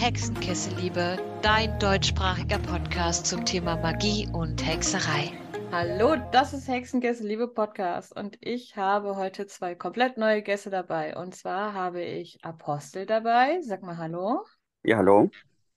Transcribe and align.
Hexenkessel-Liebe, 0.00 1.18
dein 1.42 1.78
deutschsprachiger 1.78 2.58
Podcast 2.58 3.26
zum 3.26 3.44
Thema 3.44 3.76
Magie 3.76 4.26
und 4.32 4.66
Hexerei. 4.66 5.30
Hallo, 5.70 6.16
das 6.32 6.54
ist 6.54 6.68
Hexenkessel-Liebe 6.68 7.48
Podcast 7.48 8.16
und 8.16 8.38
ich 8.40 8.78
habe 8.78 9.16
heute 9.16 9.46
zwei 9.46 9.74
komplett 9.74 10.16
neue 10.16 10.40
Gäste 10.40 10.70
dabei. 10.70 11.18
Und 11.18 11.34
zwar 11.34 11.74
habe 11.74 12.00
ich 12.00 12.42
Apostel 12.42 13.04
dabei. 13.04 13.60
Sag 13.60 13.82
mal 13.82 13.98
Hallo. 13.98 14.42
Ja, 14.84 14.96
hallo. 14.96 15.30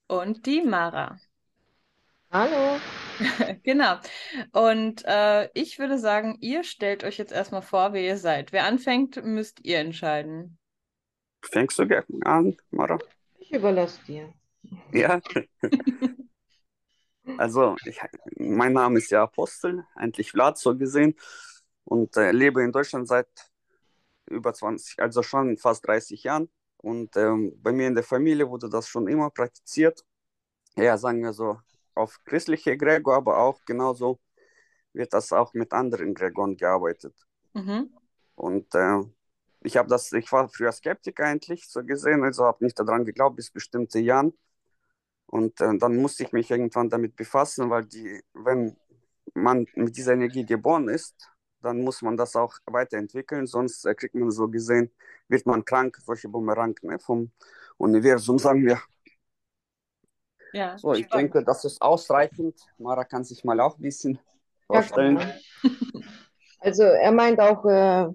Und 0.08 0.46
die 0.46 0.62
Mara. 0.62 1.20
Hallo. 2.30 2.80
genau. 3.62 3.96
Und 4.52 5.04
äh, 5.04 5.50
ich 5.52 5.78
würde 5.78 5.98
sagen, 5.98 6.38
ihr 6.40 6.64
stellt 6.64 7.04
euch 7.04 7.18
jetzt 7.18 7.32
erstmal 7.32 7.60
vor, 7.60 7.92
wer 7.92 8.00
ihr 8.00 8.16
seid. 8.16 8.52
Wer 8.52 8.64
anfängt, 8.64 9.22
müsst 9.22 9.62
ihr 9.66 9.80
entscheiden. 9.80 10.56
Fängst 11.42 11.78
du 11.78 11.86
gerne 11.86 12.06
an, 12.24 12.56
Mara? 12.70 12.98
Überlasse 13.54 14.04
dir. 14.04 14.32
Ja. 14.92 15.20
also, 17.38 17.76
ich, 17.84 18.00
mein 18.36 18.72
Name 18.72 18.98
ist 18.98 19.10
ja 19.10 19.22
Apostel, 19.22 19.84
eigentlich 19.94 20.30
Vlad 20.30 20.58
so 20.58 20.76
gesehen, 20.76 21.14
und 21.84 22.16
äh, 22.16 22.32
lebe 22.32 22.62
in 22.62 22.72
Deutschland 22.72 23.06
seit 23.08 23.28
über 24.26 24.54
20, 24.54 25.00
also 25.00 25.22
schon 25.22 25.58
fast 25.58 25.86
30 25.86 26.22
Jahren. 26.24 26.50
Und 26.78 27.16
ähm, 27.16 27.52
bei 27.62 27.72
mir 27.72 27.86
in 27.86 27.94
der 27.94 28.04
Familie 28.04 28.48
wurde 28.48 28.68
das 28.68 28.88
schon 28.88 29.08
immer 29.08 29.30
praktiziert. 29.30 30.04
Ja, 30.76 30.98
sagen 30.98 31.22
wir 31.22 31.32
so, 31.32 31.58
auf 31.94 32.18
christliche 32.24 32.76
Gregor, 32.76 33.16
aber 33.16 33.38
auch 33.38 33.60
genauso 33.64 34.18
wird 34.92 35.12
das 35.12 35.32
auch 35.32 35.54
mit 35.54 35.72
anderen 35.72 36.14
Gregoren 36.14 36.56
gearbeitet. 36.56 37.14
Mhm. 37.52 37.90
Und 38.34 38.74
äh, 38.74 39.02
ich 39.64 39.76
habe 39.78 39.88
das, 39.90 40.12
ich 40.12 40.30
war 40.32 40.48
früher 40.50 40.72
Skeptiker 40.72 41.26
eigentlich 41.26 41.68
so 41.68 41.84
gesehen, 41.84 42.24
also 42.24 42.46
habe 42.46 42.64
nicht 42.64 42.78
daran 42.80 43.04
geglaubt 43.06 43.36
bis 43.36 43.50
bestimmte 43.52 44.00
Jahren. 44.00 44.34
Und 45.26 45.60
äh, 45.60 45.76
dann 45.78 45.96
musste 45.96 46.24
ich 46.24 46.32
mich 46.32 46.50
irgendwann 46.50 46.90
damit 46.90 47.16
befassen, 47.16 47.70
weil 47.70 47.84
die, 47.86 48.22
wenn 48.34 48.76
man 49.34 49.66
mit 49.74 49.96
dieser 49.96 50.14
Energie 50.14 50.46
geboren 50.46 50.88
ist, 50.88 51.16
dann 51.62 51.82
muss 51.82 52.02
man 52.02 52.16
das 52.16 52.36
auch 52.36 52.54
weiterentwickeln, 52.66 53.46
sonst 53.46 53.84
äh, 53.86 53.94
kriegt 53.94 54.14
man 54.14 54.30
so 54.30 54.48
gesehen, 54.48 54.92
wird 55.28 55.46
man 55.46 55.64
krank, 55.64 55.98
solche 56.04 56.28
Bumerang 56.28 56.76
ne, 56.82 56.98
vom 57.00 57.32
Universum, 57.78 58.38
sagen 58.40 58.64
wir. 58.66 58.80
Ja, 60.52 60.76
So, 60.76 60.94
ich 60.94 61.08
spannend. 61.08 61.10
denke, 61.10 61.42
das 61.44 61.64
ist 61.64 61.80
ausreichend. 61.82 62.60
Mara 62.78 63.04
kann 63.04 63.24
sich 63.24 63.44
mal 63.44 63.60
auch 63.60 63.76
ein 63.78 63.82
bisschen 63.82 64.18
Ja, 64.72 64.82
vorstellen. 64.82 65.20
klar. 65.22 65.40
Also 66.60 66.82
er 66.84 67.12
meint 67.12 67.40
auch 67.40 67.64
äh, 67.66 68.08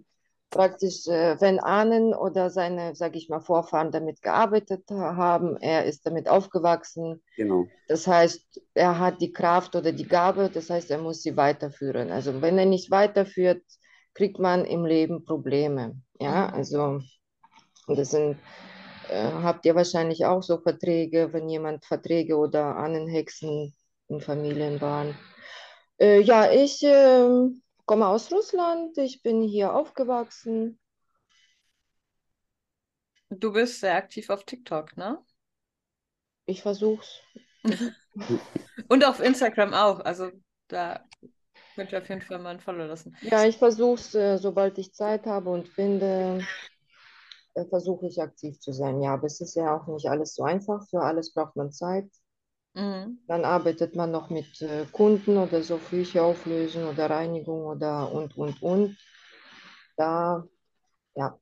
praktisch, 0.50 1.08
äh, 1.08 1.40
wenn 1.42 1.60
Ahnen 1.60 2.14
oder 2.14 2.50
seine, 2.50 2.96
sage 2.96 3.18
ich 3.18 3.30
mal, 3.30 3.40
Vorfahren 3.42 3.92
damit 3.92 4.22
gearbeitet 4.22 4.86
ha- 4.92 5.16
haben, 5.16 5.58
er 5.58 5.86
ist 5.86 6.06
damit 6.06 6.30
aufgewachsen. 6.30 7.22
Genau. 7.36 7.72
Das 7.88 8.08
heißt, 8.08 8.62
er 8.76 9.00
hat 9.00 9.22
die 9.22 9.34
Kraft 9.34 9.76
oder 9.76 9.92
die 9.92 10.08
Gabe, 10.08 10.50
das 10.52 10.70
heißt, 10.70 10.92
er 10.92 11.00
muss 11.00 11.24
sie 11.24 11.38
weiterführen. 11.38 12.12
Also 12.12 12.42
wenn 12.42 12.58
er 12.58 12.66
nicht 12.66 12.92
weiterführt, 12.92 13.64
kriegt 14.14 14.40
man 14.40 14.66
im 14.66 14.86
Leben 14.86 15.26
Probleme. 15.26 16.02
Ja, 16.20 16.50
also 16.50 17.02
und 17.88 17.98
das 18.00 18.12
sind, 18.12 18.38
äh, 19.10 19.24
habt 19.32 19.66
ihr 19.66 19.76
wahrscheinlich 19.76 20.26
auch 20.26 20.44
so 20.44 20.60
Verträge, 20.60 21.34
wenn 21.34 21.50
jemand 21.50 21.86
Verträge 21.86 22.38
oder 22.38 22.76
Ahnenhexen 22.78 23.74
in 24.08 24.22
Familien 24.22 24.82
waren. 24.82 25.16
Äh, 26.00 26.22
ja, 26.22 26.52
ich 26.52 26.82
ähm, 26.84 27.62
komme 27.90 28.06
aus 28.06 28.32
Russland, 28.32 28.96
ich 29.00 29.24
bin 29.24 29.42
hier 29.42 29.74
aufgewachsen. 29.74 30.80
Du 33.32 33.52
bist 33.52 33.80
sehr 33.80 33.96
aktiv 33.96 34.30
auf 34.30 34.44
TikTok, 34.44 34.96
ne? 34.96 35.18
Ich 36.46 36.62
versuch's. 36.62 37.20
Und 38.90 39.04
auf 39.04 39.20
Instagram 39.20 39.74
auch. 39.74 40.02
Also 40.02 40.30
da 40.68 41.04
könnt 41.74 41.92
ihr 41.92 41.98
auf 41.98 42.08
jeden 42.08 42.22
Fall 42.22 42.38
mal 42.38 42.52
ein 42.52 42.60
Follow 42.60 42.86
lassen. 42.86 43.18
Ja, 43.22 43.44
ich 43.46 43.58
versuch's, 43.58 44.14
äh, 44.14 44.38
sobald 44.38 44.78
ich 44.78 44.94
Zeit 44.94 45.26
habe 45.26 45.50
und 45.50 45.68
finde, 45.68 46.46
äh, 47.56 47.66
versuche 47.66 48.06
ich 48.06 48.22
aktiv 48.22 48.60
zu 48.60 48.72
sein. 48.72 49.02
Ja, 49.02 49.16
aber 49.16 49.26
es 49.26 49.42
ist 49.42 49.56
ja 49.56 49.76
auch 49.76 49.88
nicht 49.88 50.08
alles 50.08 50.36
so 50.36 50.44
einfach. 50.44 50.88
Für 50.90 51.02
alles 51.02 51.34
braucht 51.34 51.56
man 51.56 51.72
Zeit. 51.72 52.08
Mhm. 52.80 53.20
Dann 53.28 53.46
arbeitet 53.46 53.96
man 53.96 54.12
noch 54.12 54.30
mit 54.32 54.62
äh, 54.64 54.86
Kunden 54.92 55.38
oder 55.38 55.62
so 55.64 55.78
Flüche 55.78 56.24
auflösen 56.24 56.86
oder 56.86 57.10
Reinigung 57.10 57.66
oder 57.68 58.12
und, 58.12 58.36
und, 58.38 58.62
und. 58.64 58.98
Da, 59.98 60.48
ja. 61.16 61.40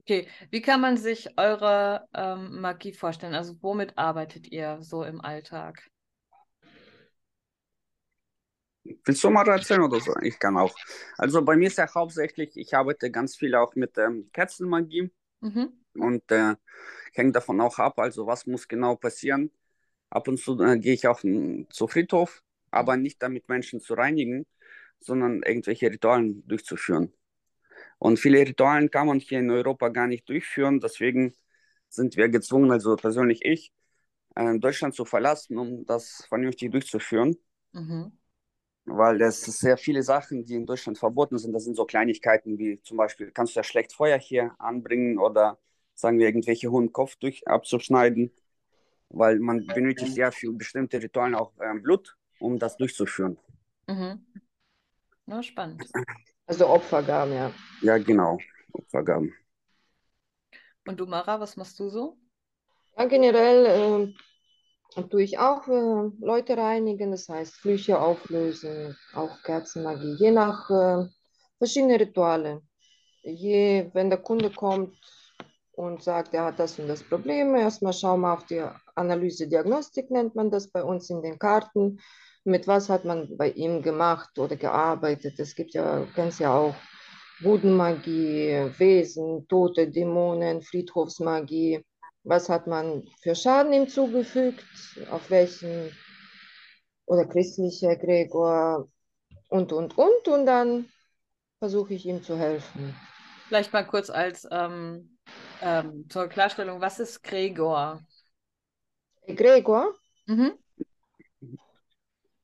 Okay, 0.00 0.28
wie 0.50 0.60
kann 0.62 0.80
man 0.80 0.96
sich 0.96 1.38
eure 1.38 2.06
ähm, 2.14 2.60
Magie 2.60 2.92
vorstellen? 2.92 3.34
Also 3.34 3.54
womit 3.62 3.98
arbeitet 3.98 4.46
ihr 4.52 4.78
so 4.82 5.02
im 5.04 5.20
Alltag? 5.20 5.90
Willst 9.04 9.22
du 9.22 9.30
mal 9.30 9.46
erzählen 9.48 9.82
oder 9.82 10.00
so? 10.00 10.14
Ich 10.22 10.38
kann 10.38 10.56
auch. 10.56 10.76
Also 11.16 11.42
bei 11.44 11.56
mir 11.56 11.68
ist 11.68 11.78
ja 11.78 11.92
hauptsächlich, 11.94 12.56
ich 12.56 12.74
arbeite 12.74 13.10
ganz 13.10 13.36
viel 13.36 13.54
auch 13.54 13.74
mit 13.76 13.96
ähm, 13.98 14.28
Kerzenmagie 14.32 15.10
Mhm. 15.42 15.82
und 15.94 16.30
äh, 16.32 16.56
hängt 17.14 17.36
davon 17.36 17.60
auch 17.60 17.78
ab, 17.80 17.98
also 18.00 18.26
was 18.26 18.46
muss 18.46 18.68
genau 18.68 18.96
passieren. 18.96 19.50
Ab 20.12 20.28
und 20.28 20.38
zu 20.38 20.60
äh, 20.62 20.78
gehe 20.78 20.92
ich 20.92 21.06
auch 21.06 21.22
mm, 21.22 21.64
zu 21.70 21.88
Friedhof, 21.88 22.42
aber 22.70 22.96
nicht 22.98 23.22
damit 23.22 23.48
Menschen 23.48 23.80
zu 23.80 23.94
reinigen, 23.94 24.46
sondern 25.00 25.42
irgendwelche 25.42 25.90
Ritualen 25.90 26.46
durchzuführen. 26.46 27.14
Und 27.98 28.18
viele 28.18 28.40
Ritualen 28.40 28.90
kann 28.90 29.06
man 29.06 29.20
hier 29.20 29.38
in 29.38 29.50
Europa 29.50 29.88
gar 29.88 30.06
nicht 30.06 30.28
durchführen, 30.28 30.80
deswegen 30.80 31.34
sind 31.88 32.16
wir 32.16 32.28
gezwungen, 32.28 32.70
also 32.70 32.94
persönlich 32.96 33.40
ich, 33.42 33.72
äh, 34.36 34.58
Deutschland 34.58 34.94
zu 34.94 35.06
verlassen, 35.06 35.56
um 35.56 35.86
das 35.86 36.26
vernünftig 36.28 36.70
durchzuführen. 36.70 37.38
Mhm. 37.72 38.12
Weil 38.84 39.22
es 39.22 39.42
sehr 39.44 39.78
viele 39.78 40.02
Sachen, 40.02 40.44
die 40.44 40.56
in 40.56 40.66
Deutschland 40.66 40.98
verboten 40.98 41.38
sind. 41.38 41.52
Das 41.52 41.64
sind 41.64 41.76
so 41.76 41.86
Kleinigkeiten 41.86 42.58
wie 42.58 42.82
zum 42.82 42.98
Beispiel, 42.98 43.30
kannst 43.30 43.54
du 43.54 43.60
ja 43.60 43.64
schlecht 43.64 43.94
Feuer 43.94 44.18
hier 44.18 44.54
anbringen 44.58 45.18
oder 45.18 45.58
sagen 45.94 46.18
wir, 46.18 46.26
irgendwelche 46.26 46.70
hohen 46.70 46.92
Kopf 46.92 47.16
durch 47.16 47.46
abzuschneiden, 47.48 48.32
weil 49.12 49.38
man 49.38 49.66
benötigt 49.66 50.16
ja 50.16 50.30
für 50.30 50.52
bestimmte 50.52 51.02
Rituale 51.02 51.38
auch 51.38 51.52
ähm, 51.62 51.82
Blut, 51.82 52.16
um 52.40 52.58
das 52.58 52.76
durchzuführen. 52.76 53.38
Mhm. 53.86 54.26
Ja, 55.26 55.42
spannend. 55.42 55.84
Also 56.46 56.68
Opfergaben, 56.68 57.32
ja. 57.34 57.52
Ja, 57.82 57.98
genau. 57.98 58.38
Opfergaben. 58.72 59.32
Und 60.86 60.98
du, 60.98 61.06
Mara, 61.06 61.38
was 61.38 61.56
machst 61.56 61.78
du 61.78 61.88
so? 61.88 62.16
Ja, 62.96 63.04
generell 63.06 64.12
äh, 64.96 65.02
tue 65.04 65.22
ich 65.22 65.38
auch 65.38 65.66
äh, 65.68 66.10
Leute 66.20 66.56
reinigen, 66.56 67.12
das 67.12 67.28
heißt 67.28 67.54
Flüche 67.54 68.00
auflösen, 68.00 68.96
auch 69.14 69.42
Kerzenmagie, 69.44 70.16
je 70.18 70.30
nach 70.32 70.68
äh, 70.68 71.08
verschiedene 71.58 72.00
Rituale. 72.00 72.62
Je, 73.22 73.88
wenn 73.94 74.10
der 74.10 74.18
Kunde 74.18 74.50
kommt 74.50 74.98
und 75.72 76.02
sagt, 76.02 76.34
er 76.34 76.46
hat 76.46 76.58
das 76.58 76.78
und 76.78 76.88
das 76.88 77.02
Problem, 77.04 77.54
erstmal 77.54 77.92
schauen 77.92 78.20
wir 78.20 78.32
auf 78.32 78.44
die 78.46 78.64
Analyse, 78.94 79.48
Diagnostik 79.48 80.10
nennt 80.10 80.34
man 80.34 80.50
das 80.50 80.68
bei 80.68 80.82
uns 80.82 81.10
in 81.10 81.22
den 81.22 81.38
Karten. 81.38 82.00
Mit 82.44 82.66
was 82.66 82.88
hat 82.88 83.04
man 83.04 83.36
bei 83.36 83.50
ihm 83.50 83.82
gemacht 83.82 84.38
oder 84.38 84.56
gearbeitet? 84.56 85.38
Es 85.38 85.54
gibt 85.54 85.74
ja, 85.74 86.06
kennst 86.14 86.40
ja 86.40 86.52
auch 86.54 86.74
Voodoo-Magie, 87.40 88.70
Wesen, 88.78 89.46
Tote, 89.48 89.88
Dämonen, 89.88 90.62
Friedhofsmagie. 90.62 91.84
Was 92.24 92.48
hat 92.48 92.66
man 92.66 93.04
für 93.20 93.34
Schaden 93.34 93.72
ihm 93.72 93.88
zugefügt? 93.88 94.64
Auf 95.10 95.30
welchen 95.30 95.90
oder 97.06 97.26
christlicher 97.26 97.96
Gregor 97.96 98.88
und, 99.48 99.72
und, 99.72 99.98
und. 99.98 100.28
Und 100.28 100.46
dann 100.46 100.88
versuche 101.58 101.94
ich 101.94 102.06
ihm 102.06 102.22
zu 102.22 102.36
helfen. 102.36 102.94
Vielleicht 103.48 103.72
mal 103.72 103.86
kurz 103.86 104.08
als 104.08 104.48
ähm, 104.50 105.18
ähm, 105.60 106.06
zur 106.08 106.28
Klarstellung, 106.28 106.80
was 106.80 107.00
ist 107.00 107.22
Gregor? 107.22 108.00
Gregor? 109.26 109.94
Mhm. 110.26 110.52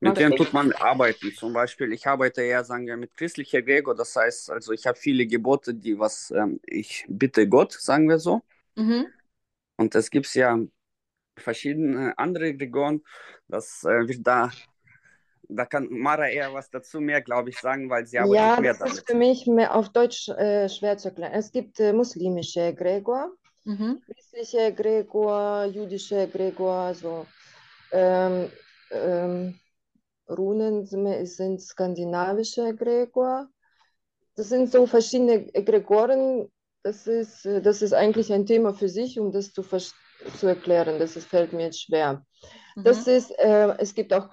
Mit 0.01 0.17
du? 0.17 0.31
tut 0.37 0.53
man 0.53 0.73
arbeiten? 0.73 1.33
Zum 1.35 1.53
Beispiel, 1.53 1.93
ich 1.93 2.07
arbeite 2.07 2.43
eher, 2.43 2.63
sagen 2.63 2.87
wir, 2.87 2.97
mit 2.97 3.17
christlicher 3.17 3.63
Gregor. 3.63 3.97
Das 3.97 4.15
heißt, 4.15 4.51
also 4.51 4.73
ich 4.73 4.87
habe 4.87 4.97
viele 4.97 5.27
Gebote, 5.27 5.75
die 5.75 5.99
was 5.99 6.31
ähm, 6.31 6.61
ich 6.65 7.05
bitte 7.09 7.49
Gott, 7.49 7.73
sagen 7.73 8.09
wir 8.09 8.19
so. 8.19 8.43
Mhm. 8.77 9.07
Und 9.77 9.95
es 9.95 10.11
gibt 10.11 10.33
ja 10.35 10.59
verschiedene 11.37 12.17
andere 12.17 12.55
Gregoren. 12.55 13.03
Das 13.49 13.83
äh, 13.85 14.07
wird 14.07 14.25
da, 14.25 14.51
da 15.49 15.67
kann 15.67 15.89
Mara 15.91 16.29
eher 16.29 16.53
was 16.55 16.71
dazu 16.71 17.01
mehr, 17.01 17.21
glaube 17.21 17.51
ich, 17.51 17.59
sagen, 17.59 17.91
weil 17.91 18.07
sie 18.07 18.19
arbeitet 18.19 18.37
Ja, 18.37 18.61
mehr 18.61 18.73
das 18.73 18.79
damit. 18.79 18.93
ist 18.95 19.11
für 19.11 19.17
mich 19.17 19.47
mehr 19.47 19.75
auf 19.75 19.89
Deutsch 19.89 20.29
äh, 20.29 20.69
schwer 20.69 20.97
zu 20.99 21.09
erklären. 21.09 21.33
Es 21.33 21.51
gibt 21.51 21.81
äh, 21.81 21.93
muslimische 21.93 22.73
Gregor, 22.75 23.33
Mhm. 23.69 24.01
christliche 24.07 24.73
Gregor, 24.73 25.67
jüdische 25.67 26.27
Gregor, 26.27 26.95
so 26.95 27.27
ähm, 27.93 28.51
ähm, 28.91 29.61
Runen 30.27 30.87
sind 30.87 31.61
skandinavische 31.61 32.75
Gregor. 32.75 33.47
Das 34.37 34.49
sind 34.49 34.73
so 34.73 34.87
verschiedene 34.87 35.45
Gregoren. 35.53 36.51
Das 36.83 37.07
ist, 37.07 37.45
das 37.45 37.83
ist 37.83 37.93
eigentlich 37.93 38.33
ein 38.33 38.47
Thema 38.47 38.73
für 38.73 38.89
sich, 38.89 39.21
um 39.21 39.33
das 39.33 39.53
zu, 39.53 39.63
zu 39.63 40.47
erklären. 40.47 40.99
Das 40.99 41.17
ist, 41.17 41.27
fällt 41.29 41.53
mir 41.53 41.65
jetzt 41.65 41.83
schwer. 41.83 42.25
Mhm. 42.75 42.85
Das 42.85 43.07
ist, 43.07 43.31
äh, 43.39 43.75
es 43.77 43.95
gibt 43.95 44.15
auch 44.15 44.33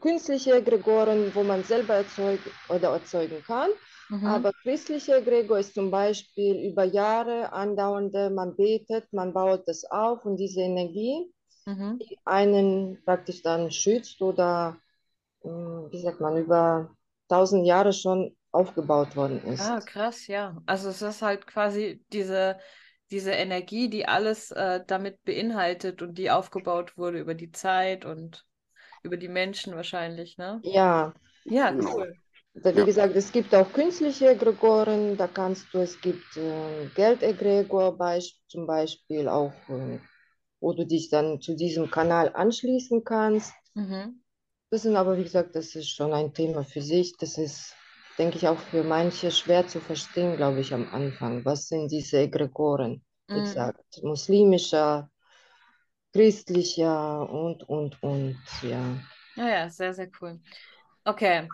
künstliche 0.00 0.54
Egregoren, 0.54 1.34
wo 1.34 1.42
man 1.42 1.64
selber 1.64 1.96
erzeugen 1.96 2.50
oder 2.70 2.92
erzeugen 2.92 3.42
kann. 3.46 3.70
Mhm. 4.10 4.40
Aber 4.40 4.52
christliche 4.62 5.16
Egregor 5.16 5.58
ist 5.58 5.74
zum 5.74 5.90
Beispiel 5.90 6.56
über 6.70 6.84
Jahre 6.84 7.52
andauernde, 7.52 8.30
man 8.30 8.56
betet, 8.56 9.12
man 9.12 9.32
baut 9.32 9.66
das 9.68 9.84
auf 9.90 10.24
und 10.26 10.36
diese 10.38 10.60
Energie, 10.62 11.32
Mhm. 11.66 12.00
die 12.00 12.18
einen 12.26 13.02
praktisch 13.04 13.42
dann 13.42 13.70
schützt 13.70 14.20
oder, 14.22 14.76
mh, 15.44 15.90
wie 15.92 16.00
sagt 16.02 16.20
man, 16.20 16.38
über 16.38 16.90
tausend 17.28 17.66
Jahre 17.66 17.92
schon 17.92 18.36
aufgebaut 18.52 19.16
worden 19.16 19.42
ist. 19.44 19.72
Ah, 19.72 19.80
krass, 19.80 20.26
ja. 20.26 20.62
Also 20.66 20.88
es 20.88 21.02
ist 21.02 21.22
halt 21.22 21.46
quasi 21.46 22.04
diese, 22.12 22.58
diese 23.10 23.32
Energie, 23.32 23.90
die 23.90 24.06
alles 24.06 24.50
äh, 24.52 24.82
damit 24.86 25.22
beinhaltet 25.24 26.00
und 26.02 26.14
die 26.16 26.30
aufgebaut 26.30 26.96
wurde 26.96 27.18
über 27.20 27.34
die 27.34 27.52
Zeit 27.52 28.04
und 28.04 28.46
über 29.02 29.16
die 29.18 29.28
Menschen 29.28 29.74
wahrscheinlich, 29.76 30.38
ne? 30.38 30.64
Ja, 30.74 31.12
Ja, 31.44 31.76
Genau. 31.76 31.96
cool. 31.96 32.18
Da, 32.54 32.76
wie 32.76 32.80
Ja. 32.80 32.84
gesagt, 32.84 33.16
es 33.16 33.32
gibt 33.32 33.54
auch 33.54 33.72
künstliche 33.72 34.30
Egregoren, 34.30 35.16
da 35.16 35.26
kannst 35.28 35.72
du, 35.74 35.78
es 35.80 36.00
gibt 36.00 36.36
äh, 36.36 36.88
Geldegregor 36.94 37.96
zum 38.48 38.66
Beispiel 38.66 39.28
auch, 39.28 39.52
äh, 39.68 39.98
wo 40.60 40.72
du 40.72 40.86
dich 40.86 41.10
dann 41.10 41.40
zu 41.40 41.56
diesem 41.56 41.90
Kanal 41.90 42.32
anschließen 42.34 43.04
kannst. 43.04 43.52
Mhm. 43.74 44.20
Das 44.70 44.82
sind 44.82 44.96
aber, 44.96 45.16
wie 45.16 45.22
gesagt, 45.22 45.54
das 45.54 45.76
ist 45.76 45.90
schon 45.90 46.12
ein 46.12 46.34
Thema 46.34 46.64
für 46.64 46.82
sich. 46.82 47.16
Das 47.18 47.38
ist, 47.38 47.74
denke 48.18 48.36
ich, 48.36 48.48
auch 48.48 48.58
für 48.58 48.82
manche 48.82 49.30
schwer 49.30 49.66
zu 49.68 49.80
verstehen, 49.80 50.36
glaube 50.36 50.60
ich, 50.60 50.74
am 50.74 50.88
Anfang. 50.88 51.44
Was 51.44 51.68
sind 51.68 51.90
diese 51.92 52.18
Egregoren? 52.18 53.04
Wie 53.32 53.42
Mhm. 53.42 53.42
gesagt, 53.42 53.80
muslimischer, 54.02 55.08
christlicher 56.12 57.28
und, 57.28 57.68
und, 57.68 58.00
und, 58.02 58.38
ja. 58.62 58.96
Ja, 59.34 59.48
ja, 59.48 59.70
sehr, 59.70 59.94
sehr 59.94 60.10
cool. 60.20 60.40
Okay. 61.04 61.48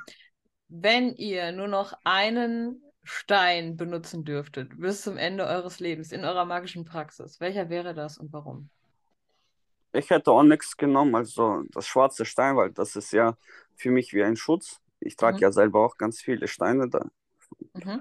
Wenn 0.69 1.17
ihr 1.17 1.51
nur 1.51 1.67
noch 1.67 1.93
einen 2.05 2.81
Stein 3.03 3.77
benutzen 3.77 4.25
dürftet 4.25 4.79
bis 4.81 5.03
zum 5.03 5.17
Ende 5.17 5.45
eures 5.45 5.81
Lebens 5.81 6.13
in 6.13 6.25
eurer 6.25 6.45
magischen 6.45 6.85
Praxis, 6.85 7.41
welcher 7.41 7.69
wäre 7.69 7.95
das 7.95 8.17
und 8.17 8.33
warum? 8.33 8.71
Ich 9.93 10.11
hätte 10.11 10.31
Onyx 10.33 10.77
genommen, 10.77 11.15
also 11.17 11.65
das 11.73 11.87
schwarze 11.89 12.25
Stein, 12.25 12.57
weil 12.57 12.71
das 12.71 12.95
ist 12.97 13.13
ja 13.13 13.37
für 13.75 13.91
mich 13.91 14.13
wie 14.13 14.23
ein 14.23 14.37
Schutz. 14.37 14.81
Ich 15.01 15.17
trage 15.17 15.39
Mhm. 15.39 15.41
ja 15.41 15.51
selber 15.53 15.85
auch 15.85 15.97
ganz 15.97 16.21
viele 16.21 16.47
Steine 16.49 16.89
da. 16.89 17.07
Mhm. 17.75 18.01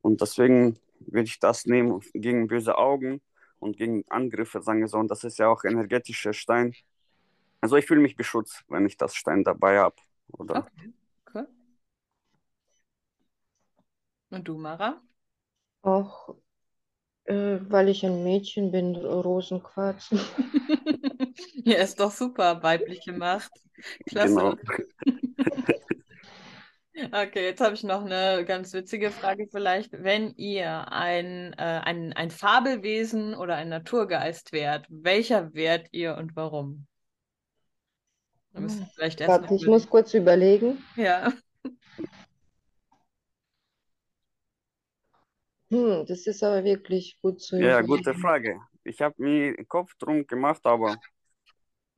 Und 0.00 0.20
deswegen 0.20 0.78
würde 1.00 1.26
ich 1.26 1.38
das 1.40 1.66
nehmen 1.66 2.00
gegen 2.14 2.46
böse 2.48 2.76
Augen 2.78 3.20
und 3.58 3.76
gegen 3.76 4.04
Angriffe, 4.08 4.62
sagen 4.62 4.80
wir 4.80 4.88
so. 4.88 4.98
Und 4.98 5.08
das 5.10 5.24
ist 5.24 5.38
ja 5.38 5.48
auch 5.48 5.64
energetischer 5.64 6.32
Stein. 6.32 6.74
Also 7.60 7.76
ich 7.76 7.86
fühle 7.86 8.00
mich 8.02 8.16
beschützt, 8.16 8.64
wenn 8.68 8.86
ich 8.86 8.96
das 8.96 9.14
Stein 9.16 9.44
dabei 9.44 9.78
habe. 9.80 9.96
Oder 10.32 10.66
Okay, 10.66 10.92
cool. 11.32 11.46
Und 14.32 14.48
du, 14.48 14.56
Mara? 14.56 15.02
Auch, 15.82 16.34
äh, 17.24 17.58
weil 17.68 17.88
ich 17.90 18.04
ein 18.04 18.24
Mädchen 18.24 18.72
bin, 18.72 18.96
Rosenquarz. 18.96 20.10
Ja, 21.64 21.76
ist 21.76 21.98
doch 21.98 22.10
super, 22.10 22.62
weibliche 22.62 23.12
Macht. 23.12 23.52
genau. 24.06 24.56
Klasse. 24.56 24.58
Okay, 26.94 27.46
jetzt 27.46 27.60
habe 27.60 27.74
ich 27.74 27.82
noch 27.82 28.04
eine 28.04 28.44
ganz 28.44 28.72
witzige 28.74 29.10
Frage 29.10 29.48
vielleicht. 29.50 29.92
Wenn 29.92 30.34
ihr 30.36 30.92
ein, 30.92 31.54
äh, 31.54 31.80
ein, 31.82 32.12
ein 32.12 32.30
Fabelwesen 32.30 33.34
oder 33.34 33.56
ein 33.56 33.70
Naturgeist 33.70 34.52
wärt, 34.52 34.86
welcher 34.90 35.54
wärt 35.54 35.88
ihr 35.92 36.16
und 36.16 36.36
warum? 36.36 36.86
Da 38.52 38.60
müsst 38.60 38.80
ihr 38.80 38.90
vielleicht 38.94 39.20
erst 39.22 39.30
Warte, 39.30 39.54
ich 39.54 39.66
muss 39.66 39.88
kurz 39.88 40.12
überlegen. 40.12 40.84
Ja. 40.96 41.32
Hm, 45.72 46.06
das 46.06 46.26
ist 46.28 46.44
aber 46.44 46.62
wirklich 46.64 47.18
gut 47.20 47.40
zu 47.40 47.58
Ja, 47.58 47.80
überlegen. 47.80 47.82
gute 47.82 48.14
Frage. 48.14 48.60
Ich 48.84 49.00
habe 49.00 49.14
mir 49.22 49.56
den 49.56 49.66
Kopf 49.68 49.94
drum 49.98 50.26
gemacht, 50.26 50.60
aber 50.66 51.00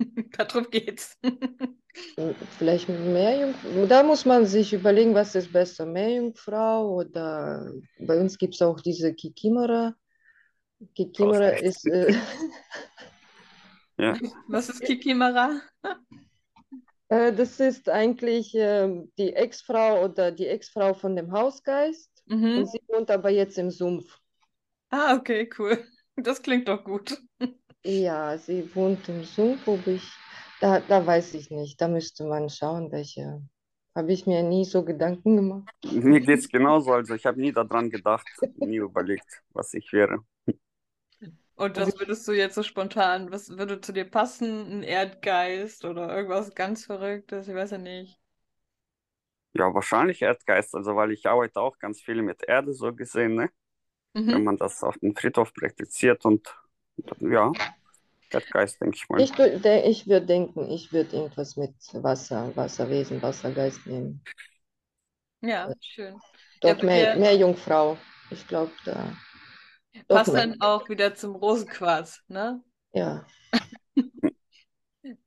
Darum 0.36 0.70
geht's. 0.70 1.16
Hm, 2.18 2.34
Vielleicht 2.58 2.88
Meerjungfrau. 2.88 3.86
Da 3.86 4.02
muss 4.02 4.24
man 4.24 4.46
sich 4.46 4.72
überlegen, 4.72 5.14
was 5.14 5.34
ist 5.36 5.52
besser, 5.52 5.86
Meerjungfrau 5.86 6.88
oder 6.96 7.72
bei 8.00 8.20
uns 8.20 8.36
gibt 8.38 8.54
es 8.54 8.62
auch 8.62 8.80
diese 8.80 9.14
Kikimora. 9.14 9.94
Kikimora 10.94 11.50
Ausreichend. 11.52 11.68
ist, 11.68 11.86
äh, 11.86 12.12
ja, 13.98 14.18
Was 14.48 14.68
ist 14.68 14.84
Kikimara? 14.84 15.60
äh, 17.08 17.32
das 17.32 17.60
ist 17.60 17.88
eigentlich 17.88 18.52
ähm, 18.54 19.12
die 19.18 19.32
Ex-Frau 19.34 20.04
oder 20.04 20.32
die 20.32 20.46
Ex-Frau 20.46 20.94
von 20.94 21.16
dem 21.16 21.32
Hausgeist 21.32 22.10
Mhm. 22.26 22.58
und 22.58 22.70
sie 22.70 22.80
wohnt 22.88 23.10
aber 23.10 23.30
jetzt 23.30 23.58
im 23.58 23.70
Sumpf. 23.70 24.18
Ah, 24.90 25.16
okay, 25.16 25.48
cool. 25.58 25.84
Das 26.16 26.42
klingt 26.42 26.68
doch 26.68 26.84
gut. 26.84 27.20
Ja, 27.84 28.38
sie 28.38 28.74
wohnt 28.74 29.08
im 29.08 29.24
Sumpf, 29.24 29.66
ob 29.66 29.86
ich, 29.86 30.02
da, 30.60 30.80
da 30.80 31.04
weiß 31.06 31.34
ich 31.34 31.50
nicht, 31.50 31.80
da 31.80 31.88
müsste 31.88 32.24
man 32.24 32.48
schauen, 32.48 32.90
welche. 32.92 33.42
Habe 33.94 34.12
ich 34.12 34.26
mir 34.26 34.42
nie 34.42 34.64
so 34.64 34.84
Gedanken 34.84 35.36
gemacht. 35.36 35.72
mir 35.82 36.20
geht 36.20 36.38
es 36.40 36.48
genauso. 36.48 36.92
Also 36.92 37.14
ich 37.14 37.26
habe 37.26 37.40
nie 37.40 37.52
daran 37.52 37.90
gedacht, 37.90 38.26
nie 38.56 38.76
überlegt, 38.76 39.42
was 39.50 39.72
ich 39.74 39.92
wäre. 39.92 40.18
Und 41.56 41.76
was 41.76 41.98
würdest 41.98 42.26
du 42.26 42.32
jetzt 42.32 42.54
so 42.56 42.62
spontan, 42.62 43.30
was 43.30 43.48
würde 43.50 43.80
zu 43.80 43.92
dir 43.92 44.04
passen? 44.04 44.80
Ein 44.80 44.82
Erdgeist 44.82 45.84
oder 45.84 46.14
irgendwas 46.14 46.54
ganz 46.54 46.84
Verrücktes? 46.84 47.48
Ich 47.48 47.54
weiß 47.54 47.72
ja 47.72 47.78
nicht. 47.78 48.18
Ja, 49.56 49.72
wahrscheinlich 49.72 50.20
Erdgeist, 50.22 50.74
also 50.74 50.96
weil 50.96 51.12
ich 51.12 51.26
arbeite 51.26 51.60
auch 51.60 51.78
ganz 51.78 52.00
viel 52.02 52.22
mit 52.22 52.42
Erde 52.42 52.72
so 52.74 52.92
gesehen, 52.94 53.34
ne? 53.36 53.50
Wenn 54.26 54.42
Mhm. 54.42 54.44
man 54.44 54.56
das 54.58 54.82
auf 54.84 54.98
dem 54.98 55.16
Friedhof 55.16 55.54
praktiziert 55.54 56.24
und 56.26 56.48
ja, 57.20 57.52
Erdgeist, 58.30 58.80
denke 58.80 58.96
ich 58.96 59.08
mal. 59.08 59.24
Ich, 59.24 59.32
ich 59.38 60.06
würde 60.06 60.26
denken, 60.26 60.70
ich 60.70 60.92
würde 60.92 61.16
irgendwas 61.16 61.56
mit 61.56 61.74
Wasser, 61.94 62.54
Wasserwesen, 62.54 63.20
Wassergeist 63.22 63.86
nehmen. 63.86 64.22
Ja, 65.42 65.72
schön. 65.80 66.20
Doch, 66.60 66.76
bei 66.78 66.82
mehr, 66.82 67.16
mehr 67.16 67.36
Jungfrau. 67.36 67.96
Ich 68.30 68.46
glaube, 68.48 68.72
da. 68.84 69.16
Passt 70.08 70.32
mehr. 70.32 70.44
dann 70.44 70.60
auch 70.60 70.88
wieder 70.88 71.14
zum 71.14 71.34
Rosenquarz, 71.36 72.22
ne? 72.28 72.62
Ja. 72.92 73.26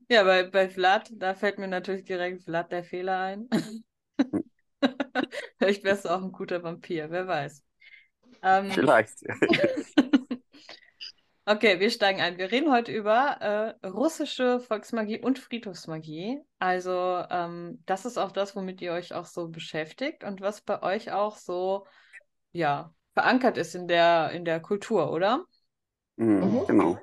Ja, 0.10 0.24
bei, 0.24 0.44
bei 0.44 0.70
Vlad, 0.70 1.10
da 1.14 1.34
fällt 1.36 1.60
mir 1.60 1.68
natürlich 1.68 2.04
direkt 2.06 2.44
Vlad 2.44 2.72
der 2.72 2.84
Fehler 2.84 3.20
ein. 3.20 3.50
Vielleicht 5.58 5.84
wärst 5.84 6.06
du 6.06 6.10
auch 6.10 6.22
ein 6.22 6.32
guter 6.32 6.64
Vampir, 6.64 7.10
wer 7.10 7.28
weiß. 7.28 7.64
Ähm, 8.44 8.72
Vielleicht. 8.72 9.24
Okay, 11.50 11.80
wir 11.80 11.90
steigen 11.92 12.20
ein. 12.20 12.38
Wir 12.38 12.52
reden 12.52 12.70
heute 12.74 12.92
über 12.92 13.76
äh, 13.82 13.88
russische 13.88 14.60
Volksmagie 14.60 15.22
und 15.22 15.40
Friedhofsmagie. 15.40 16.42
Also 16.60 17.24
ähm, 17.30 17.82
das 17.86 18.06
ist 18.06 18.18
auch 18.18 18.34
das, 18.34 18.54
womit 18.58 18.82
ihr 18.82 18.92
euch 18.92 19.14
auch 19.14 19.26
so 19.26 19.48
beschäftigt 19.48 20.26
und 20.26 20.42
was 20.42 20.60
bei 20.60 20.84
euch 20.84 21.14
auch 21.14 21.38
so, 21.38 21.86
ja, 22.52 22.94
verankert 23.14 23.58
ist 23.58 23.76
in 23.76 23.88
der, 23.88 24.32
in 24.32 24.44
der 24.44 24.60
Kultur, 24.60 25.10
oder? 25.10 25.46
Mhm, 26.18 26.42
Mhm. 26.42 26.66
Genau. 26.68 27.00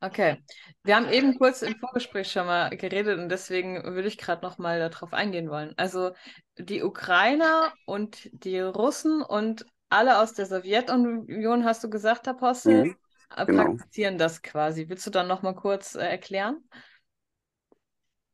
Okay. 0.00 0.42
Wir 0.84 0.96
haben 0.96 1.08
eben 1.08 1.38
kurz 1.38 1.62
im 1.62 1.76
Vorgespräch 1.78 2.30
schon 2.30 2.46
mal 2.46 2.70
geredet 2.76 3.18
und 3.18 3.28
deswegen 3.28 3.82
würde 3.84 4.08
ich 4.08 4.18
gerade 4.18 4.42
noch 4.42 4.58
mal 4.58 4.78
darauf 4.78 5.12
eingehen 5.12 5.50
wollen. 5.50 5.74
Also 5.76 6.12
die 6.58 6.82
Ukrainer 6.82 7.72
und 7.84 8.28
die 8.32 8.58
Russen 8.60 9.22
und 9.22 9.66
alle 9.90 10.18
aus 10.18 10.34
der 10.34 10.46
Sowjetunion, 10.46 11.64
hast 11.64 11.82
du 11.84 11.90
gesagt, 11.90 12.28
Apostel, 12.28 12.84
Mhm, 12.84 12.96
äh, 13.36 13.46
genau. 13.46 13.78
praktizieren 13.86 14.18
das 14.18 14.42
quasi. 14.42 14.88
Willst 14.88 15.06
du 15.06 15.10
dann 15.10 15.28
noch 15.28 15.42
mal 15.42 15.54
kurz 15.54 15.94
äh, 15.94 16.00
erklären? 16.08 16.62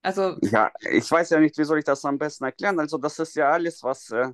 Also, 0.03 0.39
Ja, 0.41 0.71
ich 0.91 1.11
weiß 1.11 1.31
ja 1.31 1.41
nicht, 1.41 1.57
wie 1.59 1.65
soll 1.65 1.79
ich 1.79 1.85
das 1.85 2.05
am 2.05 2.19
besten 2.19 2.45
erklären. 2.45 2.79
Also 2.79 2.99
das 2.99 3.19
ist 3.19 3.35
ja 3.35 3.51
alles, 3.51 3.83
was 3.83 4.11
äh, 4.11 4.33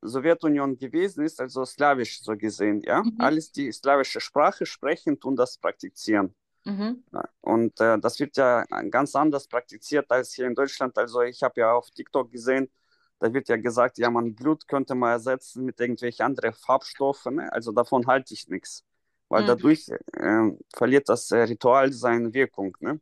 Sowjetunion 0.00 0.78
gewesen 0.78 1.24
ist, 1.24 1.40
also 1.40 1.64
slawisch 1.66 2.22
so 2.22 2.36
gesehen, 2.36 2.82
ja. 2.82 3.04
Mhm. 3.04 3.10
Alles 3.18 3.52
die 3.52 3.70
slawische 3.72 4.20
Sprache 4.20 4.64
sprechen 4.66 5.18
und 5.22 5.36
das 5.36 5.58
praktizieren. 5.58 6.34
Mhm, 6.64 7.02
Und 7.40 7.80
äh, 7.80 7.98
das 7.98 8.18
wird 8.20 8.36
ja 8.36 8.64
ganz 8.90 9.14
anders 9.16 9.48
praktiziert 9.48 10.10
als 10.10 10.34
hier 10.34 10.46
in 10.46 10.54
Deutschland. 10.54 10.96
Also 10.98 11.22
ich 11.22 11.42
habe 11.42 11.60
ja 11.60 11.72
auf 11.72 11.90
TikTok 11.90 12.30
gesehen, 12.30 12.70
da 13.18 13.32
wird 13.32 13.48
ja 13.48 13.56
gesagt, 13.56 13.98
ja, 13.98 14.10
man 14.10 14.34
Blut 14.34 14.66
könnte 14.68 14.94
man 14.94 15.12
ersetzen 15.12 15.64
mit 15.64 15.80
irgendwelchen 15.80 16.24
anderen 16.26 16.54
Farbstoffen. 16.54 17.36
Ne? 17.36 17.52
Also 17.52 17.72
davon 17.72 18.06
halte 18.06 18.34
ich 18.34 18.48
nichts, 18.48 18.84
weil 19.28 19.44
Mhm. 19.44 19.46
dadurch 19.46 19.88
äh, 20.14 20.50
verliert 20.74 21.08
das 21.08 21.30
äh, 21.30 21.38
Ritual 21.42 21.92
seine 21.92 22.32
Wirkung. 22.32 22.76
Ne? 22.80 23.00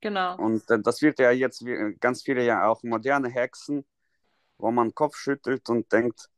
genau. 0.00 0.36
Und 0.36 0.68
äh, 0.70 0.80
das 0.80 1.02
wird 1.02 1.18
ja 1.18 1.30
jetzt 1.30 1.64
wie, 1.64 1.96
ganz 2.00 2.22
viele 2.22 2.44
ja 2.44 2.66
auch 2.68 2.82
moderne 2.82 3.28
Hexen, 3.30 3.84
wo 4.58 4.70
man 4.70 4.94
Kopf 4.94 5.16
schüttelt 5.16 5.68
und 5.70 5.92
denkt, 5.92 6.28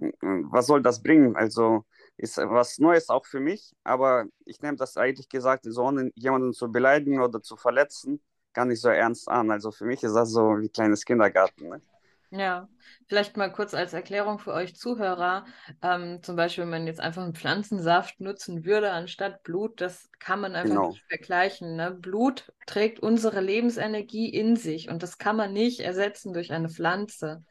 äh, 0.00 0.12
was 0.22 0.66
soll 0.68 0.82
das 0.82 1.02
bringen? 1.02 1.36
Also 1.36 1.84
ist 2.16 2.36
was 2.38 2.78
Neues 2.78 3.08
auch 3.08 3.26
für 3.26 3.40
mich, 3.40 3.74
aber 3.84 4.26
ich 4.44 4.60
nehme 4.62 4.76
das 4.76 4.96
eigentlich 4.96 5.28
gesagt, 5.28 5.64
so 5.68 5.82
ohne 5.84 6.10
jemanden 6.14 6.52
zu 6.52 6.70
beleidigen 6.72 7.20
oder 7.20 7.42
zu 7.42 7.56
verletzen, 7.56 8.22
gar 8.52 8.64
nicht 8.66 8.80
so 8.80 8.88
ernst 8.88 9.28
an. 9.28 9.50
Also 9.50 9.70
für 9.72 9.84
mich 9.84 10.02
ist 10.02 10.14
das 10.14 10.30
so 10.32 10.58
wie 10.60 10.68
kleines 10.70 11.04
Kindergarten. 11.04 11.68
Ne? 11.68 11.82
Ja, 12.30 12.68
vielleicht 13.06 13.36
mal 13.36 13.52
kurz 13.52 13.72
als 13.72 13.92
Erklärung 13.92 14.38
für 14.40 14.52
euch 14.52 14.74
Zuhörer. 14.76 15.46
Ähm, 15.80 16.22
zum 16.22 16.34
Beispiel, 16.36 16.64
wenn 16.64 16.70
man 16.70 16.86
jetzt 16.88 17.00
einfach 17.00 17.22
einen 17.22 17.34
Pflanzensaft 17.34 18.20
nutzen 18.20 18.64
würde 18.64 18.90
anstatt 18.90 19.42
Blut, 19.44 19.80
das 19.80 20.10
kann 20.18 20.40
man 20.40 20.56
einfach 20.56 20.76
Genau. 20.76 20.88
nicht 20.88 21.04
vergleichen. 21.08 21.76
Ne? 21.76 21.92
Blut 21.92 22.52
trägt 22.66 22.98
unsere 23.00 23.40
Lebensenergie 23.40 24.28
in 24.28 24.56
sich 24.56 24.88
und 24.88 25.02
das 25.04 25.18
kann 25.18 25.36
man 25.36 25.52
nicht 25.52 25.80
ersetzen 25.80 26.32
durch 26.32 26.52
eine 26.52 26.68
Pflanze. 26.68 27.44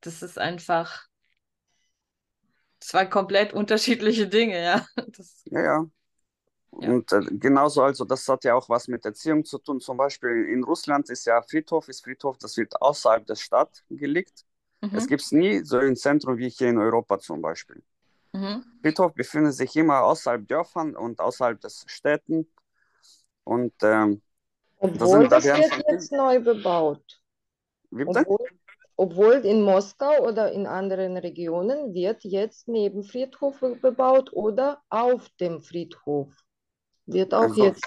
Das 0.00 0.22
ist 0.22 0.38
einfach 0.38 1.04
zwei 2.88 3.06
komplett 3.06 3.52
unterschiedliche 3.52 4.28
Dinge, 4.28 4.62
ja. 4.62 4.86
Das, 5.16 5.44
Ja, 5.44 5.60
ja. 5.62 5.86
Ja. 6.80 6.88
Und 6.88 7.12
äh, 7.12 7.20
genauso, 7.32 7.82
also 7.82 8.04
das 8.04 8.26
hat 8.28 8.44
ja 8.44 8.54
auch 8.54 8.68
was 8.68 8.88
mit 8.88 9.04
Erziehung 9.04 9.44
zu 9.44 9.58
tun. 9.58 9.80
Zum 9.80 9.96
Beispiel 9.96 10.46
in 10.46 10.64
Russland 10.64 11.10
ist 11.10 11.26
ja 11.26 11.42
Friedhof, 11.42 11.88
ist 11.88 12.04
Friedhof, 12.04 12.38
das 12.38 12.56
wird 12.56 12.80
außerhalb 12.80 13.26
der 13.26 13.36
Stadt 13.36 13.84
gelegt. 13.90 14.44
Es 14.92 15.04
mhm. 15.04 15.08
gibt 15.08 15.22
es 15.22 15.32
nie 15.32 15.60
so 15.64 15.78
im 15.80 15.96
Zentrum 15.96 16.38
wie 16.38 16.48
hier 16.48 16.70
in 16.70 16.78
Europa 16.78 17.18
zum 17.18 17.42
Beispiel. 17.42 17.82
Mhm. 18.32 18.64
Friedhof 18.82 19.14
befindet 19.14 19.54
sich 19.54 19.76
immer 19.76 20.02
außerhalb 20.02 20.48
Dörfern 20.48 20.96
und 20.96 21.20
außerhalb 21.20 21.60
des 21.60 21.84
Städten. 21.86 22.48
Und 23.44 23.74
ähm, 23.82 24.22
Obwohl 24.78 25.20
sind- 25.20 25.32
da 25.32 25.36
das 25.36 25.44
wird 25.44 25.84
jetzt 25.90 26.12
neu 26.12 26.40
bebaut. 26.40 27.20
wie 27.90 28.04
bitte? 28.04 28.20
Obwohl, 28.20 28.48
obwohl 29.02 29.44
in 29.44 29.62
Moskau 29.62 30.20
oder 30.20 30.52
in 30.52 30.64
anderen 30.64 31.16
Regionen 31.16 31.92
wird 31.92 32.22
jetzt 32.22 32.68
neben 32.68 33.02
Friedhof 33.02 33.58
bebaut 33.58 34.32
oder 34.32 34.80
auf 34.90 35.28
dem 35.40 35.60
Friedhof. 35.60 36.32
Wird 37.06 37.34
auch 37.34 37.42
Also, 37.42 37.64
jetzt. 37.64 37.84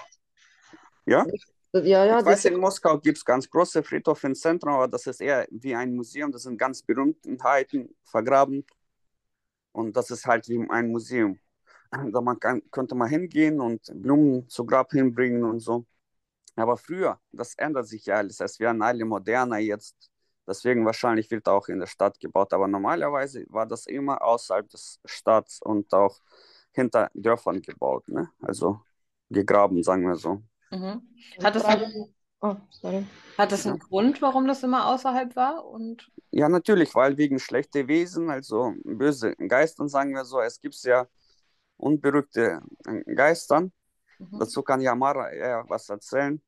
Ja? 1.06 1.26
Ja, 1.72 2.06
ja, 2.06 2.20
ich 2.20 2.26
weiß, 2.26 2.46
in 2.46 2.58
Moskau 2.58 3.00
gibt 3.00 3.18
es 3.18 3.24
ganz 3.24 3.50
große 3.50 3.82
Friedhof 3.82 4.22
im 4.26 4.36
Zentrum, 4.36 4.74
aber 4.74 4.90
das 4.90 5.08
ist 5.08 5.22
eher 5.22 5.48
wie 5.52 5.74
ein 5.74 5.96
Museum. 5.96 6.34
Das 6.34 6.44
sind 6.44 6.58
ganz 6.58 6.82
Berühmtheiten 6.82 7.96
vergraben. 8.04 8.66
Und 9.72 9.96
das 9.96 10.12
ist 10.12 10.26
halt 10.26 10.50
wie 10.50 10.66
ein 10.70 10.92
Museum. 10.92 11.40
Da 11.92 12.20
man 12.20 12.38
kann, 12.42 12.62
könnte 12.72 12.94
man 12.96 13.08
hingehen 13.08 13.62
und 13.62 13.82
Blumen 14.02 14.50
zu 14.50 14.66
Grab 14.66 14.92
hinbringen 14.92 15.46
und 15.46 15.62
so. 15.62 15.86
Aber 16.58 16.76
früher, 16.76 17.22
das 17.32 17.56
ändert 17.56 17.88
sich 17.88 18.06
ja 18.06 18.16
alles. 18.16 18.42
Es 18.42 18.60
werden 18.60 18.82
alle 18.82 19.06
moderner 19.06 19.60
jetzt. 19.60 20.12
Deswegen 20.48 20.86
wahrscheinlich 20.86 21.30
wird 21.32 21.48
auch 21.48 21.68
in 21.68 21.80
der 21.80 21.88
Stadt 21.88 22.20
gebaut. 22.20 22.54
Aber 22.54 22.68
normalerweise 22.68 23.46
war 23.50 23.66
das 23.66 23.86
immer 23.88 24.22
außerhalb 24.22 24.70
des 24.70 25.00
Stadts 25.06 25.62
und 25.62 25.94
auch 25.94 26.20
hinter 26.72 27.10
Dörfern 27.14 27.62
gebaut. 27.62 28.08
Ne? 28.08 28.30
Also 28.42 28.80
gegraben, 29.30 29.82
sagen 29.82 30.08
wir 30.08 30.16
so. 30.16 30.42
Mhm. 30.72 31.02
Hat 31.44 31.56
es, 31.56 31.66
einen, 31.66 32.14
Oh, 32.42 32.56
sorry. 32.70 33.06
hat 33.38 33.52
es 33.52 33.66
einen 33.66 33.80
Grund, 33.80 34.22
warum 34.22 34.48
das 34.48 34.62
immer 34.64 34.88
außerhalb 34.88 35.36
war? 35.36 35.66
Und 35.66 36.12
Ja, 36.32 36.50
natürlich, 36.50 36.94
weil 36.94 37.18
wegen 37.18 37.40
schlechter 37.40 37.88
Wesen, 37.88 38.30
also 38.30 38.74
böse 38.84 39.36
Geistern, 39.36 39.88
sagen 39.90 40.14
wir 40.14 40.26
so, 40.26 40.42
es 40.42 40.60
gibt 40.60 40.76
ja 40.84 41.08
unberückte 41.78 42.62
Geistern. 43.16 43.72
mhm. 44.20 44.40
Dazu 44.40 44.62
kann 44.62 44.82
Yamara 44.82 45.32
eher 45.32 45.66
was 45.68 45.90
erzählen. 45.90 46.42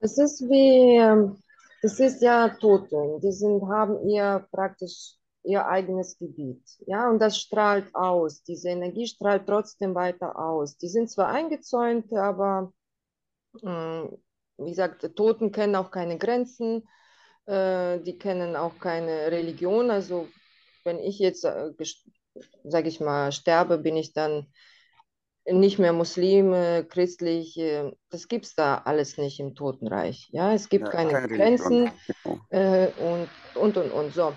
Das 0.00 0.18
ist 0.18 0.40
wie, 0.42 0.96
ähm, 0.96 1.36
das 1.82 2.00
ist 2.00 2.22
ja 2.22 2.48
Tote. 2.48 3.18
Die 3.22 3.32
sind, 3.32 3.62
haben 3.68 4.08
ihr 4.08 4.46
praktisch 4.50 5.16
ihr 5.44 5.66
eigenes 5.66 6.16
Gebiet. 6.18 6.62
Ja, 6.86 7.10
und 7.10 7.18
das 7.18 7.38
strahlt 7.38 7.92
aus. 7.94 8.42
Diese 8.44 8.68
Energie 8.68 9.06
strahlt 9.06 9.46
trotzdem 9.46 9.94
weiter 9.94 10.38
aus. 10.38 10.76
Die 10.76 10.88
sind 10.88 11.10
zwar 11.10 11.28
eingezäunt, 11.28 12.12
aber 12.12 12.72
mh, 13.62 14.10
wie 14.58 14.70
gesagt, 14.70 15.16
Toten 15.16 15.50
kennen 15.50 15.74
auch 15.76 15.90
keine 15.90 16.18
Grenzen. 16.18 16.86
Äh, 17.46 17.98
die 18.00 18.18
kennen 18.18 18.54
auch 18.54 18.78
keine 18.78 19.32
Religion. 19.32 19.90
Also 19.90 20.28
wenn 20.84 21.00
ich 21.00 21.18
jetzt, 21.18 21.44
äh, 21.44 21.72
sage 22.64 22.88
ich 22.88 23.00
mal, 23.00 23.32
sterbe, 23.32 23.78
bin 23.78 23.96
ich 23.96 24.12
dann 24.12 24.46
nicht 25.46 25.78
mehr 25.78 25.92
Muslime, 25.92 26.86
christlich, 26.88 27.58
das 28.10 28.28
gibt 28.28 28.46
es 28.46 28.54
da 28.54 28.78
alles 28.84 29.16
nicht 29.18 29.40
im 29.40 29.54
Totenreich. 29.54 30.28
Ja, 30.32 30.52
es 30.52 30.68
gibt 30.68 30.86
Ja, 30.86 30.92
keine 30.92 31.12
keine 31.12 31.28
Grenzen. 31.28 31.90
Genau. 32.24 32.38
äh, 32.50 32.88
und, 32.98 33.28
und, 33.54 33.76
und, 33.76 33.90
und. 33.92 34.14
So. 34.14 34.32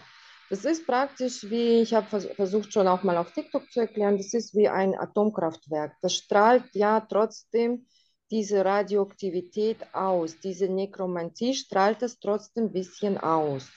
Das 0.49 0.63
ist 0.65 0.85
praktisch 0.85 1.43
wie, 1.49 1.81
ich 1.81 1.93
habe 1.93 2.07
vers 2.07 2.27
versucht 2.35 2.71
schon 2.71 2.87
auch 2.87 3.03
mal 3.03 3.17
auf 3.17 3.31
TikTok 3.31 3.71
zu 3.71 3.81
erklären, 3.81 4.17
das 4.17 4.33
ist 4.33 4.55
wie 4.55 4.69
ein 4.69 4.97
Atomkraftwerk. 4.97 5.93
Das 6.01 6.13
strahlt 6.13 6.73
ja 6.73 7.01
trotzdem 7.01 7.87
diese 8.31 8.63
Radioaktivität 8.63 9.77
aus. 9.93 10.39
Diese 10.39 10.67
Nekromantie 10.67 11.53
strahlt 11.53 12.01
es 12.03 12.19
trotzdem 12.19 12.65
ein 12.65 12.73
bisschen 12.73 13.17
aus. 13.17 13.69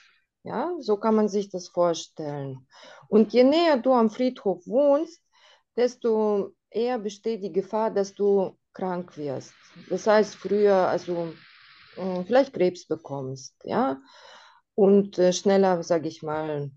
Ja, 0.45 0.73
so 0.79 0.97
kann 0.97 1.15
man 1.15 1.29
sich 1.29 1.51
das 1.51 1.69
vorstellen. 1.69 2.67
Und 3.09 3.33
je 3.33 3.45
näher 3.45 3.77
du 3.77 3.93
am 3.93 4.09
Friedhof 4.09 4.67
wohnst, 4.67 5.21
desto 5.77 6.53
eher 6.71 6.99
besteht 6.99 7.43
die 7.43 7.53
Gefahr, 7.53 7.91
dass 7.91 8.15
du 8.15 8.57
krank 8.73 9.17
wirst. 9.17 9.55
Das 9.91 10.07
heißt, 10.07 10.35
früher, 10.37 10.75
also 10.89 11.33
mh, 11.97 12.25
vielleicht 12.27 12.55
Krebs 12.55 12.87
bekommst, 12.87 13.55
ja, 13.65 14.01
und 14.75 15.19
äh, 15.19 15.33
schneller, 15.33 15.83
sage 15.83 16.09
ich 16.09 16.23
mal, 16.23 16.71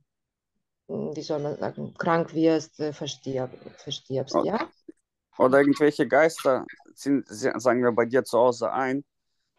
mh, 0.87 1.15
wie 1.15 1.21
soll 1.21 1.39
man 1.39 1.57
sagen, 1.57 1.93
krank 1.95 2.33
wirst, 2.33 2.79
äh, 2.79 2.93
verstirb, 2.93 3.51
verstirbst, 3.77 4.35
Oh. 4.35 4.43
ja. 4.43 4.69
Oder 5.37 5.59
irgendwelche 5.59 6.07
Geister 6.07 6.65
ziehen, 6.95 7.23
sagen 7.27 7.83
wir, 7.83 7.91
bei 7.91 8.05
dir 8.05 8.23
zu 8.23 8.37
Hause 8.37 8.71
ein, 8.71 9.03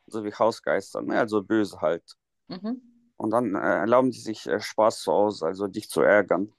so 0.07 0.25
wie 0.25 0.33
Hausgeister, 0.35 1.03
ne? 1.03 1.19
also 1.19 1.43
böse 1.43 1.81
halt. 1.81 2.05
Mhm. 2.49 2.81
Und 3.17 3.31
dann 3.31 3.55
äh, 3.55 3.59
erlauben 3.59 4.11
die 4.11 4.19
sich 4.21 4.47
äh, 4.47 4.61
Spaß 4.61 5.01
zu 5.03 5.13
Hause, 5.13 5.47
also 5.47 5.67
dich 5.67 5.89
zu 5.89 6.03
ärgern. 6.03 6.53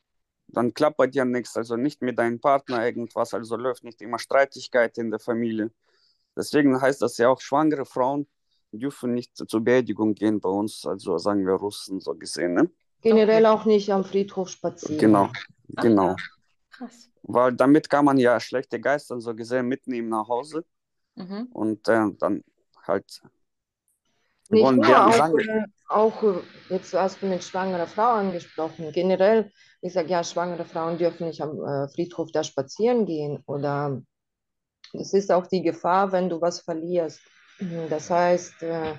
Dann 0.53 0.73
klappt 0.73 0.97
bei 0.97 1.07
dir 1.07 1.25
nichts, 1.25 1.57
also 1.57 1.75
nicht 1.75 2.01
mit 2.01 2.17
deinem 2.17 2.39
Partner 2.39 2.85
irgendwas, 2.85 3.33
also 3.33 3.57
läuft 3.57 3.83
nicht 3.83 4.01
immer 4.01 4.19
Streitigkeit 4.19 4.97
in 4.97 5.09
der 5.09 5.19
Familie. 5.19 5.71
Deswegen 6.35 6.79
heißt 6.79 7.01
das 7.01 7.17
ja 7.17 7.29
auch, 7.29 7.41
schwangere 7.41 7.85
Frauen 7.85 8.27
dürfen 8.71 9.13
nicht 9.13 9.35
zur 9.35 9.61
Beerdigung 9.61 10.15
gehen 10.15 10.39
bei 10.39 10.49
uns, 10.49 10.85
also 10.85 11.17
sagen 11.17 11.45
wir 11.45 11.53
Russen 11.53 11.99
so 11.99 12.15
gesehen. 12.15 12.53
Ne? 12.53 12.71
Generell 13.01 13.45
auch 13.45 13.65
nicht 13.65 13.91
am 13.91 14.03
Friedhof 14.03 14.49
spazieren. 14.49 14.97
Genau, 14.97 15.29
Ach 15.75 15.83
genau. 15.83 16.07
ja, 16.07 16.15
krass. 16.71 17.09
Weil 17.23 17.53
damit 17.53 17.89
kann 17.89 18.05
man 18.05 18.17
ja 18.17 18.39
schlechte 18.39 18.79
Geister 18.79 19.19
so 19.19 19.35
gesehen 19.35 19.67
mitnehmen 19.67 20.09
nach 20.09 20.27
Hause 20.27 20.65
Mhm. 21.15 21.47
und 21.53 21.87
äh, 21.87 22.09
dann 22.17 22.43
halt 22.87 23.21
Nicht 24.49 24.71
nur, 24.71 25.07
auch, 25.07 25.37
äh, 25.37 25.63
auch 25.89 26.23
äh, 26.23 26.39
jetzt 26.69 26.93
hast 26.93 27.21
du 27.21 27.27
mit 27.27 27.43
schwangerer 27.43 27.85
Frau 27.85 28.13
angesprochen. 28.13 28.91
Generell, 28.91 29.51
ich 29.83 29.93
sage 29.93 30.09
ja, 30.09 30.23
schwangere 30.23 30.63
Frauen 30.63 30.97
dürfen 30.97 31.27
nicht 31.27 31.41
am 31.41 31.61
äh, 31.61 31.89
Friedhof 31.89 32.31
da 32.31 32.43
spazieren 32.43 33.05
gehen. 33.05 33.43
Oder 33.45 34.01
es 34.93 35.13
ist 35.13 35.29
auch 35.29 35.45
die 35.45 35.61
Gefahr, 35.61 36.13
wenn 36.13 36.29
du 36.29 36.39
was 36.39 36.61
verlierst. 36.61 37.19
Das 37.89 38.09
heißt, 38.09 38.63
äh, 38.63 38.93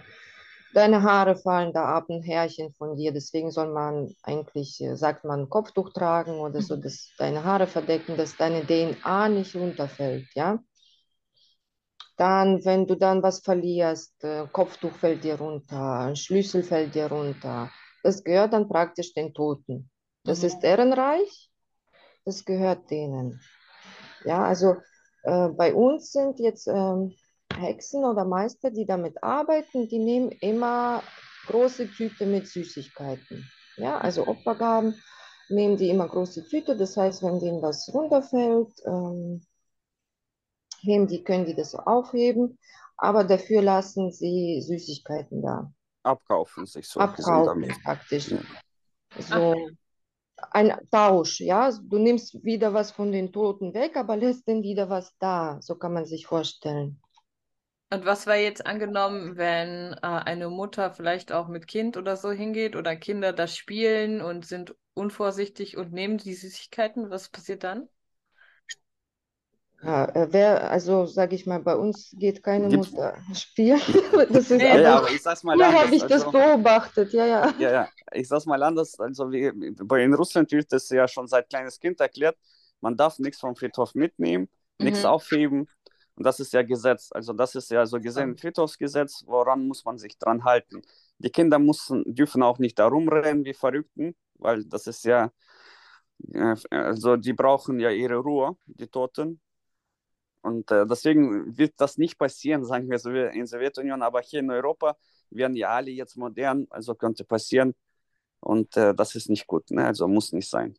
deine 0.75 1.03
Haare 1.03 1.37
fallen 1.37 1.73
da 1.73 1.87
ab, 1.87 2.11
ein 2.11 2.23
Härchen 2.23 2.75
von 2.75 2.97
dir. 2.97 3.13
Deswegen 3.13 3.51
soll 3.51 3.73
man 3.73 4.15
eigentlich, 4.23 4.79
äh, 4.83 4.95
sagt 4.95 5.25
man, 5.25 5.49
Kopftuch 5.49 5.91
tragen 5.91 6.39
oder 6.39 6.61
so, 6.61 6.77
dass 6.77 7.13
deine 7.17 7.45
Haare 7.45 7.67
verdecken, 7.67 8.19
dass 8.19 8.37
deine 8.37 8.67
DNA 8.67 9.31
nicht 9.31 9.57
runterfällt, 9.57 10.27
ja. 10.35 10.59
Dann, 12.19 12.63
wenn 12.67 12.87
du 12.87 12.95
dann 12.95 13.23
was 13.23 13.41
verlierst, 13.41 14.23
äh, 14.23 14.47
Kopftuch 14.53 14.93
fällt 14.93 15.25
dir 15.25 15.37
runter, 15.37 16.01
ein 16.01 16.17
Schlüssel 16.17 16.63
fällt 16.63 16.95
dir 16.95 17.07
runter. 17.07 17.71
Das 18.03 18.23
gehört 18.23 18.53
dann 18.53 18.69
praktisch 18.69 19.15
den 19.15 19.33
Toten. 19.33 19.91
Das 20.25 20.41
Mhm. 20.41 20.47
ist 20.47 20.65
ehrenreich, 20.65 21.51
das 22.25 22.45
gehört 22.45 22.91
denen. 22.91 23.41
Ja, 24.25 24.45
also 24.45 24.77
äh, 25.25 25.49
bei 25.49 25.75
uns 25.75 26.13
sind 26.13 26.41
jetzt 26.41 26.67
ähm, 26.67 27.15
Hexen 27.57 28.05
oder 28.05 28.25
Meister, 28.25 28.71
die 28.71 28.87
damit 28.87 29.23
arbeiten, 29.23 29.89
die 29.89 29.99
nehmen 29.99 30.31
immer 30.33 31.03
große 31.47 31.91
Tüte 31.91 32.27
mit 32.27 32.49
Süßigkeiten. 32.49 33.49
Ja, 33.77 33.99
also 33.99 34.27
Opfergaben 34.27 34.95
nehmen 35.51 35.77
die 35.77 35.91
immer 35.91 36.09
große 36.09 36.47
Tüte. 36.49 36.77
Das 36.77 36.97
heißt, 36.97 37.23
wenn 37.23 37.41
denen 37.41 37.61
was 37.63 37.91
runterfällt, 37.93 38.73
ähm, 38.87 39.45
heben 40.81 41.07
die, 41.07 41.23
können 41.23 41.45
die 41.47 41.55
das 41.55 41.75
aufheben, 41.75 42.59
aber 42.97 43.25
dafür 43.25 43.63
lassen 43.63 44.13
sie 44.13 44.63
Süßigkeiten 44.63 45.43
da. 45.43 45.73
abkaufen 46.03 46.67
sich 46.67 46.89
so. 46.89 47.01
Abkaufen 47.01 47.69
praktisch. 47.83 48.31
Ja. 48.31 48.39
So 49.21 49.55
ein 50.51 50.73
Tausch, 50.91 51.41
ja. 51.41 51.71
Du 51.71 51.99
nimmst 51.99 52.45
wieder 52.45 52.73
was 52.75 52.91
von 52.91 53.13
den 53.13 53.33
Toten 53.33 53.75
weg, 53.75 53.97
aber 53.97 54.17
lässt 54.17 54.49
dann 54.49 54.63
wieder 54.63 54.89
was 54.91 55.17
da. 55.19 55.59
So 55.61 55.77
kann 55.77 55.93
man 55.93 56.07
sich 56.07 56.27
vorstellen. 56.27 57.01
Und 57.91 58.05
was 58.07 58.27
wäre 58.27 58.39
jetzt 58.43 58.67
angenommen, 58.67 59.37
wenn 59.37 59.93
äh, 59.95 59.99
eine 60.03 60.49
Mutter 60.51 60.91
vielleicht 60.91 61.33
auch 61.33 61.49
mit 61.49 61.67
Kind 61.67 61.97
oder 61.97 62.17
so 62.17 62.33
hingeht 62.33 62.77
oder 62.77 62.97
Kinder 62.97 63.33
da 63.33 63.47
spielen 63.47 64.21
und 64.21 64.45
sind 64.47 64.75
unvorsichtig 64.95 65.77
und 65.77 65.93
nehmen 65.93 66.19
die 66.19 66.35
Süßigkeiten? 66.35 67.11
Was 67.11 67.29
passiert 67.29 67.63
dann? 67.65 67.89
Ja, 69.85 70.05
äh, 70.07 70.29
wer, 70.31 70.71
also 70.71 71.07
sage 71.07 71.35
ich 71.35 71.47
mal, 71.47 71.61
bei 71.61 71.77
uns 71.77 72.15
geht 72.19 72.43
keine 72.43 72.69
Gibt's- 72.69 72.91
Mutter 72.93 73.17
spielen. 73.35 73.81
Das 74.31 74.51
ist 74.51 74.61
Ja, 74.63 74.79
ja, 74.79 74.97
aber, 74.99 75.11
ich 75.11 75.23
sag's 75.23 75.43
mal 75.45 75.53
anders. 75.61 75.83
habe 75.83 75.95
ich 75.95 76.03
das 76.03 76.13
also- 76.25 76.31
beobachtet, 76.33 77.13
ja, 77.13 77.27
ja. 77.27 77.55
Ja, 77.59 77.71
ja, 77.73 77.89
ich 78.13 78.29
sag's 78.29 78.47
mal 78.47 78.63
anders. 78.63 78.99
Also 78.99 79.31
wie, 79.31 79.51
bei 79.85 80.03
in 80.05 80.15
Russland 80.15 80.51
wird 80.53 80.73
das 80.73 80.89
ja 80.91 81.07
schon 81.09 81.27
seit 81.27 81.49
kleines 81.51 81.79
Kind 81.79 82.01
erklärt, 82.01 82.37
man 82.81 82.97
darf 82.97 83.19
nichts 83.19 83.41
vom 83.41 83.55
Friedhof 83.57 83.95
mitnehmen, 83.95 84.49
nichts 84.79 85.01
Mhm. 85.03 85.07
aufheben. 85.09 85.69
Und 86.17 86.25
das 86.25 86.39
ist 86.41 86.53
ja 86.53 86.63
Gesetz. 86.63 87.11
Also 87.13 87.33
das 87.33 87.55
ist 87.57 87.71
ja 87.71 87.85
so 87.87 87.99
gesehen 88.01 88.31
ein 88.31 88.37
Friedhofsgesetz, 88.39 89.25
woran 89.27 89.67
muss 89.67 89.85
man 89.85 89.99
sich 89.99 90.17
dran 90.19 90.45
halten. 90.45 90.81
Die 91.19 91.31
Kinder 91.31 91.59
müssen, 91.59 92.05
dürfen 92.07 92.43
auch 92.43 92.59
nicht 92.59 92.79
da 92.79 92.87
rumrennen 92.87 93.45
wie 93.45 93.55
Verrückten, 93.55 94.15
weil 94.37 94.65
das 94.65 94.87
ist 94.87 95.05
ja, 95.05 95.31
äh, 96.33 96.55
also 96.71 97.17
die 97.17 97.33
brauchen 97.33 97.81
ja 97.81 97.91
ihre 97.91 98.17
Ruhe, 98.17 98.57
die 98.67 98.87
Toten. 98.87 99.41
Und 100.45 100.71
äh, 100.71 100.87
deswegen 100.87 101.57
wird 101.57 101.73
das 101.79 101.97
nicht 101.97 102.19
passieren, 102.19 102.65
sagen 102.67 102.91
wir 102.91 102.99
so 102.99 103.11
wie 103.13 103.21
in 103.33 103.39
der 103.39 103.47
Sowjetunion, 103.47 104.03
aber 104.03 104.21
hier 104.21 104.41
in 104.41 104.51
Europa 104.51 104.95
werden 105.31 105.57
ja 105.57 105.71
alle 105.71 105.91
jetzt 105.91 106.17
modern, 106.19 106.67
also 106.69 106.95
könnte 106.95 107.25
passieren. 107.25 107.75
Und 108.41 108.77
äh, 108.77 108.95
das 108.95 109.15
ist 109.15 109.31
nicht 109.31 109.47
gut, 109.47 109.71
ne? 109.71 109.87
also 109.87 110.07
muss 110.07 110.33
nicht 110.33 110.51
sein. 110.51 110.77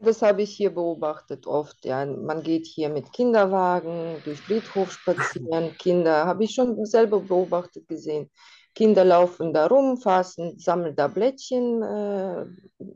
Das 0.00 0.20
habe 0.20 0.42
ich 0.42 0.50
hier 0.54 0.74
beobachtet 0.74 1.46
oft. 1.46 1.82
Ja, 1.86 2.04
man 2.04 2.42
geht 2.42 2.66
hier 2.66 2.90
mit 2.90 3.10
Kinderwagen 3.14 4.16
durch 4.24 4.38
Friedhof 4.42 4.92
spazieren. 4.92 5.74
Kinder 5.78 6.26
habe 6.26 6.44
ich 6.44 6.54
schon 6.54 6.84
selber 6.84 7.18
beobachtet 7.20 7.88
gesehen. 7.88 8.30
Kinder 8.74 9.06
laufen 9.06 9.54
da 9.54 9.66
rum, 9.66 9.96
fassen, 9.96 10.58
sammeln 10.58 10.94
da 10.94 11.08
Blättchen 11.08 11.82
äh, 11.82 12.44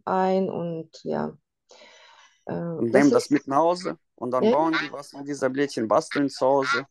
ein 0.05 0.51
und 0.51 0.91
ja. 1.05 1.33
Äh, 2.45 2.53
Und 2.53 2.93
das 2.93 3.01
nehmen 3.01 3.11
das 3.11 3.23
ist- 3.25 3.31
mit 3.31 3.47
nach 3.49 3.57
Hause 3.57 3.97
und 4.21 4.33
dann 4.33 4.49
Ja. 4.49 4.51
bauen 4.51 4.79
die 4.79 4.93
was 4.93 5.15
mit 5.15 5.29
dieser 5.29 5.51
Blättchen, 5.51 5.89
basteln 5.89 6.31
zu 6.31 6.47
Hause. 6.47 6.87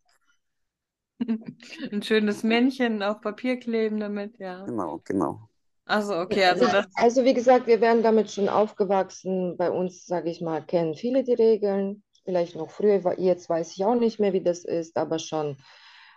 Ein 1.91 2.01
schönes 2.03 2.43
Männchen 2.43 3.03
auf 3.03 3.21
Papier 3.21 3.57
kleben 3.59 4.00
damit, 4.00 4.38
ja. 4.39 4.65
Genau, 4.65 5.00
genau. 5.03 5.50
Also, 5.86 6.15
okay, 6.19 6.45
also 6.45 6.67
das. 6.67 6.86
Also 6.95 7.25
wie 7.25 7.33
gesagt, 7.33 7.67
wir 7.67 7.81
werden 7.81 8.03
damit 8.03 8.31
schon 8.31 8.50
aufgewachsen. 8.50 9.57
Bei 9.57 9.71
uns, 9.71 10.05
sage 10.05 10.29
ich 10.29 10.41
mal, 10.41 10.63
kennen 10.65 10.95
viele 10.95 11.24
die 11.24 11.33
Regeln. 11.33 12.03
Vielleicht 12.25 12.55
noch 12.55 12.71
früher, 12.71 13.19
jetzt 13.19 13.50
weiß 13.50 13.74
ich 13.75 13.86
auch 13.86 13.95
nicht 13.95 14.19
mehr, 14.19 14.33
wie 14.33 14.43
das 14.43 14.65
ist, 14.65 14.98
aber 14.98 15.19
schon. 15.19 15.57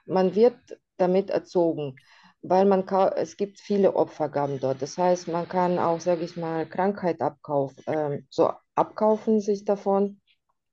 Man 0.06 0.34
wird 0.36 0.56
damit 0.98 1.30
erzogen, 1.30 1.96
weil 2.42 2.66
man 2.66 2.86
es 3.16 3.36
gibt 3.36 3.60
viele 3.60 3.96
Opfergaben 3.96 4.60
dort. 4.60 4.82
Das 4.82 4.98
heißt, 4.98 5.28
man 5.28 5.48
kann 5.48 5.78
auch, 5.78 6.00
sage 6.00 6.24
ich 6.24 6.36
mal, 6.36 6.66
Krankheit 6.68 7.20
abkaufen, 7.22 7.84
ähm, 7.88 8.26
so 8.30 8.52
abkaufen 8.76 9.40
sich 9.40 9.64
davon 9.66 10.20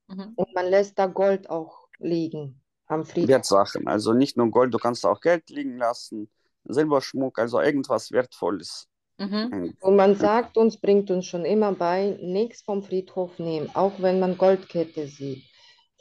Mhm. 0.09 0.33
und 0.35 0.53
man 0.53 0.67
lässt 0.67 0.97
da 0.97 1.05
Gold 1.05 1.49
auch 1.49 1.87
liegen 1.99 2.61
am 2.87 3.05
Friedhof. 3.05 3.29
Wertsachen, 3.29 3.87
also 3.87 4.13
nicht 4.13 4.37
nur 4.37 4.49
Gold, 4.49 4.73
du 4.73 4.77
kannst 4.77 5.05
auch 5.05 5.21
Geld 5.21 5.49
liegen 5.49 5.77
lassen, 5.77 6.29
Silberschmuck, 6.65 7.39
also 7.39 7.61
irgendwas 7.61 8.11
Wertvolles. 8.11 8.87
Mhm. 9.17 9.73
Und 9.81 9.95
man 9.95 10.15
sagt 10.15 10.57
uns, 10.57 10.77
bringt 10.77 11.11
uns 11.11 11.25
schon 11.25 11.45
immer 11.45 11.73
bei, 11.73 12.17
nichts 12.21 12.61
vom 12.61 12.83
Friedhof 12.83 13.37
nehmen, 13.39 13.69
auch 13.73 13.99
wenn 13.99 14.19
man 14.19 14.37
Goldkette 14.37 15.07
sieht. 15.07 15.43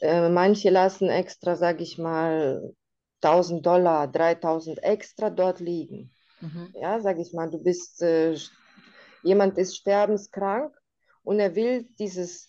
Äh, 0.00 0.28
manche 0.28 0.70
lassen 0.70 1.08
extra, 1.08 1.56
sage 1.56 1.82
ich 1.82 1.98
mal, 1.98 2.74
1000 3.20 3.66
Dollar, 3.66 4.06
3000 4.06 4.82
extra 4.82 5.30
dort 5.30 5.60
liegen. 5.60 6.12
Mhm. 6.40 6.72
Ja, 6.80 7.00
sage 7.00 7.20
ich 7.20 7.32
mal, 7.32 7.50
du 7.50 7.62
bist, 7.62 8.00
äh, 8.02 8.36
jemand 9.22 9.58
ist 9.58 9.76
sterbenskrank 9.76 10.72
und 11.24 11.40
er 11.40 11.56
will 11.56 11.88
dieses 11.98 12.48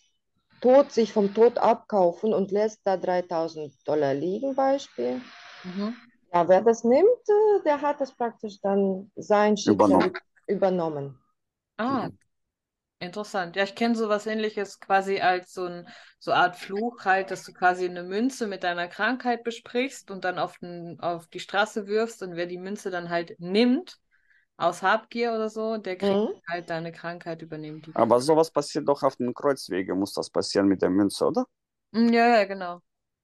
Tod, 0.62 0.92
sich 0.92 1.14
vom 1.14 1.34
Tod 1.34 1.58
abkaufen 1.58 2.34
und 2.34 2.52
lässt 2.52 2.82
da 2.84 2.98
3000 2.98 3.74
Dollar 3.88 4.14
liegen, 4.14 4.56
Beispiel. 4.56 5.22
Mhm. 5.64 5.96
Ja, 6.34 6.48
wer 6.48 6.62
das 6.62 6.84
nimmt, 6.84 7.06
äh, 7.28 7.64
der 7.66 7.82
hat 7.82 8.02
das 8.02 8.14
praktisch 8.16 8.60
dann 8.62 9.12
sein 9.16 9.58
Schicksal 9.58 9.74
Übernommen. 9.74 10.14
übernommen. 10.48 11.20
Ah, 11.78 12.10
interessant. 13.00 13.56
Ja, 13.56 13.64
ich 13.64 13.76
kenne 13.76 13.96
sowas 13.96 14.28
ähnliches 14.28 14.80
quasi 14.80 15.20
als 15.22 15.54
so 15.54 15.66
ein 15.66 15.88
so 16.20 16.34
Art 16.34 16.56
Fluch 16.58 17.06
halt, 17.06 17.32
dass 17.32 17.46
du 17.46 17.54
quasi 17.54 17.86
eine 17.86 18.04
Münze 18.04 18.48
mit 18.48 18.64
deiner 18.64 18.88
Krankheit 18.88 19.44
besprichst 19.44 20.12
und 20.12 20.26
dann 20.26 20.40
auf 20.40 20.58
den, 20.60 21.00
auf 21.00 21.28
die 21.28 21.40
Straße 21.40 21.88
wirfst 21.88 22.24
und 22.24 22.36
wer 22.36 22.48
die 22.48 22.58
Münze 22.58 22.92
dann 22.92 23.10
halt 23.10 23.36
nimmt, 23.40 23.98
aus 24.60 24.82
Habgier 24.84 25.34
oder 25.34 25.50
so, 25.50 25.78
der 25.78 25.98
kriegt 25.98 26.24
Mhm. 26.24 26.40
halt 26.48 26.70
deine 26.70 26.92
Krankheit 26.92 27.42
übernehmen. 27.42 27.82
Die. 27.82 27.94
Aber 27.94 28.20
sowas 28.20 28.50
passiert 28.50 28.88
doch 28.90 29.04
auf 29.04 29.16
den 29.18 29.32
Kreuzwegen, 29.32 30.00
muss 30.00 30.14
das 30.14 30.32
passieren 30.32 30.68
mit 30.68 30.82
der 30.82 30.90
Münze, 30.90 31.24
oder? 31.28 31.46
Mm, 31.94 32.12
Ja, 32.14 32.28
ja, 32.28 32.46
genau. 32.46 32.82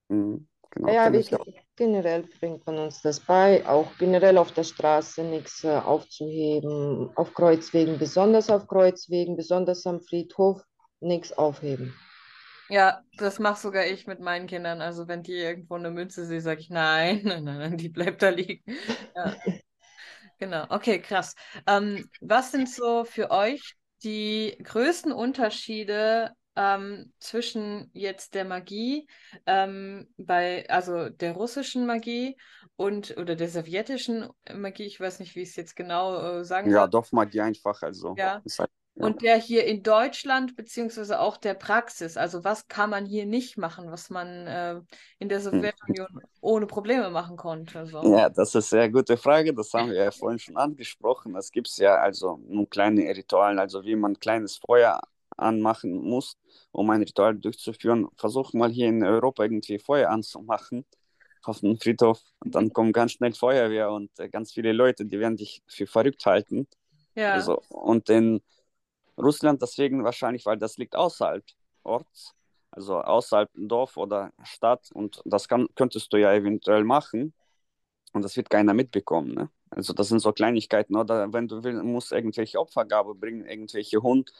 Mhm, 0.09 0.47
genau, 0.71 0.95
Ja, 0.95 0.95
kenn 0.95 1.13
wie, 1.13 1.19
ich 1.19 1.35
auch. 1.35 1.45
generell 1.75 2.23
bringt 2.39 2.65
man 2.65 2.77
uns 2.79 3.01
das 3.01 3.19
bei, 3.19 3.65
auch 3.67 3.87
generell 3.99 4.37
auf 4.37 4.51
der 4.53 4.63
Straße 4.63 5.23
nichts 5.23 5.63
äh, 5.63 5.77
aufzuheben, 5.77 7.11
auf 7.15 7.33
Kreuzwegen, 7.33 7.97
besonders 7.99 8.49
auf 8.49 8.67
Kreuzwegen, 8.67 9.35
besonders 9.35 9.85
am 9.85 10.01
Friedhof, 10.01 10.61
nichts 11.01 11.33
aufheben. 11.37 11.93
Ja, 12.67 13.03
das 13.17 13.37
mache 13.37 13.59
sogar 13.61 13.85
ich 13.85 14.07
mit 14.07 14.19
meinen 14.19 14.47
Kindern. 14.47 14.81
Also 14.81 15.07
wenn 15.07 15.21
die 15.21 15.33
irgendwo 15.33 15.75
eine 15.75 15.91
Münze 15.91 16.25
sehen, 16.25 16.41
sage 16.41 16.61
ich 16.61 16.69
nein, 16.71 17.21
nein, 17.23 17.43
nein, 17.43 17.57
nein, 17.59 17.77
die 17.77 17.89
bleibt 17.89 18.23
da 18.23 18.29
liegen. 18.29 18.63
Ja. 19.15 19.37
Genau, 20.37 20.65
okay, 20.69 21.01
krass. 21.01 21.33
Ähm, 21.67 22.09
was 22.21 22.51
sind 22.51 22.69
so 22.69 23.05
für 23.05 23.31
euch 23.31 23.75
die 24.03 24.57
größten 24.63 25.11
Unterschiede 25.11 26.31
ähm, 26.55 27.13
zwischen 27.19 27.89
jetzt 27.93 28.33
der 28.33 28.45
Magie 28.45 29.07
ähm, 29.45 30.07
bei, 30.17 30.69
also 30.69 31.09
der 31.09 31.33
russischen 31.33 31.85
Magie 31.85 32.37
und 32.75 33.15
oder 33.17 33.35
der 33.35 33.49
sowjetischen 33.49 34.29
Magie, 34.53 34.83
ich 34.85 34.99
weiß 34.99 35.19
nicht, 35.19 35.35
wie 35.35 35.41
ich 35.41 35.49
es 35.49 35.55
jetzt 35.55 35.75
genau 35.75 36.39
äh, 36.39 36.43
sagen 36.45 36.69
Ja, 36.69 36.81
soll, 36.81 36.89
Dorfmagie 36.89 37.41
einfach, 37.41 37.81
also. 37.81 38.15
Ja. 38.17 38.41
Ist 38.43 38.59
halt. 38.59 38.71
Und 38.95 39.21
der 39.21 39.37
hier 39.37 39.65
in 39.65 39.83
Deutschland, 39.83 40.55
beziehungsweise 40.55 41.19
auch 41.19 41.35
der 41.35 41.53
Praxis. 41.53 42.15
Also 42.15 42.43
was 42.45 42.67
kann 42.67 42.89
man 42.89 43.05
hier 43.05 43.25
nicht 43.25 43.57
machen, 43.57 43.91
was 43.91 44.09
man 44.09 44.47
äh, 44.47 44.81
in 45.19 45.27
der 45.27 45.41
Sowjetunion 45.41 46.21
ohne 46.39 46.65
Probleme 46.65 47.09
machen 47.09 47.35
konnte. 47.35 47.85
So. 47.85 48.01
Ja, 48.15 48.29
das 48.29 48.49
ist 48.49 48.55
eine 48.55 48.61
sehr 48.61 48.89
gute 48.89 49.17
Frage. 49.17 49.53
Das 49.53 49.73
haben 49.73 49.89
wir 49.89 49.97
ja 49.97 50.11
vorhin 50.11 50.39
schon 50.39 50.55
angesprochen. 50.55 51.35
Es 51.35 51.51
gibt 51.51 51.67
ja 51.77 51.95
also 51.95 52.39
nur 52.47 52.69
kleine 52.69 53.03
Rituale, 53.03 53.59
also 53.59 53.83
wie 53.83 53.95
man 53.95 54.13
ein 54.13 54.19
kleines 54.19 54.57
Feuer 54.65 55.01
anmachen 55.35 56.01
muss, 56.01 56.37
um 56.71 56.89
ein 56.89 57.01
Ritual 57.01 57.35
durchzuführen. 57.35 58.07
Versuch 58.15 58.53
mal 58.53 58.71
hier 58.71 58.87
in 58.87 59.03
Europa 59.03 59.43
irgendwie 59.43 59.77
Feuer 59.77 60.09
anzumachen 60.09 60.85
auf 61.43 61.59
dem 61.59 61.77
Friedhof. 61.77 62.21
Und 62.39 62.55
dann 62.55 62.71
kommen 62.71 62.93
ganz 62.93 63.11
schnell 63.11 63.33
Feuerwehr 63.33 63.91
und 63.91 64.09
äh, 64.19 64.29
ganz 64.29 64.53
viele 64.53 64.71
Leute, 64.71 65.05
die 65.05 65.19
werden 65.19 65.35
dich 65.35 65.61
für 65.67 65.85
verrückt 65.85 66.25
halten. 66.25 66.67
Ja. 67.13 67.33
Also, 67.33 67.61
und 67.69 68.09
in 68.09 68.41
Russland 69.17 69.61
deswegen 69.61 70.03
wahrscheinlich, 70.03 70.45
weil 70.45 70.57
das 70.57 70.77
liegt 70.77 70.95
außerhalb 70.95 71.43
Orts, 71.83 72.33
also 72.71 72.99
außerhalb 73.01 73.49
Dorf 73.55 73.97
oder 73.97 74.31
Stadt 74.43 74.89
und 74.93 75.21
das 75.25 75.47
kann, 75.47 75.67
könntest 75.75 76.11
du 76.11 76.17
ja 76.17 76.33
eventuell 76.33 76.83
machen 76.83 77.33
und 78.13 78.23
das 78.23 78.35
wird 78.35 78.49
keiner 78.49 78.73
mitbekommen. 78.73 79.33
Ne? 79.33 79.49
Also 79.69 79.93
das 79.93 80.09
sind 80.09 80.19
so 80.19 80.31
Kleinigkeiten 80.31 80.95
oder 80.95 81.31
wenn 81.33 81.47
du 81.47 81.63
willst, 81.63 81.83
musst 81.83 82.11
irgendwelche 82.11 82.59
Opfergabe 82.59 83.15
bringen, 83.15 83.45
irgendwelche 83.45 84.01
Hund, 84.01 84.31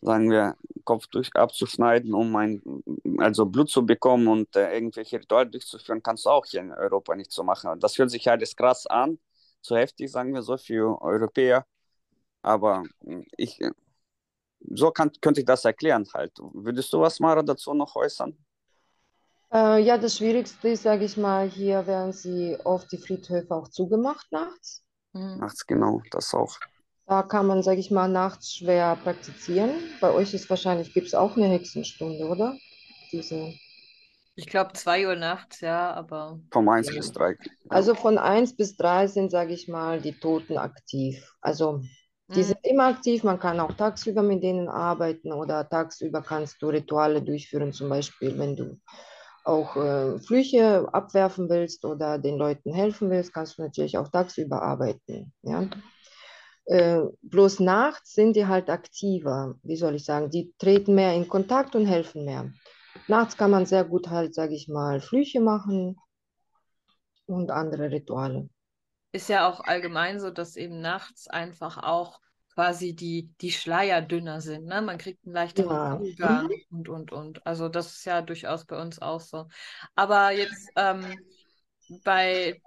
sagen 0.00 0.30
wir, 0.30 0.56
Kopf 0.84 1.06
durch 1.08 1.34
abzuschneiden, 1.34 2.12
um 2.14 2.34
ein, 2.36 2.62
also 3.18 3.46
Blut 3.46 3.70
zu 3.70 3.86
bekommen 3.86 4.28
und 4.28 4.54
äh, 4.56 4.74
irgendwelche 4.74 5.18
Rituale 5.18 5.48
durchzuführen, 5.48 6.02
kannst 6.02 6.26
du 6.26 6.30
auch 6.30 6.44
hier 6.44 6.60
in 6.60 6.72
Europa 6.72 7.14
nicht 7.16 7.32
so 7.32 7.42
machen. 7.42 7.80
Das 7.80 7.98
hört 7.98 8.10
sich 8.10 8.28
alles 8.28 8.54
krass 8.54 8.86
an, 8.86 9.18
zu 9.62 9.76
heftig, 9.76 10.10
sagen 10.10 10.34
wir 10.34 10.42
so, 10.42 10.56
für 10.58 11.00
Europäer. 11.00 11.66
Aber 12.42 12.84
ich, 13.36 13.60
so 14.72 14.90
kann, 14.90 15.10
könnte 15.20 15.40
ich 15.40 15.46
das 15.46 15.64
erklären 15.64 16.06
halt. 16.14 16.32
Würdest 16.52 16.92
du 16.92 17.00
was, 17.00 17.20
Mara, 17.20 17.42
dazu 17.42 17.74
noch 17.74 17.94
äußern? 17.96 18.36
Äh, 19.52 19.82
ja, 19.82 19.98
das 19.98 20.16
Schwierigste 20.16 20.68
ist, 20.70 20.82
sage 20.82 21.04
ich 21.04 21.16
mal, 21.16 21.48
hier 21.48 21.86
werden 21.86 22.12
sie 22.12 22.56
oft 22.64 22.90
die 22.90 22.98
Friedhöfe 22.98 23.54
auch 23.54 23.68
zugemacht 23.68 24.26
nachts. 24.32 24.82
Mhm. 25.12 25.38
Nachts 25.38 25.66
genau, 25.66 26.02
das 26.10 26.34
auch. 26.34 26.56
Da 27.06 27.22
kann 27.22 27.46
man, 27.46 27.62
sage 27.62 27.80
ich 27.80 27.90
mal, 27.90 28.08
nachts 28.08 28.54
schwer 28.54 28.96
praktizieren. 28.96 29.70
Bei 30.00 30.10
euch 30.10 30.32
ist 30.32 30.48
wahrscheinlich, 30.48 30.94
gibt 30.94 31.06
es 31.06 31.14
auch 31.14 31.36
eine 31.36 31.48
Hexenstunde, 31.48 32.26
oder? 32.26 32.56
Diese. 33.12 33.52
Ich 34.36 34.46
glaube, 34.46 34.72
zwei 34.72 35.06
Uhr 35.06 35.14
nachts, 35.14 35.60
ja, 35.60 35.92
aber. 35.92 36.40
Vom 36.50 36.68
1 36.68 36.88
Ja. 36.88 36.94
bis 36.94 37.12
3. 37.12 37.36
Also 37.68 37.94
von 37.94 38.18
1 38.18 38.56
bis 38.56 38.76
3 38.76 39.06
sind, 39.06 39.30
sage 39.30 39.52
ich 39.52 39.68
mal, 39.68 40.00
die 40.00 40.18
Toten 40.18 40.56
aktiv. 40.56 41.32
Also 41.40 41.82
die 42.34 42.42
Mhm. 42.42 42.46
sind 42.46 42.58
immer 42.64 42.86
aktiv, 42.86 43.24
man 43.24 43.38
kann 43.38 43.60
auch 43.60 43.72
tagsüber 43.74 44.22
mit 44.22 44.42
denen 44.42 44.68
arbeiten 44.68 45.32
oder 45.32 45.68
tagsüber 45.68 46.22
kannst 46.22 46.62
du 46.62 46.68
Rituale 46.68 47.22
durchführen, 47.22 47.72
zum 47.72 47.88
Beispiel, 47.90 48.38
wenn 48.38 48.56
du 48.56 48.80
auch 49.44 49.76
äh, 49.76 50.18
Flüche 50.20 50.88
abwerfen 50.92 51.48
willst 51.50 51.84
oder 51.84 52.18
den 52.18 52.38
Leuten 52.38 52.72
helfen 52.74 53.10
willst, 53.10 53.34
kannst 53.34 53.58
du 53.58 53.62
natürlich 53.62 53.98
auch 53.98 54.08
tagsüber 54.08 54.62
arbeiten. 54.62 55.32
Ja? 55.42 55.68
Äh, 56.66 57.02
bloß 57.22 57.60
nachts 57.60 58.14
sind 58.14 58.36
die 58.36 58.46
halt 58.46 58.70
aktiver, 58.70 59.56
wie 59.62 59.76
soll 59.76 59.96
ich 59.96 60.04
sagen, 60.04 60.30
die 60.30 60.54
treten 60.58 60.94
mehr 60.94 61.14
in 61.14 61.28
Kontakt 61.28 61.76
und 61.76 61.86
helfen 61.86 62.24
mehr. 62.24 62.50
nachts 63.08 63.36
kann 63.36 63.50
man 63.50 63.66
sehr 63.66 63.84
gut 63.84 64.08
halt, 64.10 64.34
sage 64.34 64.54
ich 64.54 64.68
mal, 64.68 65.00
Flüche 65.00 65.40
machen 65.40 65.96
und 67.26 67.50
andere 67.50 67.90
Rituale. 67.90 68.48
Ist 69.14 69.28
ja 69.28 69.48
auch 69.48 69.60
allgemein 69.60 70.18
so, 70.18 70.30
dass 70.30 70.56
eben 70.56 70.80
nachts 70.80 71.28
einfach 71.28 71.78
auch 71.78 72.18
quasi 72.52 72.96
die, 72.96 73.32
die 73.40 73.52
Schleier 73.52 74.02
dünner 74.02 74.40
sind. 74.40 74.64
Ne? 74.64 74.82
Man 74.82 74.98
kriegt 74.98 75.24
einen 75.24 75.34
leichteren 75.34 75.70
Ja. 75.70 76.00
Zugang 76.02 76.50
und, 76.72 76.88
und, 76.88 77.12
und. 77.12 77.46
Also 77.46 77.68
das 77.68 77.94
ist 77.94 78.04
ja 78.06 78.22
durchaus 78.22 78.64
bei 78.64 78.76
uns 78.76 79.00
auch 79.00 79.20
so. 79.20 79.46
Aber 79.94 80.32
jetzt 80.32 80.68
ähm, 80.74 81.16
bei 82.02 82.60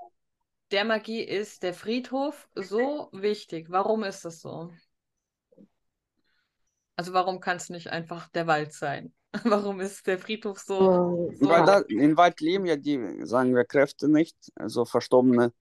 der 0.72 0.86
Magie 0.86 1.22
ist 1.22 1.64
der 1.64 1.74
Friedhof 1.74 2.48
so 2.56 3.10
wichtig. 3.12 3.68
Warum 3.70 4.06
ist 4.06 4.24
das 4.24 4.40
so? 4.40 4.72
Also 6.96 7.12
warum 7.12 7.42
kann 7.42 7.58
es 7.58 7.70
nicht 7.70 7.90
einfach 7.90 8.30
der 8.30 8.48
Wald 8.48 8.72
sein? 8.72 9.14
Warum 9.44 9.82
ist 9.82 10.08
der 10.08 10.18
Friedhof 10.18 10.60
so, 10.60 11.30
so 11.34 11.50
Weil 11.50 11.66
da 11.66 11.80
im 11.90 12.16
Wald 12.16 12.40
leben 12.40 12.66
ja 12.66 12.78
die, 12.78 12.98
sagen 13.26 13.54
wir, 13.54 13.66
Kräfte 13.66 14.08
nicht, 14.08 14.38
also 14.56 14.86
verstorbene 14.86 15.52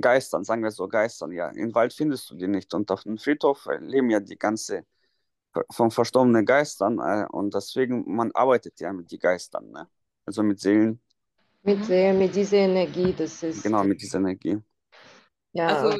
Geistern, 0.00 0.44
sagen 0.44 0.62
wir 0.62 0.70
so 0.70 0.88
Geistern, 0.88 1.32
ja. 1.32 1.48
Im 1.50 1.74
Wald 1.74 1.92
findest 1.94 2.30
du 2.30 2.36
die 2.36 2.48
nicht. 2.48 2.74
Und 2.74 2.90
auf 2.90 3.04
dem 3.04 3.18
Friedhof 3.18 3.66
leben 3.80 4.10
ja 4.10 4.20
die 4.20 4.38
ganze 4.38 4.84
von 5.70 5.90
verstorbenen 5.90 6.44
Geistern 6.46 6.98
äh, 7.00 7.26
und 7.30 7.54
deswegen, 7.54 8.04
man 8.14 8.32
arbeitet 8.32 8.80
ja 8.80 8.92
mit 8.92 9.10
den 9.12 9.18
Geistern, 9.20 9.70
ne? 9.70 9.88
Also 10.26 10.42
mit 10.42 10.60
Seelen, 10.60 11.00
mit, 11.62 11.88
der, 11.88 12.14
mit 12.14 12.34
dieser 12.34 12.58
Energie, 12.58 13.12
das 13.16 13.42
ist, 13.42 13.62
genau, 13.62 13.84
mit 13.84 14.00
dieser 14.02 14.18
Energie. 14.18 14.58
ja, 15.52 15.66
Also 15.66 15.96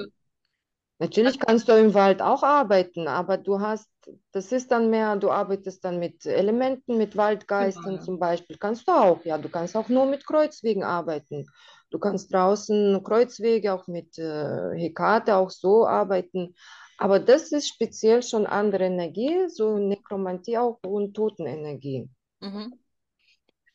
natürlich 0.99 1.39
kannst 1.39 1.69
du 1.69 1.73
im 1.73 1.95
Wald 1.95 2.23
auch 2.23 2.43
arbeiten, 2.43 3.09
aber 3.09 3.39
du 3.39 3.61
hast, 3.61 3.91
das 4.33 4.53
ist 4.53 4.71
dann 4.71 4.91
mehr, 4.91 5.17
du 5.17 5.31
arbeitest 5.31 5.85
dann 5.85 5.99
mit 5.99 6.27
Elementen, 6.27 6.97
mit 6.99 7.17
Waldgeistern 7.17 7.85
Genau, 7.85 7.97
ja. 7.97 8.03
zum 8.03 8.19
Beispiel, 8.19 8.57
kannst 8.59 8.89
du 8.89 8.93
auch, 8.93 9.25
ja, 9.25 9.39
du 9.39 9.49
kannst 9.49 9.77
auch 9.77 9.89
nur 9.89 10.07
mit 10.07 10.27
Kreuzwegen 10.27 10.85
arbeiten. 10.85 11.47
Du 11.91 11.99
kannst 11.99 12.33
draußen 12.33 13.03
Kreuzwege 13.05 13.73
auch 13.73 13.87
mit 13.87 14.19
äh, 14.19 14.73
Hekate 14.77 15.37
auch 15.37 15.51
so 15.51 15.87
arbeiten, 15.87 16.55
aber 16.99 17.21
das 17.21 17.53
ist 17.53 17.69
speziell 17.69 18.23
schon 18.23 18.47
andere 18.47 18.85
Energie, 18.85 19.49
so 19.49 19.79
Nekromantie 19.79 20.59
auch 20.59 20.79
und 20.83 21.15
Totenenergie. 21.15 22.09
Mhm. 22.41 22.75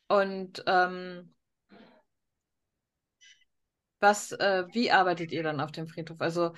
Und 0.07 0.63
ähm, 0.65 1.33
was, 3.99 4.31
äh, 4.31 4.65
wie 4.71 4.91
arbeitet 4.91 5.31
ihr 5.31 5.43
dann 5.43 5.59
auf 5.59 5.71
dem 5.71 5.87
Friedhof? 5.87 6.21
Also, 6.21 6.53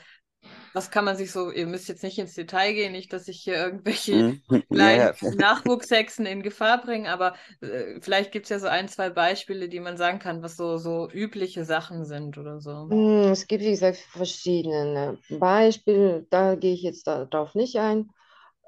was 0.74 0.90
kann 0.92 1.06
man 1.06 1.18
sich 1.18 1.32
so, 1.32 1.52
ihr 1.52 1.68
müsst 1.68 1.88
jetzt 1.90 2.04
nicht 2.04 2.18
ins 2.18 2.34
Detail 2.34 2.74
gehen, 2.74 2.92
nicht, 2.92 3.12
dass 3.14 3.28
ich 3.28 3.42
hier 3.42 3.56
irgendwelche. 3.56 4.40
Ja, 4.50 4.60
kleinen 4.70 5.14
ja. 5.22 5.32
Nachwuchshexen 5.36 6.26
in 6.26 6.42
Gefahr 6.44 6.82
bringe, 6.82 7.12
aber 7.12 7.36
äh, 7.62 8.00
vielleicht 8.02 8.32
gibt 8.32 8.46
es 8.46 8.50
ja 8.50 8.60
so 8.60 8.68
ein, 8.68 8.88
zwei 8.88 9.10
Beispiele, 9.10 9.70
die 9.70 9.80
man 9.80 9.98
sagen 9.98 10.20
kann, 10.20 10.42
was 10.44 10.56
so, 10.58 10.78
so 10.78 11.10
übliche 11.12 11.66
Sachen 11.66 12.06
sind 12.06 12.38
oder 12.38 12.60
so. 12.60 12.86
Mm, 12.86 13.32
Es 13.32 13.48
gibt, 13.48 13.64
wie 13.64 13.72
gesagt, 13.72 13.98
verschiedene 13.98 15.18
Beispiele, 15.30 16.26
da 16.30 16.56
gehe 16.56 16.74
ich 16.74 16.82
jetzt 16.84 17.08
darauf 17.08 17.56
nicht 17.56 17.78
ein. 17.78 18.10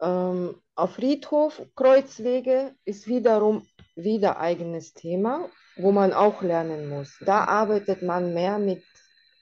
Ähm, 0.01 0.55
auf 0.75 0.95
Friedhof, 0.95 1.61
Kreuzwege 1.75 2.75
ist 2.85 3.07
wiederum 3.07 3.65
wieder 3.95 4.39
eigenes 4.39 4.93
Thema, 4.93 5.49
wo 5.77 5.91
man 5.91 6.13
auch 6.13 6.41
lernen 6.41 6.89
muss. 6.89 7.17
Da 7.25 7.45
arbeitet 7.45 8.01
man 8.01 8.33
mehr 8.33 8.59
mit, 8.59 8.83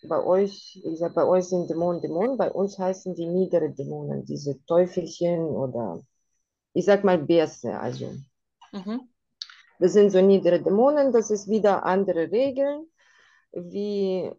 bei 0.07 0.23
euch, 0.23 0.79
wie 0.83 0.91
gesagt, 0.91 1.15
bei 1.15 1.25
euch 1.25 1.45
sind 1.45 1.69
Dämonen 1.69 2.01
Dämonen, 2.01 2.37
bei 2.37 2.51
uns 2.51 2.77
heißen 2.79 3.15
die 3.15 3.27
niedere 3.27 3.69
Dämonen, 3.71 4.25
diese 4.25 4.63
Teufelchen 4.65 5.39
oder 5.45 6.01
ich 6.73 6.85
sag 6.85 7.03
mal 7.03 7.17
Bärse, 7.17 7.79
also. 7.79 8.13
Mhm. 8.73 9.09
Das 9.79 9.93
sind 9.93 10.11
so 10.11 10.21
niedere 10.21 10.61
Dämonen, 10.61 11.11
das 11.11 11.31
ist 11.31 11.49
wieder 11.49 11.85
andere 11.85 12.31
Regeln, 12.31 12.85
wie 13.53 14.31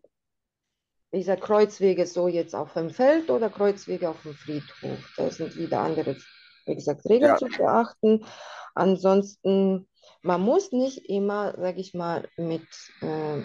ich 1.10 1.26
sag 1.26 1.40
Kreuzwege 1.42 2.06
so 2.06 2.28
jetzt 2.28 2.54
auf 2.54 2.72
dem 2.72 2.90
Feld 2.90 3.30
oder 3.30 3.50
Kreuzwege 3.50 4.08
auf 4.08 4.22
dem 4.22 4.34
Friedhof. 4.34 4.98
Da 5.16 5.30
sind 5.30 5.56
wieder 5.56 5.80
andere, 5.80 6.16
wie 6.66 6.74
gesagt, 6.74 7.04
Regeln 7.08 7.30
Ja. 7.30 7.36
zu 7.36 7.46
beachten. 7.48 8.24
Ansonsten, 8.74 9.86
man 10.22 10.40
muss 10.40 10.72
nicht 10.72 11.08
immer, 11.10 11.54
sag 11.58 11.76
ich 11.76 11.92
mal, 11.92 12.28
mit, 12.38 12.66
äh, 13.02 13.42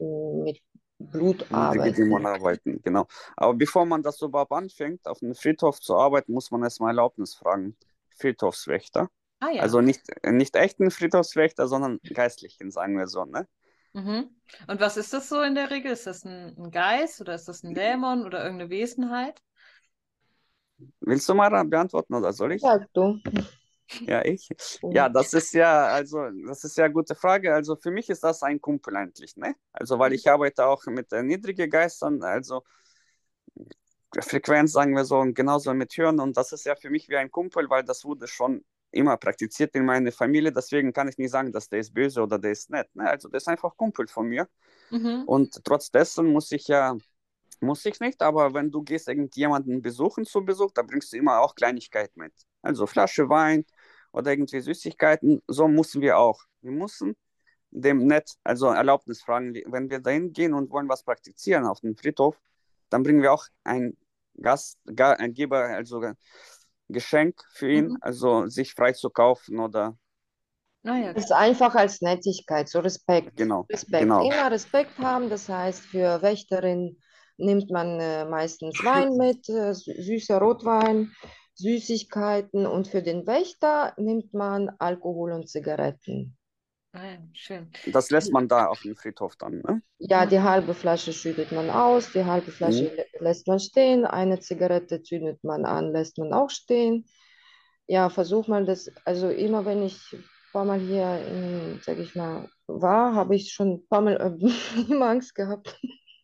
mit 0.00 0.60
Blut 1.10 1.40
Niedrige 1.50 2.26
arbeiten. 2.26 2.80
Genau. 2.82 3.06
Aber 3.36 3.54
bevor 3.54 3.86
man 3.86 4.02
das 4.02 4.20
überhaupt 4.22 4.52
anfängt, 4.52 5.06
auf 5.06 5.22
einem 5.22 5.34
Friedhof 5.34 5.80
zu 5.80 5.96
arbeiten, 5.96 6.32
muss 6.32 6.50
man 6.50 6.62
erstmal 6.62 6.90
Erlaubnis 6.90 7.34
fragen. 7.34 7.76
Friedhofswächter. 8.16 9.10
Ah 9.40 9.50
ja. 9.50 9.62
Also 9.62 9.80
nicht, 9.80 10.02
nicht 10.24 10.56
echten 10.56 10.90
Friedhofswächter, 10.90 11.68
sondern 11.68 11.98
geistlichen, 12.02 12.70
sagen 12.70 12.96
wir 12.96 13.08
so, 13.08 13.24
ne? 13.24 13.46
Mhm. 13.92 14.28
Und 14.66 14.80
was 14.80 14.96
ist 14.96 15.12
das 15.12 15.28
so 15.28 15.40
in 15.42 15.54
der 15.54 15.70
Regel? 15.70 15.92
Ist 15.92 16.06
das 16.06 16.24
ein, 16.24 16.56
ein 16.58 16.70
Geist 16.70 17.20
oder 17.20 17.34
ist 17.34 17.46
das 17.46 17.62
ein 17.62 17.74
Dämon 17.74 18.24
oder 18.24 18.42
irgendeine 18.42 18.70
Wesenheit? 18.70 19.40
Willst 21.00 21.28
du 21.28 21.34
mal 21.34 21.64
beantworten 21.64 22.14
oder 22.14 22.32
soll 22.32 22.52
ich? 22.52 22.62
Sag 22.62 22.92
du. 22.92 23.20
Ja, 24.06 24.24
ich. 24.24 24.48
Ja, 24.82 25.08
das 25.08 25.32
ist 25.32 25.52
ja, 25.54 25.86
also, 25.86 26.28
das 26.46 26.64
ist 26.64 26.76
ja 26.76 26.84
eine 26.84 26.94
gute 26.94 27.14
Frage. 27.14 27.54
Also 27.54 27.76
für 27.76 27.90
mich 27.90 28.08
ist 28.10 28.22
das 28.24 28.42
ein 28.42 28.60
Kumpel 28.60 28.96
eigentlich, 28.96 29.36
ne? 29.36 29.54
Also, 29.72 29.98
weil 29.98 30.12
ich 30.12 30.28
arbeite 30.28 30.66
auch 30.66 30.84
mit 30.86 31.12
äh, 31.12 31.22
niedrigen 31.22 31.70
Geistern, 31.70 32.22
also 32.22 32.62
Frequenz, 34.20 34.72
sagen 34.72 34.94
wir 34.94 35.04
so, 35.04 35.18
und 35.18 35.34
genauso 35.34 35.74
mit 35.74 35.96
Hören. 35.96 36.20
Und 36.20 36.36
das 36.36 36.52
ist 36.52 36.64
ja 36.66 36.76
für 36.76 36.90
mich 36.90 37.08
wie 37.08 37.16
ein 37.16 37.30
Kumpel, 37.30 37.68
weil 37.68 37.82
das 37.84 38.04
wurde 38.04 38.28
schon 38.28 38.64
immer 38.90 39.16
praktiziert 39.16 39.74
in 39.74 39.84
meiner 39.84 40.12
Familie. 40.12 40.52
Deswegen 40.52 40.92
kann 40.92 41.08
ich 41.08 41.18
nicht 41.18 41.30
sagen, 41.30 41.50
dass 41.52 41.68
der 41.68 41.80
ist 41.80 41.92
böse 41.92 42.22
oder 42.22 42.38
der 42.38 42.52
ist 42.52 42.70
nett. 42.70 42.94
Ne? 42.94 43.08
Also, 43.10 43.28
der 43.28 43.38
ist 43.38 43.48
einfach 43.48 43.76
Kumpel 43.76 44.06
von 44.06 44.28
mir. 44.28 44.48
Mhm. 44.90 45.24
Und 45.26 45.64
trotz 45.64 45.90
dessen 45.90 46.26
muss 46.26 46.52
ich 46.52 46.68
ja, 46.68 46.96
muss 47.60 47.84
ich 47.84 47.98
nicht, 48.00 48.22
aber 48.22 48.54
wenn 48.54 48.70
du 48.70 48.82
gehst 48.82 49.08
irgendjemanden 49.08 49.82
besuchen 49.82 50.24
zu 50.24 50.44
Besuch, 50.44 50.72
da 50.72 50.82
bringst 50.82 51.12
du 51.12 51.16
immer 51.16 51.40
auch 51.40 51.54
Kleinigkeit 51.54 52.16
mit. 52.16 52.32
Also 52.62 52.86
Flasche 52.86 53.28
Wein 53.28 53.64
oder 54.14 54.32
irgendwie 54.32 54.60
Süßigkeiten, 54.60 55.42
so 55.48 55.68
müssen 55.68 56.00
wir 56.00 56.18
auch. 56.18 56.42
Wir 56.62 56.72
müssen 56.72 57.16
dem 57.70 58.06
nett, 58.06 58.30
also 58.44 58.68
Erlaubnis 58.68 59.22
fragen, 59.22 59.54
wenn 59.66 59.90
wir 59.90 60.00
dahin 60.00 60.32
gehen 60.32 60.54
und 60.54 60.70
wollen 60.70 60.88
was 60.88 61.02
praktizieren 61.02 61.66
auf 61.66 61.80
dem 61.80 61.96
Friedhof, 61.96 62.40
dann 62.90 63.02
bringen 63.02 63.22
wir 63.22 63.32
auch 63.32 63.46
ein 63.64 63.96
Gast, 64.40 64.78
Ga- 64.86 65.14
ein 65.14 65.34
Geber, 65.34 65.58
also 65.64 66.02
Geschenk 66.88 67.42
für 67.52 67.70
ihn, 67.70 67.86
Mhm. 67.86 67.98
also 68.00 68.46
sich 68.46 68.74
frei 68.74 68.92
zu 68.92 69.10
kaufen 69.10 69.58
oder 69.58 69.96
Naja, 70.82 71.12
Das 71.14 71.24
ist 71.24 71.32
einfach 71.32 71.74
als 71.74 72.00
Nettigkeit, 72.02 72.68
so 72.68 72.80
Respekt. 72.80 73.32
genau, 73.36 73.66
Respekt. 73.70 74.02
genau. 74.02 74.24
Immer 74.24 74.50
Respekt 74.50 74.98
haben, 74.98 75.30
das 75.30 75.48
heißt, 75.48 75.86
für 75.86 76.20
Wächterin 76.22 76.98
nimmt 77.38 77.70
man 77.70 77.98
äh, 78.00 78.24
meistens 78.26 78.78
Wein 78.84 79.08
mit, 79.16 79.48
äh, 79.48 79.70
sü- 79.72 80.00
süßer 80.00 80.38
Rotwein, 80.38 81.10
Süßigkeiten 81.54 82.66
und 82.66 82.88
für 82.88 83.02
den 83.02 83.26
Wächter 83.26 83.94
nimmt 83.98 84.34
man 84.34 84.70
Alkohol 84.78 85.32
und 85.32 85.48
Zigaretten. 85.48 86.36
naja, 86.92 87.18
schön. 87.32 87.70
Das 87.84 88.10
lässt 88.10 88.32
man 88.32 88.48
da 88.48 88.66
auf 88.66 88.82
dem 88.82 88.94
Friedhof 88.96 89.36
dann, 89.36 89.58
ne? 89.62 89.82
Ja, 89.98 90.26
Mhm. 90.26 90.26
die 90.26 90.40
halbe 90.40 90.74
Flasche 90.74 91.12
schüttet 91.12 91.52
man 91.52 91.70
aus, 91.70 92.10
die 92.12 92.24
halbe 92.24 92.50
Flasche 92.50 92.86
lä- 92.86 93.06
lässt 93.20 93.46
man 93.46 93.58
stehen, 93.60 94.04
eine 94.04 94.40
Zigarette 94.40 95.02
zündet 95.02 95.42
man 95.44 95.64
an, 95.64 95.92
lässt 95.92 96.18
man 96.18 96.32
auch 96.32 96.50
stehen. 96.50 97.06
Ja, 97.86 98.10
versuch 98.10 98.48
mal 98.48 98.64
das, 98.66 98.90
also 99.04 99.28
immer 99.30 99.64
wenn 99.66 99.82
ich 99.82 100.12
ein 100.14 100.30
paar 100.52 100.64
Mal 100.66 100.80
hier, 100.80 101.18
in, 101.26 101.80
sag 101.82 101.98
ich 101.98 102.14
mal, 102.16 102.48
war, 102.66 103.14
habe 103.14 103.36
ich 103.36 103.52
schon 103.52 103.74
ein 103.74 103.88
paar 103.88 104.00
Mal 104.02 104.16
äh, 104.18 104.32
immer 104.92 105.08
Angst 105.10 105.34
gehabt. 105.34 105.78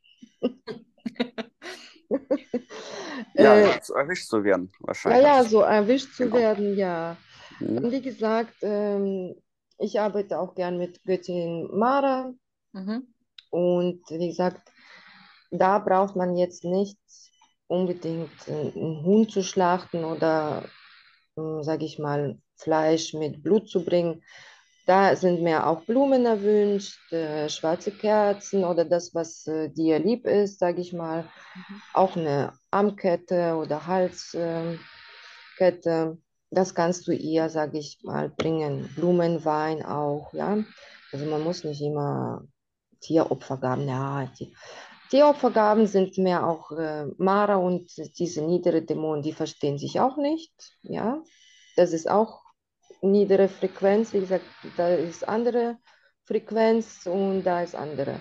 Ja, 3.35 3.55
Äh, 3.57 3.81
erwischt 3.95 4.29
zu 4.29 4.45
werden, 4.45 4.71
ja, 4.73 4.87
wahrscheinlich. 4.87 5.23
ja, 5.23 5.45
so 5.45 5.61
erwischt 5.61 6.15
zu 6.15 6.25
Genau. 6.25 6.37
werden, 6.37 6.77
ja. 6.77 7.17
Mhm. 7.61 7.79
Und 7.79 7.93
wie 7.93 8.03
gesagt, 8.03 8.55
ähm, 8.63 9.35
ich 9.79 10.01
arbeite 10.01 10.39
auch 10.39 10.55
gern 10.55 10.79
mit 10.79 11.03
Göttin 11.05 11.69
Mara. 11.73 12.33
Mhm. 12.73 13.07
Und 13.51 14.03
wie 14.11 14.29
gesagt, 14.29 14.71
da 15.51 15.79
braucht 15.79 16.17
man 16.17 16.37
jetzt 16.37 16.65
nicht 16.65 16.99
unbedingt 17.67 18.31
einen 18.49 18.73
einen 18.75 19.05
Huhn 19.05 19.29
zu 19.29 19.43
schlachten 19.43 20.05
oder, 20.05 20.65
sage 21.63 21.85
ich 21.85 21.99
mal, 21.99 22.39
Fleisch 22.57 23.15
mit 23.15 23.43
Blut 23.43 23.69
zu 23.69 23.85
bringen. 23.85 24.23
Da 24.91 25.15
sind 25.15 25.41
mir 25.41 25.69
auch 25.69 25.83
Blumen 25.83 26.27
erwünscht, 26.27 27.13
äh, 27.13 27.49
schwarze 27.49 27.93
Kerzen 27.93 28.65
oder 28.65 28.85
das, 28.85 29.15
was 29.15 29.47
äh, 29.47 29.69
dir 29.69 30.01
lieb 30.01 30.27
ist, 30.27 30.59
sage 30.59 30.81
ich 30.81 30.93
mal. 30.93 31.29
Auch 31.95 32.17
eine 32.17 32.55
Armkette 32.73 33.55
oder 33.55 33.87
Halskette. 33.87 34.81
Das 36.51 36.75
kannst 36.75 37.07
du 37.07 37.13
ihr, 37.13 37.49
sage 37.51 37.79
ich 37.79 38.01
mal, 38.03 38.31
bringen. 38.31 38.93
Blumen, 38.97 39.45
Wein 39.45 39.85
auch, 39.85 40.33
ja. 40.33 40.59
Also 41.13 41.25
man 41.25 41.45
muss 41.45 41.63
nicht 41.63 41.83
immer 41.83 42.43
Tieropfergaben, 42.99 43.87
ja. 43.87 44.29
Die 44.41 44.53
Tieropfergaben 45.11 45.87
sind 45.87 46.19
mehr 46.19 46.45
auch 46.45 46.73
äh, 46.73 47.07
Mara 47.17 47.55
und 47.59 47.93
diese 48.19 48.43
niedere 48.43 48.83
Dämonen, 48.83 49.23
die 49.23 49.35
verstehen 49.35 49.79
sich 49.79 50.01
auch 50.01 50.17
nicht, 50.17 50.53
ja. 50.83 51.23
Das 51.77 51.93
ist 51.93 52.11
auch 52.11 52.50
niedere 53.03 53.49
Frequenz, 53.49 54.13
wie 54.13 54.21
gesagt, 54.21 54.45
da 54.77 54.89
ist 54.95 55.27
andere 55.29 55.79
Frequenz 56.25 57.07
und 57.07 57.43
da 57.45 57.63
ist 57.63 57.75
andere. 57.75 58.21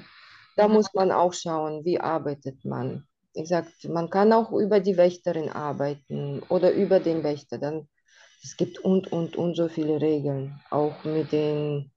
Da 0.56 0.68
Mhm. 0.68 0.68
muss 0.68 0.94
man 0.94 1.12
auch 1.12 1.34
schauen, 1.34 1.86
wie 1.86 2.00
arbeitet 2.00 2.66
man. 2.66 3.08
Wie 3.34 3.42
gesagt, 3.42 3.86
man 3.90 4.10
kann 4.10 4.34
auch 4.34 4.52
über 4.52 4.80
die 4.80 4.98
Wächterin 4.98 5.50
arbeiten 5.50 6.42
oder 6.50 6.72
über 6.74 7.00
den 7.00 7.24
Wächter. 7.24 7.58
Dann, 7.58 7.88
es 8.44 8.58
gibt 8.58 8.80
und, 8.80 9.12
und, 9.12 9.36
und 9.38 9.56
so 9.56 9.68
viele 9.70 10.02
Regeln. 10.02 10.60
Auch 10.72 11.04
mit 11.06 11.32
den 11.32 11.92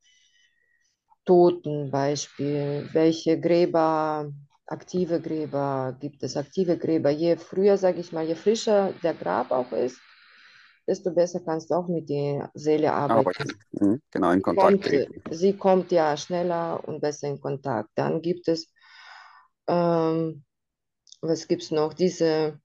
Toten 1.24 1.90
Beispiel. 1.90 2.88
Welche 2.92 3.40
Gräber, 3.40 4.32
aktive 4.66 5.20
Gräber 5.20 5.96
gibt 6.00 6.22
es? 6.22 6.36
Aktive 6.36 6.78
Gräber. 6.78 7.10
Je 7.10 7.36
früher, 7.36 7.76
sage 7.78 8.00
ich 8.00 8.12
mal, 8.12 8.24
je 8.26 8.34
frischer 8.36 8.92
der 9.02 9.14
Grab 9.14 9.50
auch 9.50 9.72
ist, 9.72 10.00
desto 10.86 11.12
besser 11.12 11.40
kannst 11.40 11.70
du 11.70 11.74
auch 11.74 11.88
mit 11.88 12.08
der 12.08 12.50
Seele 12.54 12.92
arbeiten. 12.92 13.28
Arbeiten. 13.28 13.52
Mhm. 13.80 14.02
Genau, 14.10 14.32
in 14.32 14.42
Kontakt 14.42 14.74
Kommt, 14.74 14.82
treten. 14.82 15.22
sie 15.30 15.56
kommt 15.56 15.92
ja 15.92 16.16
schneller 16.16 16.86
und 16.86 17.00
besser 17.00 17.28
in 17.28 17.40
Kontakt. 17.40 17.90
Dann 17.96 18.22
gibt 18.22 18.48
es, 18.48 18.72
ähm, 19.68 20.44
was 21.22 21.48
gibt 21.48 21.62
es 21.64 21.70
noch? 21.72 21.94
Diese, 21.94 22.60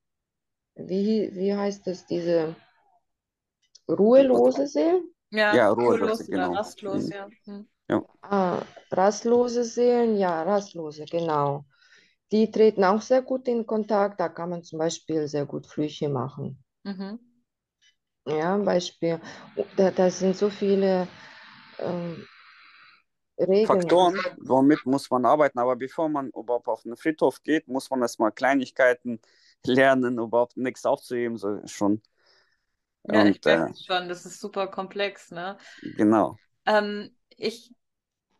wie, 0.76 1.32
wie 1.36 1.56
heißt 1.56 1.88
das? 1.88 2.06
Diese 2.08 2.56
ruhelose 3.90 4.66
Seelen? 4.68 5.04
Ja, 5.32 5.50
Ja, 5.52 5.70
ruhelos 5.70 6.20
ruhelos, 6.20 6.30
oder 6.30 6.48
genau. 6.48 6.54
rastlos, 6.54 7.10
Mhm. 7.10 7.10
ja. 7.10 7.30
Hm. 7.46 7.68
Ah, 8.22 8.62
rastlose 8.92 9.64
Seelen, 9.64 10.18
ja, 10.18 10.44
rastlose, 10.44 11.06
genau. 11.06 11.66
Die 12.32 12.52
treten 12.52 12.84
auch 12.86 13.02
sehr 13.02 13.22
gut 13.24 13.48
in 13.48 13.66
Kontakt. 13.68 14.20
Da 14.20 14.30
kann 14.30 14.50
man 14.52 14.64
zum 14.64 14.80
Beispiel 14.80 15.28
sehr 15.28 15.46
gut 15.46 15.68
Flüche 15.68 16.10
machen. 16.10 16.64
Mhm. 16.86 17.20
Ja, 18.28 18.58
Beispiel. 18.58 19.20
Da, 19.76 19.92
da 19.92 20.10
sind 20.10 20.36
so 20.38 20.50
viele 20.50 21.08
ähm, 21.80 22.28
Regeln. 23.40 23.88
Faktoren, 23.88 24.24
womit 24.38 24.86
muss 24.86 25.10
man 25.12 25.26
arbeiten. 25.26 25.60
Aber 25.60 25.76
bevor 25.76 26.10
man 26.10 26.30
überhaupt 26.30 26.68
auf 26.68 26.84
den 26.84 26.96
Friedhof 26.96 27.44
geht, 27.44 27.68
muss 27.68 27.90
man 27.90 28.02
erstmal 28.02 28.32
Kleinigkeiten 28.32 29.20
lernen, 29.66 30.18
überhaupt 30.20 30.58
nichts 30.58 30.86
aufzuheben. 30.86 31.38
So 31.38 31.62
schon. 31.68 32.02
Ja, 33.04 33.26
ich 33.28 33.38
Und 33.38 33.46
merke 33.46 33.66
äh, 33.66 33.74
schon, 33.86 34.10
das 34.10 34.26
ist 34.26 34.40
super 34.42 34.68
komplex, 34.68 35.32
ne? 35.32 35.58
genau. 35.82 36.40
Ähm, 36.66 37.16
ich, 37.38 37.74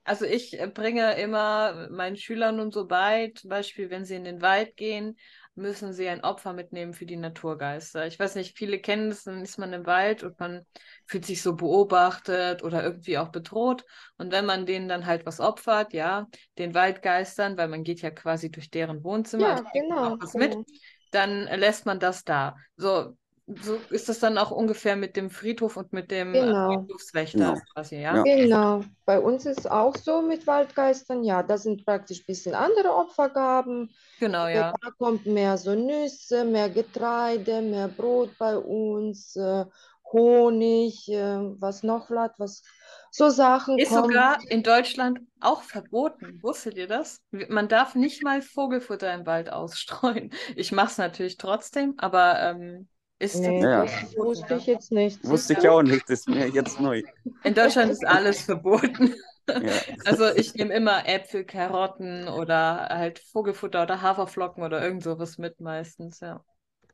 also 0.04 0.26
ich 0.26 0.58
bringe 0.74 1.20
immer 1.22 1.90
meinen 1.92 2.18
Schülern 2.18 2.60
und 2.60 2.74
so 2.74 2.88
bei, 2.88 3.32
zum 3.36 3.50
Beispiel, 3.50 3.90
wenn 3.90 4.06
sie 4.06 4.16
in 4.16 4.26
den 4.26 4.42
Wald 4.42 4.78
gehen, 4.78 5.18
müssen 5.58 5.94
sie 5.94 6.08
ein 6.08 6.24
Opfer 6.24 6.54
mitnehmen 6.54 6.94
für 6.94 7.06
die 7.06 7.18
Naturgeister. 7.18 8.08
Ich 8.08 8.20
weiß 8.20 8.36
nicht, 8.36 8.58
viele 8.58 8.80
kennen 8.80 9.12
es, 9.12 9.24
dann 9.24 9.42
ist 9.42 9.58
man 9.60 9.74
im 9.74 9.86
Wald 9.86 10.24
und 10.24 10.40
man 10.40 10.66
fühlt 11.06 11.26
sich 11.26 11.42
so 11.42 11.56
beobachtet 11.56 12.64
oder 12.64 12.84
irgendwie 12.84 13.18
auch 13.18 13.30
bedroht. 13.30 13.86
Und 14.18 14.32
wenn 14.32 14.46
man 14.46 14.66
denen 14.66 14.88
dann 14.88 15.06
halt 15.06 15.26
was 15.26 15.40
opfert, 15.40 15.94
ja, 15.94 16.28
den 16.58 16.74
Waldgeistern, 16.74 17.58
weil 17.58 17.68
man 17.68 17.84
geht 17.84 18.02
ja 18.02 18.12
quasi 18.12 18.52
durch 18.52 18.70
deren 18.70 19.04
Wohnzimmer, 19.04 19.50
Ja, 19.50 19.56
also 19.56 19.66
genau, 19.74 20.16
auch 20.16 20.18
was 20.20 20.36
mit, 20.36 20.58
genau. 20.58 20.66
dann 21.12 21.44
lässt 21.46 21.86
man 21.86 22.00
das 22.00 22.24
da. 22.24 22.56
So, 22.76 23.18
so 23.48 23.76
ist 23.90 24.10
das 24.10 24.20
dann 24.20 24.38
auch 24.38 24.52
ungefähr 24.52 24.96
mit 24.96 25.16
dem 25.16 25.30
Friedhof 25.30 25.78
und 25.78 25.94
mit 25.94 26.12
dem 26.12 26.34
äh, 26.34 26.40
Genau. 26.42 26.68
Friedhofswächter 26.82 27.38
Genau. 27.38 27.62
quasi, 27.74 27.96
ja? 27.96 28.18
Ja. 28.18 28.24
Genau, 28.24 28.84
bei 29.06 29.20
uns 29.20 29.46
ist 29.46 29.60
es 29.60 29.68
auch 29.68 29.96
so 29.96 30.22
mit 30.22 30.46
Waldgeistern, 30.48 31.24
ja, 31.24 31.44
das 31.44 31.64
sind 31.64 31.86
praktisch 31.86 32.20
ein 32.22 32.26
bisschen 32.28 32.56
andere 32.56 32.94
Opfergaben. 32.94 33.90
Genau, 34.20 34.48
ja. 34.48 34.74
Da 34.82 34.92
kommt 34.98 35.26
mehr 35.26 35.58
so 35.58 35.76
Nüsse, 35.76 36.44
mehr 36.44 36.70
Getreide, 36.70 37.62
mehr 37.62 37.88
Brot 37.88 38.38
bei 38.38 38.58
uns, 38.58 39.36
äh, 39.36 39.66
Honig, 40.12 41.08
äh, 41.10 41.38
was 41.60 41.84
noch, 41.84 42.08
Vlad, 42.08 42.34
was 42.40 42.64
so 43.12 43.30
Sachen 43.30 43.78
Ist 43.78 43.90
kommen. 43.90 44.06
sogar 44.06 44.40
in 44.50 44.64
Deutschland 44.64 45.20
auch 45.40 45.62
verboten. 45.64 46.40
Wusstet 46.42 46.78
ihr 46.78 46.88
das? 46.88 47.22
Man 47.32 47.68
darf 47.68 47.96
nicht 47.96 48.24
mal 48.24 48.42
Vogelfutter 48.42 49.14
im 49.14 49.26
Wald 49.26 49.52
ausstreuen. 49.52 50.32
Ich 50.56 50.72
mache 50.72 50.92
es 50.92 50.98
natürlich 50.98 51.38
trotzdem, 51.38 51.96
aber 51.98 52.40
ähm, 52.42 52.88
ist 53.20 53.36
Nee, 53.40 53.62
Ja. 53.62 53.84
das 53.84 54.16
wusste 54.18 54.56
ich 54.56 54.66
jetzt 54.68 54.92
nicht. 54.92 55.24
Wusste 55.28 55.54
ich 55.54 55.68
auch 55.68 55.82
nicht, 55.82 56.10
das 56.10 56.20
ist 56.22 56.30
mir 56.30 56.48
jetzt 56.50 56.80
neu. 56.80 57.02
In 57.44 57.54
Deutschland 57.54 57.92
ist 57.92 58.06
alles 58.06 58.42
verboten. 58.42 59.16
Ja. 59.50 59.72
Also 60.06 60.26
ich 60.36 60.54
nehme 60.56 60.74
immer 60.74 61.08
Äpfel, 61.08 61.46
Karotten 61.46 62.28
oder 62.28 62.90
halt 62.90 63.20
Vogelfutter 63.20 63.84
oder 63.84 64.02
Haferflocken 64.02 64.64
oder 64.64 64.82
irgend 64.84 65.04
sowas 65.04 65.38
mit 65.38 65.60
meistens, 65.62 66.20
ja. 66.20 66.44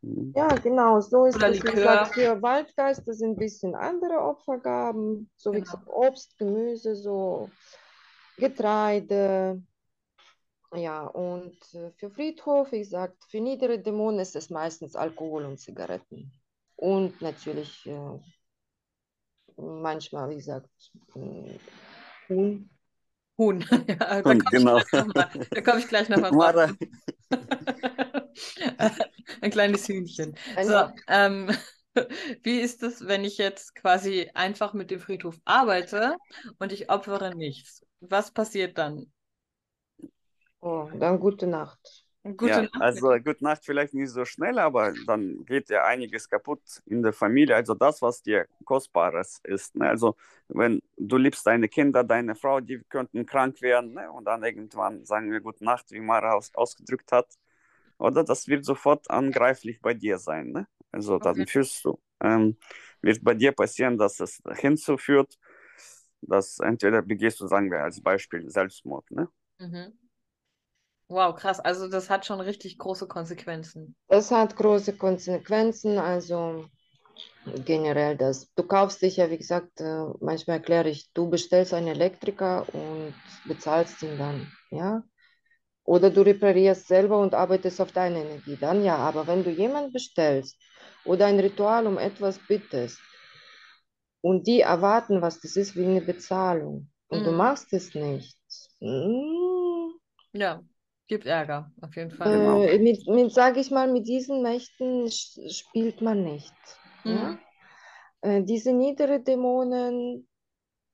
Mhm. 0.02 0.34
Ja, 0.36 0.48
genau, 0.48 1.00
so 1.00 1.26
ist 1.26 1.36
Oder 1.36 1.50
es. 1.50 1.58
Wie 1.58 1.68
Likör. 1.68 1.76
gesagt, 1.76 2.14
für 2.16 2.42
Waldgeister 2.42 3.14
sind 3.14 3.32
ein 3.32 3.36
bisschen 3.38 3.76
andere 3.76 4.20
Opfergaben, 4.20 5.30
so 5.38 5.52
wie 5.52 5.56
Genau. 5.60 5.66
gesagt, 5.66 5.88
Obst, 5.90 6.38
Gemüse, 6.38 6.96
so 6.96 7.50
Getreide. 8.38 9.62
Ja, 10.76 11.06
und 11.06 11.56
äh, 11.74 11.92
für 11.98 12.10
Friedhof, 12.10 12.72
wie 12.72 12.80
gesagt, 12.80 13.24
für 13.30 13.40
niedere 13.40 13.80
Dämonen 13.80 14.20
ist 14.20 14.36
es 14.36 14.50
meistens 14.50 14.96
Alkohol 14.96 15.46
und 15.46 15.60
Zigaretten. 15.60 16.32
Und 16.76 17.22
natürlich 17.22 17.86
äh, 17.86 18.20
manchmal, 19.58 20.30
wie 20.30 20.36
gesagt, 20.36 20.70
äh, 21.16 21.58
Huhn. 22.30 22.70
Huhn. 23.38 23.62
Ja, 23.88 24.22
da 24.24 24.36
komme 24.36 24.56
ich 24.58 24.62
genau. 24.62 24.70
gleich 24.70 24.94
noch 24.94 25.08
mal, 25.08 25.30
da 25.54 25.62
komme 25.62 25.80
ich 25.80 25.88
gleich 25.88 26.10
nochmal 26.10 26.32
drauf. 26.34 26.38
Mara, 26.38 26.70
Ein 29.42 29.52
kleines 29.52 29.88
Hühnchen. 29.88 30.36
Ein- 30.56 30.68
So, 30.68 30.88
ähm, 31.08 31.50
wie 32.44 32.60
ist 32.60 32.84
es, 32.84 33.08
wenn 33.08 33.24
ich 33.24 33.38
jetzt 33.38 33.76
quasi 33.76 34.30
einfach 34.34 34.74
mit 34.74 34.92
dem 34.92 35.00
Friedhof 35.00 35.40
arbeite 35.46 36.18
und 36.60 36.72
ich 36.72 36.90
opfere 36.90 37.36
nichts? 37.36 37.86
Was 38.00 38.32
passiert 38.32 38.78
dann? 38.78 39.12
Oh, 40.63 40.89
dann 40.97 41.19
gute 41.19 41.45
Nacht. 41.45 42.06
Gute 42.23 42.47
ja, 42.47 42.62
Nacht. 42.62 42.82
also 42.82 43.10
gute 43.19 43.43
Nacht 43.43 43.65
vielleicht 43.65 43.93
nicht 43.93 44.10
so 44.10 44.23
schnell, 44.23 44.58
aber 44.58 44.93
dann 45.06 45.43
geht 45.45 45.69
ja 45.69 45.84
einiges 45.84 46.30
kaputt 46.30 46.62
in 46.86 47.04
der 47.04 47.12
Familie. 47.12 47.54
Also 47.56 47.73
das, 47.73 48.02
was 48.02 48.21
dir 48.21 48.47
Kostbares 48.63 49.41
ist. 49.43 49.76
Ne? 49.76 49.89
Also 49.89 50.15
wenn 50.47 50.82
du 50.95 51.17
liebst 51.17 51.45
deine 51.45 51.67
Kinder, 51.67 52.06
deine 52.06 52.36
Frau, 52.36 52.62
die 52.62 52.80
könnten 52.88 53.26
krank 53.26 53.62
werden 53.62 53.93
ne? 53.93 54.10
und 54.10 54.23
dann 54.23 54.41
irgendwann 54.43 55.04
sagen 55.06 55.32
wir 55.32 55.41
Gute 55.41 55.65
Nacht, 55.65 55.91
wie 55.91 55.99
Mara 55.99 56.34
aus, 56.34 56.49
ausgedrückt 56.56 57.12
hat. 57.12 57.28
Oder 57.97 58.23
das 58.23 58.47
wird 58.47 58.63
sofort 58.63 59.10
angreiflich 59.12 59.82
bei 59.82 59.93
dir 59.93 60.17
sein. 60.17 60.52
Ne? 60.52 60.67
Also 60.93 61.19
dann 61.19 61.36
Okay. 61.41 61.45
fühlst 61.45 61.84
du, 61.84 61.99
ähm, 62.21 62.58
wird 63.02 63.21
bei 63.21 63.34
dir 63.34 63.52
passieren, 63.52 63.97
dass 63.97 64.21
es 64.21 64.41
hinzuführt, 64.56 65.38
dass 66.21 66.60
entweder 66.60 67.02
begehst 67.02 67.41
du, 67.41 67.47
sagen 67.47 67.69
wir 67.69 67.80
als 67.84 68.02
Beispiel, 68.02 68.49
Selbstmord. 68.49 69.12
Ne? 69.12 69.28
Mhm. 69.60 69.93
Wow, 71.13 71.34
krass. 71.36 71.60
Also 71.62 71.88
das 71.88 72.10
hat 72.10 72.26
schon 72.26 72.41
richtig 72.41 72.78
große 72.78 73.08
Konsequenzen. 73.08 73.95
Das 74.08 74.32
hat 74.32 74.56
große 74.56 74.97
Konsequenzen, 74.97 75.97
also 75.97 76.65
generell 77.45 78.17
das. 78.17 78.54
Du 78.56 78.63
kaufst 78.63 79.02
dich 79.02 79.17
ja, 79.17 79.30
wie 79.32 79.38
gesagt, 79.38 79.82
äh, 79.82 80.06
manchmal 80.21 80.58
erkläre 80.58 80.89
ich, 80.89 81.12
du 81.13 81.30
bestellst 81.30 81.73
einen 81.73 81.88
Elektriker 81.89 82.73
und 82.73 83.15
bezahlst 83.45 84.02
ihn 84.04 84.17
dann, 84.17 84.52
ja. 84.71 85.04
Oder 85.86 86.12
du 86.12 86.21
reparierst 86.21 86.88
selber 86.88 87.19
und 87.19 87.36
arbeitest 87.36 87.82
auf 87.82 87.91
deine 87.93 88.21
Energie, 88.21 88.58
dann 88.58 88.84
ja. 88.84 88.97
Aber 88.97 89.28
wenn 89.28 89.43
du 89.43 89.52
jemanden 89.52 89.93
bestellst 89.93 90.58
oder 91.06 91.28
ein 91.28 91.39
Ritual 91.39 91.88
um 91.88 91.97
etwas 91.99 92.39
bittest 92.47 92.99
und 94.21 94.47
die 94.47 94.62
erwarten, 94.62 95.21
was 95.21 95.39
das 95.39 95.56
ist, 95.56 95.76
wie 95.76 95.86
eine 95.86 96.02
Bezahlung 96.02 96.89
und 97.08 97.26
du 97.28 97.32
Mhm. 97.32 97.38
machst 97.38 97.71
es 97.73 97.93
nicht, 97.93 98.38
mm, 98.80 99.91
Ja, 100.34 100.63
gibt 101.08 101.26
Ärger, 101.26 101.72
auf 101.82 101.96
jeden 101.96 102.12
Fall. 102.12 102.32
Genau. 102.39 102.62
äh, 102.63 102.80
mit, 102.80 103.08
mit 103.08 103.32
sage 103.34 103.60
ich 103.60 103.72
mal, 103.72 103.92
mit 103.92 104.08
diesen 104.08 104.42
Mächten 104.42 105.10
spielt 105.12 106.02
man 106.02 106.24
nicht. 106.24 106.54
Ja? 107.04 107.30
Mhm. 107.30 107.39
Äh, 108.22 108.44
diese 108.44 108.72
niedere 108.72 109.20
Dämonen 109.20 110.28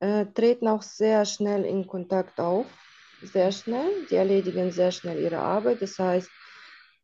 äh, 0.00 0.26
treten 0.26 0.68
auch 0.68 0.82
sehr 0.82 1.24
schnell 1.24 1.64
in 1.64 1.86
Kontakt 1.86 2.40
auf. 2.40 2.66
Sehr 3.22 3.52
schnell. 3.52 4.06
Die 4.10 4.16
erledigen 4.16 4.70
sehr 4.72 4.90
schnell 4.90 5.18
ihre 5.18 5.38
Arbeit. 5.38 5.82
Das 5.82 5.98
heißt, 5.98 6.30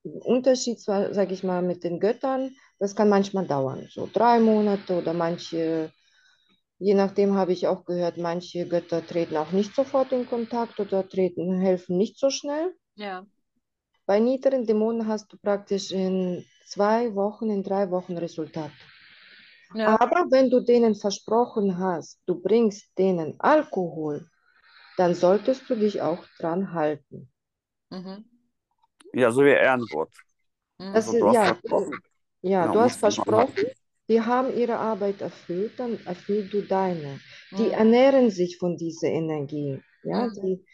Unterschied, 0.02 0.80
sage 0.80 1.34
ich 1.34 1.42
mal, 1.42 1.62
mit 1.62 1.84
den 1.84 2.00
Göttern, 2.00 2.54
das 2.78 2.94
kann 2.94 3.08
manchmal 3.08 3.46
dauern. 3.46 3.86
So 3.90 4.08
drei 4.12 4.38
Monate 4.40 4.94
oder 4.94 5.12
manche, 5.12 5.90
je 6.78 6.94
nachdem 6.94 7.34
habe 7.34 7.52
ich 7.52 7.66
auch 7.66 7.84
gehört, 7.84 8.16
manche 8.16 8.66
Götter 8.68 9.04
treten 9.04 9.36
auch 9.36 9.52
nicht 9.52 9.74
sofort 9.74 10.12
in 10.12 10.26
Kontakt 10.26 10.78
oder 10.80 11.08
treten, 11.08 11.58
helfen 11.58 11.96
nicht 11.96 12.18
so 12.18 12.30
schnell. 12.30 12.74
Ja. 12.96 13.26
Bei 14.04 14.18
niederen 14.18 14.66
Dämonen 14.66 15.06
hast 15.06 15.32
du 15.32 15.36
praktisch 15.36 15.92
in 15.92 16.44
zwei 16.64 17.14
Wochen, 17.14 17.50
in 17.50 17.62
drei 17.62 17.88
Wochen 17.92 18.18
Resultat. 18.18 18.72
Ja. 19.74 19.96
Aber 19.98 20.26
wenn 20.30 20.50
du 20.50 20.60
denen 20.60 20.94
versprochen 20.94 21.78
hast, 21.78 22.20
du 22.26 22.34
bringst 22.42 22.98
denen 22.98 23.40
Alkohol, 23.40 24.28
dann 24.98 25.14
solltest 25.14 25.70
du 25.70 25.76
dich 25.76 26.02
auch 26.02 26.26
dran 26.38 26.72
halten. 26.74 27.30
Mhm. 27.90 28.24
Ja, 29.12 29.30
so 29.30 29.44
wie 29.44 29.50
Ehrengott. 29.50 30.10
Mhm. 30.78 30.92
Das 30.92 31.06
Also 31.06 31.18
du 31.18 31.28
ist- 31.28 31.28
hast 31.28 31.34
ja, 31.34 31.60
ja, 32.42 32.66
Ja, 32.66 32.68
du 32.68 32.80
hast 32.80 33.00
musst 33.00 33.04
du 33.04 33.10
dran 33.10 33.46
versprochen, 33.46 33.64
die 34.08 34.20
haben 34.22 34.56
ihre 34.56 34.78
Arbeit 34.78 35.20
erfüllt, 35.20 35.78
dann 35.78 35.98
erfüll 36.06 36.48
du 36.48 36.62
deine. 36.62 37.20
Die 37.58 37.70
Mhm. 37.70 37.72
ernähren 37.72 38.30
sich 38.30 38.58
von 38.58 38.76
dieser 38.76 39.08
Energie. 39.08 39.82
Ja, 40.02 40.26
Mhm. 40.26 40.38
die, 40.42 40.64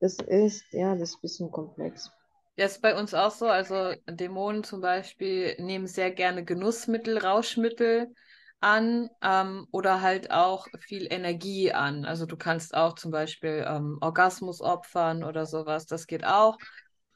das 0.00 0.16
ist, 0.26 0.64
ja, 0.72 0.94
das 0.94 1.10
ist 1.10 1.16
ein 1.16 1.20
bisschen 1.22 1.50
komplex. 1.50 2.10
Ja, 2.56 2.66
ist 2.66 2.82
bei 2.82 2.94
uns 2.98 3.14
auch 3.14 3.30
so. 3.30 3.46
Also 3.48 3.94
Dämonen 4.08 4.64
zum 4.64 4.80
Beispiel 4.80 5.56
nehmen 5.58 5.86
sehr 5.86 6.10
gerne 6.10 6.44
Genussmittel, 6.44 7.18
Rauschmittel 7.18 8.14
an 8.60 9.08
ähm, 9.22 9.66
oder 9.70 10.02
halt 10.02 10.30
auch 10.30 10.66
viel 10.80 11.06
Energie 11.10 11.72
an. 11.72 12.04
Also 12.04 12.26
du 12.26 12.36
kannst 12.36 12.74
auch 12.74 12.94
zum 12.94 13.10
Beispiel 13.10 13.64
ähm, 13.66 13.98
Orgasmus 14.00 14.60
opfern 14.60 15.24
oder 15.24 15.46
sowas. 15.46 15.86
Das 15.86 16.06
geht 16.06 16.24
auch. 16.24 16.58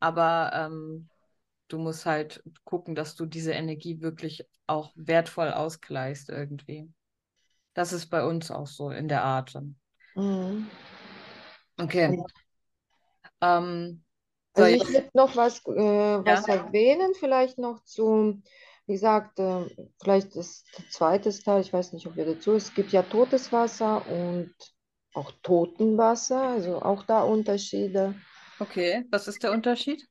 Aber 0.01 0.51
ähm, 0.55 1.09
du 1.68 1.79
musst 1.79 2.07
halt 2.07 2.42
gucken, 2.64 2.94
dass 2.94 3.14
du 3.14 3.27
diese 3.27 3.53
Energie 3.53 4.01
wirklich 4.01 4.47
auch 4.66 4.92
wertvoll 4.97 5.51
ausgleichst 5.53 6.31
irgendwie. 6.31 6.90
Das 7.75 7.92
ist 7.92 8.07
bei 8.07 8.25
uns 8.25 8.51
auch 8.51 8.66
so 8.66 8.90
in 8.90 9.09
der 9.09 9.25
Art. 9.25 9.55
Mhm. 10.16 10.66
Okay. 11.81 12.16
Ähm, 13.40 14.05
so, 14.57 14.64
Also 14.64 14.77
ich 14.77 14.88
würde 14.88 15.11
noch 15.14 15.37
was, 15.37 15.61
äh, 15.66 15.73
was 16.27 16.49
erwähnen, 16.49 17.14
vielleicht 17.14 17.59
noch 17.59 17.85
zu, 17.85 18.40
wie 18.87 18.92
gesagt, 18.94 19.38
äh, 19.40 19.66
vielleicht 20.03 20.37
das 20.37 20.64
zweite 20.90 21.31
Teil, 21.31 21.61
ich 21.62 21.73
weiß 21.73 21.92
nicht, 21.92 22.07
ob 22.07 22.16
wir 22.16 22.25
dazu, 22.27 22.53
es 22.55 22.75
gibt 22.75 22.92
ja 22.92 23.03
totes 23.03 23.53
Wasser 23.53 24.07
und 24.07 24.55
auch 25.14 25.33
Totenwasser, 25.42 26.40
also 26.42 26.83
auch 26.83 27.03
da 27.05 27.23
Unterschiede. 27.23 28.14
okay, 28.61 29.05
was 29.12 29.29
ist 29.29 29.42
der 29.44 29.53
Unterschied? 29.53 30.09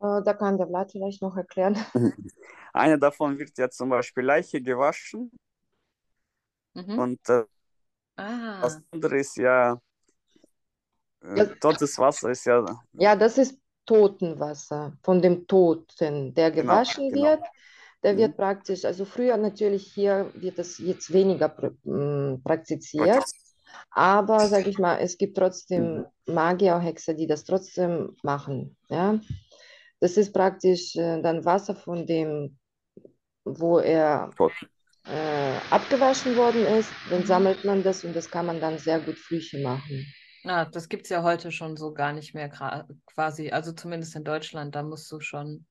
Äh, 0.00 0.22
da 0.24 0.34
kann 0.34 0.58
der 0.58 0.66
Vlad 0.68 0.92
vielleicht 0.92 1.22
noch 1.22 1.36
erklären. 1.38 1.74
Eine 2.72 2.98
davon 2.98 3.38
wird 3.38 3.56
ja 3.58 3.68
zum 3.70 3.90
Beispiel 3.90 4.24
Leiche 4.24 4.60
gewaschen 4.62 5.30
Mhm. 6.74 7.04
und 7.04 7.20
äh, 7.28 7.44
Ah, 8.16 8.60
das 8.60 8.82
andere 8.90 9.18
ist 9.18 9.36
ja, 9.36 9.80
Ja. 11.22 11.46
totes 11.60 11.98
Wasser 11.98 12.30
ist 12.30 12.44
ja, 12.46 12.84
Ja, 12.92 13.16
das 13.16 13.38
ist 13.38 13.58
Totenwasser 13.86 14.96
von 15.02 15.20
dem 15.22 15.46
Toten, 15.46 16.34
der 16.34 16.50
Genau, 16.54 16.78
gewaschen 16.78 17.04
genau. 17.08 17.32
wird. 17.32 17.40
Der 18.02 18.16
Mhm. 18.16 18.16
wird 18.16 18.36
praktisch, 18.36 18.84
also 18.84 19.04
früher 19.04 19.36
natürlich 19.36 19.92
hier 19.92 20.30
wird 20.34 20.58
das 20.58 20.78
jetzt 20.78 21.12
weniger 21.12 21.46
pr- 21.48 21.74
m, 21.84 22.40
praktiziert, 22.42 23.24
aber 23.90 24.48
sage 24.48 24.70
ich 24.70 24.78
mal, 24.78 24.98
es 25.00 25.18
gibt 25.18 25.36
trotzdem 25.36 26.06
Magier, 26.26 26.78
Hexer, 26.80 27.14
die 27.14 27.26
das 27.26 27.44
trotzdem 27.44 28.16
machen. 28.22 28.76
Ja? 28.88 29.20
Das 30.00 30.16
ist 30.16 30.32
praktisch 30.32 30.96
äh, 30.96 31.22
dann 31.22 31.44
Wasser 31.44 31.76
von 31.76 32.06
dem, 32.06 32.58
wo 33.44 33.78
er 33.80 34.30
äh, 35.06 35.58
abgewaschen 35.70 36.36
worden 36.36 36.66
ist, 36.66 36.90
dann 37.10 37.24
Mhm. 37.24 37.26
sammelt 37.26 37.64
man 37.64 37.82
das 37.82 38.04
und 38.04 38.14
das 38.16 38.30
kann 38.30 38.46
man 38.46 38.60
dann 38.60 38.78
sehr 38.78 39.00
gut 39.00 39.18
Flüche 39.18 39.58
machen. 39.62 40.06
Ah, 40.44 40.64
das 40.64 40.88
gibt 40.88 41.04
es 41.04 41.10
ja 41.10 41.22
heute 41.22 41.52
schon 41.52 41.76
so 41.76 41.92
gar 41.92 42.12
nicht 42.12 42.34
mehr 42.34 42.48
quasi. 43.06 43.50
Also 43.50 43.72
zumindest 43.72 44.16
in 44.16 44.24
Deutschland, 44.24 44.74
da 44.74 44.82
musst 44.82 45.10
du 45.12 45.20
schon. 45.20 45.66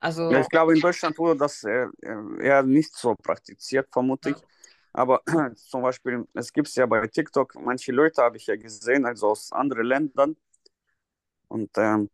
Also, 0.00 0.30
Ja, 0.32 0.40
ich 0.40 0.48
glaube, 0.48 0.74
in 0.74 0.80
Deutschland 0.80 1.18
wurde 1.18 1.38
das 1.38 1.64
äh, 1.64 1.86
äh, 2.02 2.42
eher 2.42 2.62
nicht 2.62 2.94
so 2.96 3.14
praktiziert, 3.14 3.88
vermute 3.92 4.30
ich. 4.30 4.36
Aber 4.92 5.22
zum 5.56 5.82
Beispiel, 5.82 6.24
es 6.34 6.52
gibt 6.52 6.68
es 6.68 6.74
ja 6.76 6.86
bei 6.86 7.06
TikTok, 7.06 7.54
manche 7.56 7.92
Leute 7.92 8.22
habe 8.22 8.36
ich 8.36 8.46
ja 8.46 8.56
gesehen, 8.56 9.04
also 9.04 9.28
aus 9.28 9.52
anderen 9.52 9.86
Ländern, 9.86 10.36
und 11.48 11.70
ähm, 11.76 12.10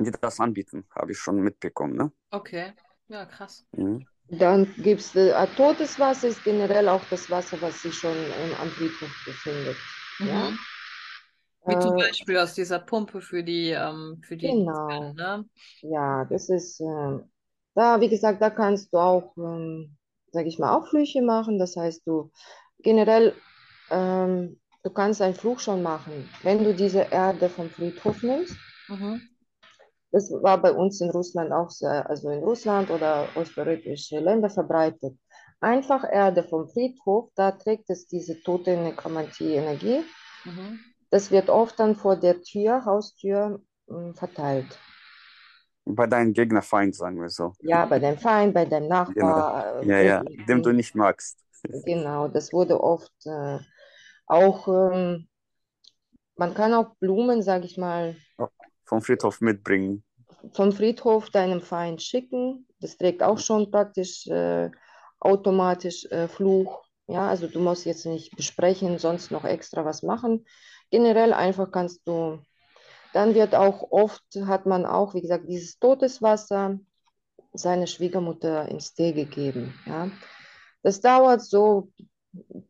die 0.00 0.10
das 0.10 0.40
anbieten, 0.40 0.86
habe 0.94 1.12
ich 1.12 1.18
schon 1.18 1.40
mitbekommen. 1.40 1.96
Ne? 1.96 2.12
okay. 2.30 2.72
Ja, 3.08 3.24
krass. 3.24 3.64
Mhm. 3.72 4.06
Dann 4.30 4.72
gibt 4.76 5.00
es 5.00 5.14
äh, 5.14 5.46
totes 5.56 5.98
Wasser, 5.98 6.28
ist 6.28 6.44
generell 6.44 6.88
auch 6.88 7.02
das 7.10 7.30
Wasser, 7.30 7.60
was 7.62 7.82
sich 7.82 7.94
schon 7.94 8.16
am 8.60 8.68
Friedhof 8.70 9.10
befindet. 9.24 9.76
Ja? 10.18 10.50
Mhm. 10.50 10.58
Wie 11.66 11.78
zum 11.78 11.92
Äh, 11.92 11.96
Beispiel 11.96 12.38
aus 12.38 12.54
dieser 12.54 12.78
Pumpe 12.80 13.20
für 13.20 13.44
die, 13.44 13.70
ähm, 13.70 14.20
für 14.26 14.36
die 14.36 14.48
Genau. 14.48 15.12
ne? 15.14 15.44
ja, 15.82 16.24
das 16.26 16.48
ist, 16.48 16.80
äh, 16.80 17.18
da, 17.74 18.00
wie 18.00 18.08
gesagt, 18.08 18.42
da 18.42 18.50
kannst 18.50 18.92
du 18.92 18.98
auch, 18.98 19.36
ähm, 19.38 19.96
sag 20.32 20.46
ich 20.46 20.58
mal, 20.58 20.76
auch 20.76 20.88
Flüche 20.88 21.22
machen. 21.22 21.58
Das 21.58 21.76
heißt, 21.76 22.06
du 22.06 22.30
generell, 22.80 23.34
ähm, 23.90 24.60
du 24.84 24.90
kannst 24.90 25.22
einen 25.22 25.34
Fluch 25.34 25.60
schon 25.60 25.82
machen, 25.82 26.28
wenn 26.42 26.64
du 26.64 26.74
diese 26.74 27.02
Erde 27.10 27.48
vom 27.48 27.70
Friedhof 27.70 28.22
nimmst. 28.22 28.56
Mhm. 28.88 29.28
Das 30.10 30.30
war 30.30 30.60
bei 30.60 30.72
uns 30.72 31.00
in 31.00 31.10
Russland 31.10 31.52
auch 31.52 31.70
sehr, 31.70 32.08
also 32.08 32.30
in 32.30 32.42
Russland 32.42 32.90
oder 32.90 33.28
osteuropäische 33.36 34.18
Länder 34.20 34.48
verbreitet. 34.50 35.18
Einfach 35.60 36.04
Erde 36.04 36.42
vom 36.44 36.68
Friedhof, 36.68 37.30
da 37.34 37.52
trägt 37.52 37.90
es 37.90 38.06
diese 38.06 38.40
tote 38.42 38.76
Nekromantie-Energie. 38.76 40.04
Mhm. 40.44 40.80
Das 41.10 41.30
wird 41.30 41.48
oft 41.50 41.78
dann 41.80 41.96
vor 41.96 42.16
der 42.16 42.42
Tür, 42.42 42.84
Haustür, 42.84 43.60
mh, 43.86 44.14
verteilt. 44.14 44.78
Bei 45.84 46.06
deinem 46.06 46.34
Gegnerfeind, 46.34 46.94
sagen 46.94 47.20
wir 47.20 47.30
so. 47.30 47.54
Ja, 47.60 47.86
bei 47.86 47.98
deinem 47.98 48.18
Feind, 48.18 48.54
bei 48.54 48.64
deinem 48.66 48.88
Nachbar. 48.88 49.76
äh, 49.82 49.86
Ja, 49.86 49.98
ja, 50.00 50.24
dem 50.48 50.62
du 50.62 50.72
nicht 50.72 50.94
magst. 50.94 51.38
Genau, 51.84 52.28
das 52.28 52.52
wurde 52.52 52.80
oft 52.80 53.12
äh, 53.26 53.58
auch, 54.26 54.68
ähm, 54.68 55.28
man 56.36 56.54
kann 56.54 56.72
auch 56.72 56.94
Blumen, 57.00 57.42
sage 57.42 57.66
ich 57.66 57.76
mal, 57.76 58.16
Vom 58.86 59.02
Friedhof 59.02 59.40
mitbringen. 59.40 60.02
vom 60.52 60.72
Friedhof 60.72 61.30
deinem 61.30 61.60
Feind 61.60 62.02
schicken. 62.02 62.66
Das 62.80 62.96
trägt 62.96 63.22
auch 63.22 63.38
schon 63.38 63.70
praktisch 63.70 64.26
äh, 64.26 64.70
automatisch 65.20 66.04
äh, 66.06 66.28
Fluch. 66.28 66.84
Ja, 67.06 67.28
also 67.28 67.46
du 67.46 67.60
musst 67.60 67.86
jetzt 67.86 68.06
nicht 68.06 68.36
besprechen, 68.36 68.98
sonst 68.98 69.30
noch 69.30 69.44
extra 69.44 69.84
was 69.84 70.02
machen. 70.02 70.46
Generell 70.90 71.32
einfach 71.32 71.70
kannst 71.70 72.06
du, 72.06 72.38
dann 73.14 73.34
wird 73.34 73.54
auch 73.54 73.90
oft, 73.90 74.22
hat 74.46 74.66
man 74.66 74.84
auch, 74.84 75.14
wie 75.14 75.22
gesagt, 75.22 75.48
dieses 75.48 75.78
totes 75.78 76.20
Wasser 76.20 76.78
seiner 77.52 77.86
Schwiegermutter 77.86 78.68
ins 78.68 78.94
Tee 78.94 79.12
gegeben. 79.12 79.74
Ja. 79.86 80.10
Das 80.82 81.00
dauert 81.00 81.42
so 81.42 81.90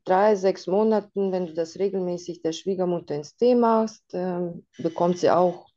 drei, 0.04 0.36
sechs 0.36 0.66
Monaten, 0.66 1.32
wenn 1.32 1.46
du 1.46 1.54
das 1.54 1.78
regelmäßig 1.78 2.42
der 2.42 2.52
Schwiegermutter 2.52 3.14
ins 3.14 3.36
Tee 3.36 3.54
machst, 3.54 4.04
ähm, 4.12 4.66
bekommt 4.78 5.18
sie 5.18 5.30
auch 5.30 5.68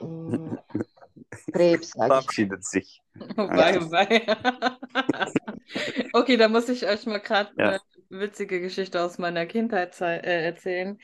ähm, 0.00 0.58
Krebs. 1.52 1.92
Verabschiedet 1.92 2.64
sich. 2.64 3.02
Wobei, 3.36 3.74
Ja. 3.80 3.80
wobei. 3.80 4.26
Okay, 6.12 6.36
da 6.36 6.48
muss 6.48 6.68
ich 6.68 6.86
euch 6.86 7.06
mal 7.06 7.18
gerade 7.20 7.50
Ja. 7.56 7.66
eine 7.66 7.80
witzige 8.10 8.60
Geschichte 8.60 9.00
aus 9.02 9.18
meiner 9.18 9.46
Kindheit 9.46 10.00
äh, 10.00 10.44
erzählen. 10.44 10.98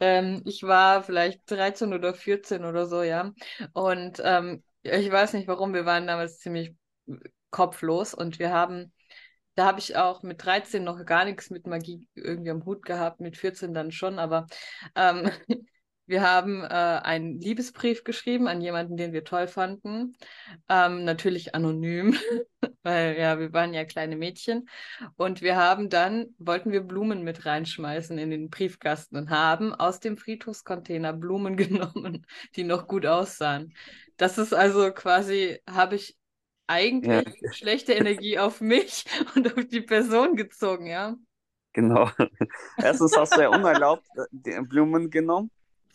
Ähm, 0.00 0.42
ich 0.44 0.62
war 0.62 1.02
vielleicht 1.02 1.50
13 1.50 1.92
oder 1.94 2.14
14 2.14 2.64
oder 2.64 2.86
so, 2.86 3.02
ja. 3.02 3.32
Und 3.72 4.20
ähm, 4.24 4.62
ich 4.82 5.10
weiß 5.10 5.32
nicht 5.34 5.48
warum, 5.48 5.74
wir 5.74 5.86
waren 5.86 6.06
damals 6.06 6.38
ziemlich 6.40 6.74
kopflos 7.50 8.14
und 8.14 8.38
wir 8.38 8.52
haben, 8.52 8.92
da 9.54 9.66
habe 9.66 9.80
ich 9.80 9.96
auch 9.96 10.22
mit 10.22 10.44
13 10.44 10.84
noch 10.84 11.04
gar 11.04 11.24
nichts 11.24 11.50
mit 11.50 11.66
Magie 11.66 12.06
irgendwie 12.14 12.50
am 12.50 12.64
Hut 12.64 12.84
gehabt, 12.84 13.20
mit 13.20 13.36
14 13.36 13.74
dann 13.74 13.92
schon, 13.92 14.18
aber 14.18 14.46
ähm, 14.94 15.30
wir 16.08 16.22
haben 16.22 16.62
äh, 16.62 16.66
einen 16.66 17.38
Liebesbrief 17.38 18.02
geschrieben 18.02 18.48
an 18.48 18.62
jemanden, 18.62 18.96
den 18.96 19.12
wir 19.12 19.24
toll 19.24 19.46
fanden. 19.46 20.16
Ähm, 20.66 21.04
natürlich 21.04 21.54
anonym, 21.54 22.16
weil 22.82 23.18
ja, 23.18 23.38
wir 23.38 23.52
waren 23.52 23.74
ja 23.74 23.84
kleine 23.84 24.16
Mädchen. 24.16 24.70
Und 25.16 25.42
wir 25.42 25.56
haben 25.56 25.90
dann, 25.90 26.34
wollten 26.38 26.72
wir 26.72 26.80
Blumen 26.80 27.24
mit 27.24 27.44
reinschmeißen 27.44 28.16
in 28.16 28.30
den 28.30 28.48
Briefkasten 28.48 29.18
und 29.18 29.28
haben 29.28 29.74
aus 29.74 30.00
dem 30.00 30.16
Friedhofscontainer 30.16 31.12
Blumen 31.12 31.56
genommen, 31.58 32.26
die 32.56 32.64
noch 32.64 32.88
gut 32.88 33.04
aussahen. 33.04 33.74
Das 34.16 34.38
ist 34.38 34.54
also 34.54 34.90
quasi, 34.92 35.60
habe 35.68 35.96
ich 35.96 36.16
eigentlich 36.66 37.26
schlechte 37.52 37.92
Energie 37.92 38.38
auf 38.38 38.62
mich 38.62 39.04
und 39.36 39.54
auf 39.54 39.66
die 39.66 39.82
Person 39.82 40.36
gezogen, 40.36 40.86
ja. 40.86 41.16
Genau. 41.74 42.10
Erstens 42.78 43.14
hast 43.14 43.36
du 43.36 43.42
ja 43.42 43.50
unerlaubt 43.50 44.06
äh, 44.16 44.24
die 44.32 44.58
Blumen 44.66 45.10
genommen 45.10 45.50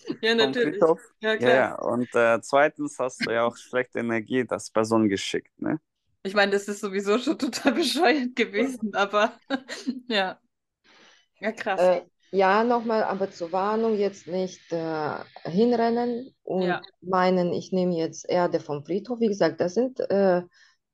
Ja, 0.21 0.35
natürlich. 0.35 0.87
Ja, 1.21 1.37
Ja, 1.37 1.37
klar. 1.37 1.63
ja. 1.63 1.75
Und 1.75 2.13
äh, 2.15 2.41
zweitens 2.41 2.99
hast 2.99 3.25
du 3.25 3.31
ja 3.31 3.43
auch 3.45 3.57
schlechte 3.57 3.99
Energie 3.99 4.45
das 4.45 4.69
Person 4.69 5.09
geschickt, 5.09 5.51
ne? 5.61 5.79
Ich 6.23 6.33
meine, 6.33 6.51
das 6.53 6.67
ist 6.67 6.79
sowieso 6.81 7.17
schon 7.19 7.37
total 7.37 7.73
bescheuert 7.73 8.35
gewesen, 8.35 8.93
aber 8.95 9.39
ja. 10.07 10.39
Ja, 11.39 11.51
krass. 11.51 11.91
Äh, 11.91 12.01
ja, 12.31 12.63
nochmal, 12.63 13.03
aber 13.03 13.29
zur 13.31 13.51
Warnung 13.51 13.95
jetzt 13.97 14.27
nicht 14.27 14.71
äh, 14.71 15.15
hinrennen 15.43 16.35
und 16.43 16.79
Ja. 16.79 16.87
meinen, 17.01 17.53
ich 17.53 17.71
nehme 17.71 17.95
jetzt 17.95 18.27
Erde 18.29 18.59
vom 18.59 18.83
Friedhof. 18.85 19.19
Wie 19.19 19.27
gesagt, 19.27 19.61
das 19.61 19.75
sind 19.75 19.99
äh, 19.99 20.41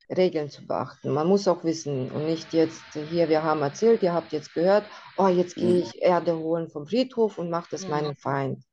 Regeln 0.10 0.50
zu 0.50 0.66
beachten. 0.68 1.12
Man 1.14 1.28
muss 1.28 1.48
auch 1.48 1.64
wissen 1.64 2.12
und 2.12 2.26
nicht 2.26 2.54
jetzt 2.54 2.82
hier, 3.10 3.30
wir 3.30 3.44
haben 3.44 3.62
erzählt, 3.62 4.04
ihr 4.04 4.14
habt 4.14 4.34
jetzt 4.34 4.54
gehört, 4.54 4.86
oh, 5.18 5.28
jetzt 5.28 5.58
gehe 5.58 5.80
Mhm. 5.80 5.82
ich 5.82 6.02
Erde 6.02 6.38
holen 6.38 6.70
vom 6.70 6.88
Friedhof 6.88 7.38
und 7.38 7.50
mache 7.50 7.70
das 7.72 7.88
Mhm. 7.88 7.88
meinem 7.88 8.16
Feind. 8.18 8.64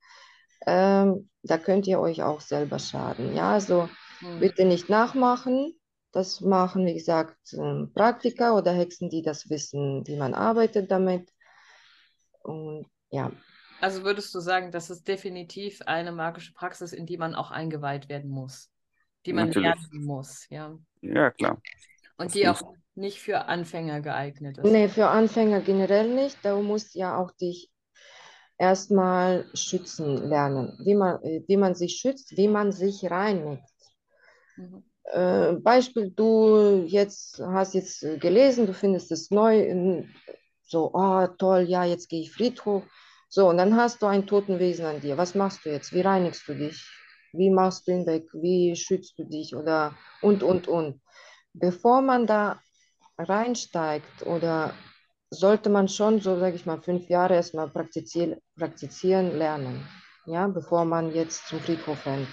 Ähm, 0.67 1.29
da 1.43 1.59
könnt 1.59 1.87
ihr 1.87 2.01
euch 2.01 2.23
auch 2.23 2.41
selber 2.41 2.79
schaden. 2.79 3.35
Ja, 3.37 3.53
also 3.53 3.89
Hm. 4.21 4.41
bitte 4.41 4.65
nicht 4.65 4.89
nachmachen. 4.89 5.75
Das 6.13 6.41
machen, 6.41 6.87
wie 6.87 6.95
gesagt, 6.95 7.37
ähm, 7.53 7.93
Praktiker 7.95 8.57
oder 8.57 8.73
Hexen, 8.73 9.11
die 9.11 9.23
das 9.23 9.51
wissen, 9.51 10.07
wie 10.07 10.17
man 10.17 10.35
arbeitet 10.35 10.91
damit. 10.91 11.31
Und 12.43 12.87
ja. 13.11 13.31
Also 13.81 14.05
würdest 14.05 14.35
du 14.35 14.41
sagen, 14.41 14.71
das 14.73 14.91
ist 14.91 15.07
definitiv 15.09 15.83
eine 15.83 16.13
magische 16.13 16.53
Praxis, 16.55 16.93
in 16.93 17.07
die 17.07 17.19
man 17.19 17.35
auch 17.35 17.51
eingeweiht 17.51 18.09
werden 18.09 18.31
muss, 18.31 18.71
die 19.27 19.33
man 19.33 19.49
Natürlich. 19.49 19.63
lernen 19.63 20.05
muss, 20.05 20.47
ja. 20.51 20.79
Ja, 21.01 21.31
klar. 21.31 21.63
Und 22.19 22.27
Das 22.27 22.35
die 22.35 22.47
auch 22.49 22.75
nicht 22.95 23.21
für 23.21 23.47
Anfänger 23.47 24.01
geeignet 24.03 24.59
ist. 24.59 24.73
Nee, 24.73 24.89
für 24.89 25.09
Anfänger 25.09 25.61
generell 25.63 26.13
nicht. 26.15 26.45
Du 26.45 26.61
musst 26.63 26.95
ja 26.95 27.17
auch 27.17 27.31
dich 27.33 27.71
erstmal 28.59 29.47
schützen 29.55 30.29
lernen, 30.29 30.79
wie 30.85 30.95
man, 30.95 31.21
wie 31.23 31.57
man 31.57 31.75
sich 31.75 31.97
schützt, 31.97 32.37
wie 32.37 32.49
man 32.49 32.73
sich 32.73 33.11
reinigt. 33.11 33.63
Mhm. 34.57 34.85
Äh, 35.05 35.53
Beispiel, 35.55 36.11
du 36.11 36.85
jetzt 36.87 37.41
hast 37.41 37.75
jetzt 37.75 38.01
gelesen, 38.21 38.67
du 38.67 38.75
findest 38.75 39.13
es 39.13 39.31
neu, 39.31 40.05
so, 40.63 40.91
oh 40.93 41.27
toll, 41.39 41.67
ja, 41.69 41.85
jetzt 41.85 42.09
gehe 42.09 42.23
ich 42.23 42.33
Friedhof. 42.33 42.83
So, 43.29 43.49
und 43.49 43.59
dann 43.59 43.77
hast 43.77 44.03
du 44.03 44.07
ein 44.07 44.27
Totenwesen 44.27 44.87
an 44.87 45.01
dir. 45.01 45.17
Was 45.17 45.35
machst 45.35 45.65
du 45.65 45.71
jetzt? 45.71 45.93
Wie 45.93 46.01
reinigst 46.01 46.47
du 46.49 46.55
dich? 46.55 46.85
Wie 47.33 47.51
machst 47.51 47.87
du 47.87 47.93
ihn 47.93 48.07
weg? 48.07 48.25
Wie 48.33 48.75
schützt 48.77 49.19
du 49.19 49.25
dich? 49.25 49.55
Oder 49.55 49.95
und, 50.23 50.43
und, 50.43 50.69
und. 50.69 51.01
Bevor 51.53 52.03
man 52.03 52.27
da 52.27 52.61
reinsteigt 53.19 54.27
oder 54.27 54.75
sollte 55.31 55.71
man 55.71 55.89
schon, 55.89 56.21
so 56.21 56.39
sage 56.39 56.57
ich 56.57 56.67
mal, 56.67 56.81
fünf 56.81 57.09
Jahre 57.09 57.35
erstmal 57.35 57.69
praktizieren, 57.69 58.41
praktizieren 58.57 59.37
lernen, 59.37 59.87
ja, 60.27 60.47
bevor 60.47 60.85
man 60.85 61.15
jetzt 61.15 61.47
zum 61.49 61.61
Friedhof 61.61 62.05
rennt. 62.07 62.29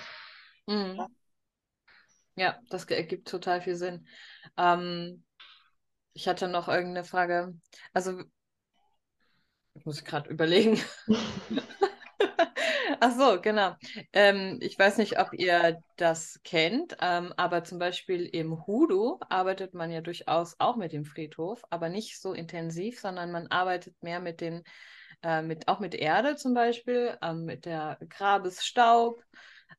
Mhm. 0.68 1.08
Ja, 2.36 2.60
das 2.70 2.86
ergibt 2.86 3.28
total 3.28 3.62
viel 3.62 3.76
Sinn. 3.76 4.08
Ähm, 4.58 5.24
ich 6.14 6.28
hatte 6.28 6.48
noch 6.48 6.68
irgendeine 6.68 7.04
Frage. 7.04 7.54
Also, 7.94 8.24
ich 9.76 9.86
muss 9.86 10.04
gerade 10.04 10.30
überlegen. 10.30 10.80
Ach 13.06 13.12
so, 13.18 13.42
genau. 13.42 13.76
Ähm, 14.14 14.60
ich 14.62 14.80
weiß 14.80 14.98
nicht, 14.98 15.20
ob 15.20 15.34
ihr 15.34 15.84
das 15.98 16.40
kennt, 16.46 16.96
ähm, 17.02 17.34
aber 17.36 17.66
zum 17.66 17.78
Beispiel 17.78 18.26
im 18.26 18.66
Hoodoo 18.66 19.20
arbeitet 19.30 19.74
man 19.74 19.92
ja 19.92 20.00
durchaus 20.00 20.56
auch 20.60 20.78
mit 20.78 20.94
dem 20.94 21.04
Friedhof, 21.04 21.64
aber 21.70 21.90
nicht 21.90 22.22
so 22.22 22.32
intensiv, 22.32 23.02
sondern 23.02 23.30
man 23.34 23.48
arbeitet 23.48 24.02
mehr 24.02 24.22
mit 24.22 24.40
den, 24.40 24.64
äh, 25.22 25.42
mit, 25.42 25.68
auch 25.68 25.82
mit 25.82 25.96
Erde 25.96 26.38
zum 26.38 26.54
Beispiel, 26.54 27.18
ähm, 27.22 27.44
mit 27.44 27.66
der 27.66 27.98
Grabesstaub, 28.10 29.22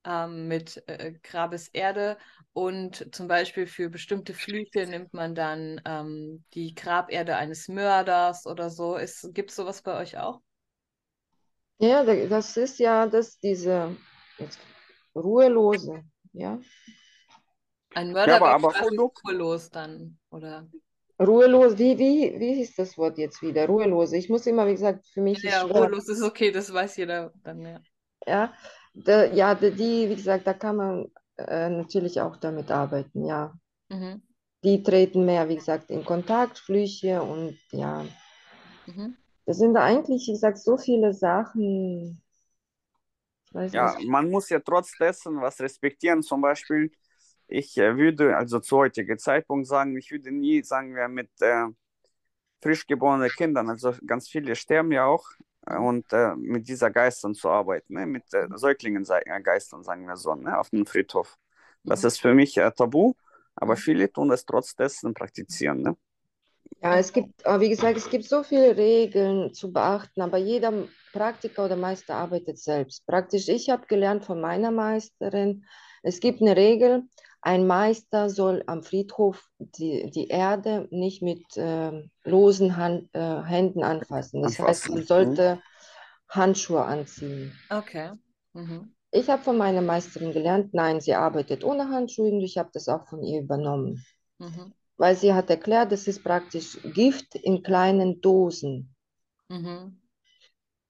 ähm, 0.05 0.47
mit 0.47 0.83
äh, 0.87 1.14
Grabeserde 1.22 2.18
und 2.53 3.14
zum 3.14 3.27
Beispiel 3.27 3.66
für 3.66 3.89
bestimmte 3.89 4.35
Flüche 4.35 4.87
nimmt 4.87 5.14
man 5.14 5.35
dann 5.35 5.81
ähm, 5.87 6.45
die 6.53 6.75
Graberde 6.75 7.37
eines 7.37 7.68
Mörders 7.68 8.47
oder 8.47 8.68
so. 8.68 8.99
Gibt 9.33 9.49
es 9.51 9.57
sowas 9.57 9.81
bei 9.81 9.99
euch 9.99 10.18
auch? 10.18 10.41
Ja, 11.79 12.05
da- 12.05 12.27
das 12.27 12.57
ist 12.57 12.79
ja 12.79 13.07
das, 13.07 13.39
diese 13.41 13.97
jetzt, 14.39 14.59
Ruhelose, 15.14 16.03
ja. 16.33 16.59
Ein 17.95 18.12
Mörder 18.12 18.37
aber- 18.37 18.47
wäre 18.47 18.55
aber 18.57 18.72
Hoodoo- 18.81 19.12
ruhelos 19.25 19.70
dann, 19.70 20.18
oder? 20.31 20.68
Ruhelos, 21.20 21.79
wie, 21.79 21.97
wie, 21.97 22.35
wie 22.41 22.55
hieß 22.55 22.75
das 22.75 22.99
Wort 22.99 23.18
jetzt 23.18 23.41
wieder? 23.41 23.66
Ruhelose. 23.66 24.16
Ich 24.16 24.29
muss 24.29 24.47
immer, 24.47 24.66
wie 24.66 24.72
gesagt, 24.72 25.07
für 25.07 25.20
mich 25.20 25.43
Ja, 25.45 25.62
ist 25.62 25.70
ruhelos 25.70 26.09
ist 26.09 26.22
okay, 26.22 26.51
das 26.51 26.72
weiß 26.72 26.97
jeder 26.97 27.33
dann, 27.45 27.62
ja. 27.64 27.81
Ja, 28.27 28.55
da, 28.95 29.25
ja, 29.27 29.55
die, 29.55 29.70
die, 29.70 30.09
wie 30.11 30.16
gesagt, 30.16 30.47
da 30.47 30.55
kann 30.55 30.77
man 30.77 31.12
äh, 31.37 31.68
natürlich 31.68 32.20
auch 32.20 32.37
damit 32.39 32.70
arbeiten, 32.70 33.25
ja. 33.25 33.53
Mhm. 33.91 34.22
Die 34.64 34.83
treten 34.83 35.25
mehr, 35.25 35.49
wie 35.49 35.57
gesagt, 35.57 35.91
in 35.91 36.05
Kontakt, 36.05 36.59
Flüche 36.59 37.22
und 37.22 37.59
ja, 37.70 38.05
Mhm. 38.87 39.16
Das 39.47 39.57
sind 39.59 39.76
eigentlich, 39.78 40.26
wie 40.28 40.32
gesagt, 40.32 40.59
so 40.59 40.76
viele 40.76 41.14
Sachen. 41.14 42.20
Ich 43.64 43.72
Ja, 43.72 43.97
nicht. 43.97 43.99
man 44.01 44.30
muss 44.30 44.49
ja 44.51 44.61
trotz 44.61 44.97
dessen 44.97 45.40
was 45.40 45.61
respektieren. 45.61 46.22
Zum 46.22 46.40
Beispiel, 46.40 46.92
ich 47.49 47.76
äh, 47.78 47.97
würde, 47.97 48.36
also 48.36 48.61
zu 48.61 48.76
heutigen 48.78 49.18
Zeitpunkt 49.18 49.66
sagen, 49.66 49.97
ich 49.97 50.11
würde 50.11 50.30
nie, 50.32 50.62
sagen 50.62 50.95
wir, 50.95 51.09
mit 51.09 51.30
äh, 51.40 51.66
frisch 52.62 52.86
geborenen 52.86 53.34
Kindern, 53.34 53.70
also 53.70 53.95
ganz 54.07 54.28
viele 54.28 54.57
sterben 54.57 54.92
ja 54.92 55.07
auch, 55.07 55.26
äh, 55.66 55.76
und 55.78 56.12
äh, 56.12 56.34
mit 56.36 56.68
dieser 56.68 56.90
Geistern 56.90 57.34
zu 57.34 57.49
arbeiten, 57.51 57.95
ne? 57.95 58.07
mit 58.07 58.24
äh, 58.34 58.49
Säuglingen, 58.57 59.05
sei- 59.05 59.22
äh, 59.26 59.42
Geistern, 59.42 59.82
sagen 59.84 60.07
wir 60.07 60.16
so, 60.16 60.34
ne? 60.34 60.59
auf 60.59 60.70
dem 60.70 60.86
Friedhof. 60.86 61.36
Das 61.86 62.03
Mhm. 62.03 62.05
ist 62.05 62.20
für 62.20 62.34
mich 62.34 62.57
äh, 62.59 62.70
tabu, 62.72 63.14
aber 63.57 63.76
viele 63.76 64.12
tun 64.12 64.30
es 64.32 64.45
trotz 64.47 64.74
dessen 64.76 65.14
praktizieren. 65.14 65.82
Ne? 65.82 65.97
Ja, 66.83 66.99
es 66.99 67.12
gibt, 67.12 67.45
wie 67.47 67.69
gesagt, 67.71 67.97
es 67.97 68.11
gibt 68.11 68.25
so 68.25 68.43
viele 68.43 68.77
Regeln 68.77 69.55
zu 69.55 69.73
beachten, 69.73 70.21
aber 70.21 70.39
jeder 70.39 70.87
Praktiker 71.12 71.65
oder 71.65 71.77
Meister 71.77 72.15
arbeitet 72.15 72.59
selbst. 72.59 73.07
Praktisch, 73.07 73.49
ich 73.49 73.71
habe 73.71 73.87
gelernt 73.87 74.25
von 74.25 74.41
meiner 74.41 74.71
Meisterin, 74.71 75.65
es 76.03 76.21
gibt 76.21 76.43
eine 76.43 76.57
Regel, 76.57 77.05
ein 77.41 77.67
Meister 77.67 78.29
soll 78.29 78.62
am 78.67 78.83
Friedhof 78.83 79.47
die, 79.59 80.11
die 80.11 80.29
Erde 80.29 80.89
nicht 80.91 81.23
mit 81.23 81.43
ähm, 81.57 82.11
losen 82.25 82.77
Hand, 82.77 83.09
äh, 83.15 83.43
Händen 83.43 83.83
anfassen. 83.83 84.43
Das 84.43 84.59
heißt, 84.59 84.89
Anfassen, 84.91 84.95
man 84.95 85.05
sollte 85.05 85.61
Handschuhe 86.29 86.83
anziehen. 86.85 87.53
Okay. 87.71 88.12
Mhm. 88.55 88.95
Ich 89.11 89.31
habe 89.31 89.43
von 89.43 89.57
meiner 89.57 89.83
Meisterin 89.83 90.33
gelernt, 90.33 90.75
nein, 90.75 91.01
sie 91.01 91.15
arbeitet 91.15 91.65
ohne 91.65 91.89
Handschuhe 91.89 92.31
und 92.33 92.41
ich 92.41 92.59
habe 92.59 92.71
das 92.73 92.89
auch 92.89 93.07
von 93.09 93.23
ihr 93.23 93.41
übernommen. 93.43 94.05
Mhm. 94.39 94.73
Weil 94.97 95.16
sie 95.16 95.32
hat 95.34 95.51
erklärt, 95.51 95.92
das 95.92 96.07
ist 96.09 96.22
praktisch 96.24 96.78
Gift 96.95 97.34
in 97.36 97.62
kleinen 97.62 98.20
Dosen. 98.20 98.95
Mhm. 99.51 99.99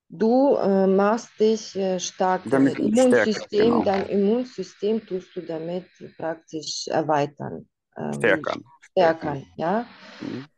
Du 0.09 0.55
äh, 0.57 0.87
machst 0.87 1.39
dich 1.41 1.75
äh, 1.77 1.99
stark, 1.99 2.43
Damit 2.51 2.79
dein 2.79 2.89
stärker, 2.97 3.47
Immunsystem, 3.47 3.51
genau. 3.51 3.85
dein 3.85 4.07
Immunsystem 4.07 5.05
tust 5.05 5.35
du 5.35 5.41
damit 5.43 5.87
praktisch 6.17 6.87
erweitern, 6.89 7.69
äh, 7.97 8.01
wie 8.23 8.43
Stärkern. 8.43 8.65
stärkern, 8.93 9.45
ja. 9.57 9.87
Mhm. 10.21 10.49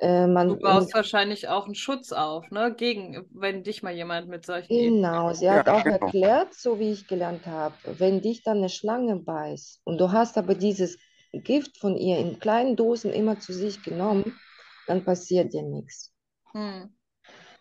Äh, 0.00 0.26
man, 0.26 0.48
Du 0.48 0.56
baust 0.60 0.92
wahrscheinlich 0.94 1.48
auch 1.48 1.64
einen 1.66 1.74
Schutz 1.74 2.12
auf, 2.12 2.50
ne? 2.50 2.74
Gegen, 2.76 3.26
wenn 3.32 3.62
dich 3.62 3.82
mal 3.82 3.94
jemand 3.94 4.28
mit 4.28 4.44
solchen 4.46 4.68
Genau, 4.68 5.32
sie 5.34 5.46
Ja, 5.46 5.62
hat 5.62 5.68
auch 5.68 5.84
genau. 5.84 5.90
erklärt, 5.90 6.54
so 6.54 6.78
wie 6.78 6.92
ich 6.92 7.06
gelernt 7.08 7.46
habe, 7.46 7.74
wenn 7.98 8.20
dich 8.22 8.42
dann 8.42 8.58
eine 8.58 8.68
Schlange 8.68 9.16
beißt 9.16 9.80
und 9.84 9.98
du 9.98 10.12
hast 10.12 10.38
aber 10.38 10.54
dieses 10.54 10.96
Gift 11.32 11.78
von 11.78 11.96
ihr 11.96 12.18
in 12.18 12.38
kleinen 12.40 12.76
Dosen 12.76 13.12
immer 13.12 13.38
zu 13.38 13.52
sich 13.52 13.82
genommen, 13.82 14.38
dann 14.86 15.04
passiert 15.04 15.52
dir 15.52 15.62
nichts. 15.62 16.12
Hm. 16.52 16.90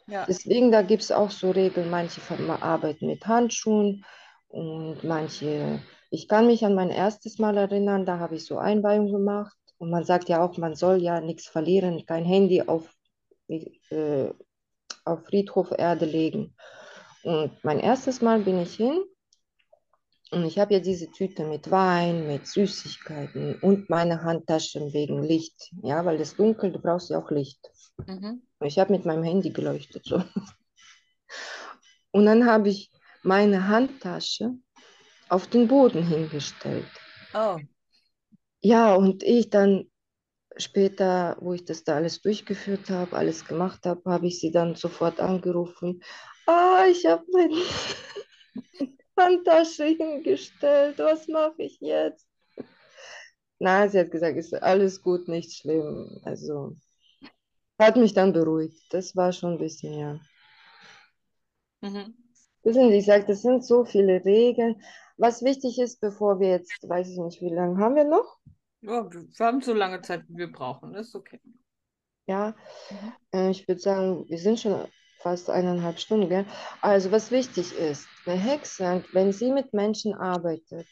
Ja. 0.07 0.25
Deswegen, 0.25 0.71
da 0.71 0.81
gibt 0.81 1.03
es 1.03 1.11
auch 1.11 1.29
so 1.29 1.51
Regeln, 1.51 1.89
manche 1.89 2.21
arbeiten 2.61 3.05
mit 3.05 3.27
Handschuhen 3.27 4.03
und 4.47 5.03
manche, 5.03 5.79
ich 6.09 6.27
kann 6.27 6.47
mich 6.47 6.65
an 6.65 6.73
mein 6.73 6.89
erstes 6.89 7.37
Mal 7.37 7.57
erinnern, 7.57 8.07
da 8.07 8.17
habe 8.17 8.35
ich 8.35 8.45
so 8.45 8.57
Einweihung 8.57 9.11
gemacht 9.11 9.55
und 9.77 9.91
man 9.91 10.03
sagt 10.03 10.27
ja 10.27 10.43
auch, 10.43 10.57
man 10.57 10.73
soll 10.73 11.01
ja 11.01 11.21
nichts 11.21 11.47
verlieren, 11.47 12.03
kein 12.07 12.25
Handy 12.25 12.63
auf, 12.63 12.91
äh, 13.47 14.31
auf 15.05 15.25
Friedhof 15.25 15.71
Erde 15.77 16.05
legen. 16.05 16.55
Und 17.23 17.63
mein 17.63 17.79
erstes 17.79 18.21
Mal 18.21 18.39
bin 18.39 18.59
ich 18.59 18.75
hin 18.75 19.03
und 20.31 20.45
ich 20.45 20.59
habe 20.59 20.73
ja 20.75 20.79
diese 20.79 21.09
Tüte 21.11 21.45
mit 21.45 21.71
Wein, 21.71 22.27
mit 22.27 22.45
Süßigkeiten 22.47 23.59
und 23.61 23.89
meine 23.89 24.23
Handtasche 24.23 24.93
wegen 24.93 25.23
Licht, 25.23 25.71
ja, 25.81 26.05
weil 26.05 26.17
das 26.17 26.35
dunkel, 26.35 26.71
du 26.71 26.79
brauchst 26.79 27.09
ja 27.09 27.19
auch 27.19 27.31
Licht. 27.31 27.59
Mhm. 28.05 28.43
Ich 28.61 28.77
habe 28.77 28.91
mit 28.91 29.05
meinem 29.05 29.23
Handy 29.23 29.49
geleuchtet. 29.51 30.05
So. 30.05 30.23
Und 32.11 32.25
dann 32.25 32.45
habe 32.45 32.69
ich 32.69 32.91
meine 33.23 33.67
Handtasche 33.67 34.53
auf 35.29 35.47
den 35.47 35.67
Boden 35.67 36.05
hingestellt. 36.05 36.87
Oh. 37.33 37.57
Ja, 38.61 38.95
und 38.95 39.23
ich 39.23 39.49
dann 39.49 39.89
später, 40.57 41.37
wo 41.39 41.53
ich 41.53 41.65
das 41.65 41.83
da 41.83 41.95
alles 41.95 42.21
durchgeführt 42.21 42.89
habe, 42.89 43.15
alles 43.15 43.45
gemacht 43.45 43.85
habe, 43.85 44.09
habe 44.09 44.27
ich 44.27 44.39
sie 44.39 44.51
dann 44.51 44.75
sofort 44.75 45.19
angerufen. 45.19 46.03
Ah, 46.45 46.85
ich 46.89 47.05
habe 47.05 47.23
meine 47.31 47.55
Handtasche 49.19 49.85
hingestellt. 49.85 50.99
Was 50.99 51.27
mache 51.29 51.63
ich 51.63 51.79
jetzt? 51.81 52.27
Nein, 53.59 53.89
sie 53.89 53.99
hat 53.99 54.11
gesagt, 54.11 54.37
ist 54.37 54.53
alles 54.53 55.01
gut, 55.01 55.27
nicht 55.29 55.53
schlimm. 55.53 56.19
Also 56.23 56.75
hat 57.79 57.95
mich 57.95 58.13
dann 58.13 58.31
beruhigt. 58.31 58.79
Das 58.93 59.15
war 59.15 59.31
schon 59.33 59.53
ein 59.53 59.57
bisschen, 59.57 59.93
ja. 59.97 60.19
Mhm. 61.81 62.13
Wissen 62.63 62.87
Sie, 62.89 62.95
ich 62.99 63.05
sage, 63.05 63.25
das 63.25 63.41
sind 63.41 63.65
so 63.65 63.83
viele 63.83 64.23
Regeln. 64.23 64.81
Was 65.17 65.43
wichtig 65.43 65.77
ist, 65.77 65.99
bevor 65.99 66.39
wir 66.39 66.47
jetzt, 66.51 66.87
weiß 66.87 67.09
ich 67.09 67.17
nicht, 67.17 67.41
wie 67.41 67.53
lange 67.53 67.77
haben 67.83 67.95
wir 67.95 68.05
noch? 68.05 68.37
Ja, 68.81 69.09
wir 69.11 69.21
wir 69.37 69.45
haben 69.45 69.61
so 69.61 69.73
lange 69.73 70.01
Zeit, 70.01 70.27
wie 70.27 70.35
wir 70.37 70.51
brauchen. 70.51 70.91
Das 70.93 71.07
ist 71.07 71.15
okay. 71.15 71.39
Ja, 72.27 72.55
Mhm. 72.89 73.09
äh, 73.33 73.51
ich 73.51 73.67
würde 73.67 73.81
sagen, 73.81 74.25
wir 74.29 74.37
sind 74.39 74.59
schon 74.59 74.87
fast 75.19 75.49
eineinhalb 75.49 75.99
Stunden, 75.99 76.29
gell? 76.29 76.45
Also, 76.81 77.11
was 77.11 77.31
wichtig 77.31 77.73
ist, 77.77 78.07
eine 78.25 78.35
Hexe, 78.37 79.03
wenn 79.13 79.31
sie 79.33 79.51
mit 79.51 79.73
Menschen 79.73 80.13
arbeitet, 80.15 80.87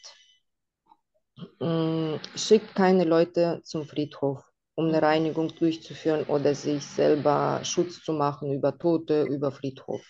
mh, 1.60 2.18
schickt 2.34 2.74
keine 2.74 3.04
Leute 3.04 3.60
zum 3.64 3.86
Friedhof, 3.86 4.42
um 4.74 4.86
eine 4.88 5.02
Reinigung 5.02 5.48
durchzuführen 5.54 6.24
oder 6.24 6.54
sich 6.54 6.84
selber 6.84 7.60
Schutz 7.64 8.02
zu 8.02 8.12
machen 8.12 8.52
über 8.52 8.76
Tote, 8.76 9.22
über 9.24 9.52
Friedhof. 9.52 10.02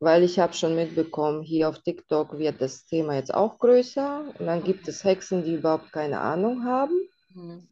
Weil 0.00 0.22
ich 0.22 0.38
habe 0.38 0.54
schon 0.54 0.74
mitbekommen, 0.74 1.42
hier 1.42 1.68
auf 1.68 1.80
TikTok 1.82 2.38
wird 2.38 2.62
das 2.62 2.86
Thema 2.86 3.14
jetzt 3.16 3.34
auch 3.34 3.58
größer 3.58 4.32
und 4.38 4.46
dann 4.46 4.64
gibt 4.64 4.88
es 4.88 5.04
Hexen, 5.04 5.44
die 5.44 5.52
überhaupt 5.56 5.92
keine 5.92 6.20
Ahnung 6.20 6.64
haben, 6.64 6.98
Mhm. 7.34 7.66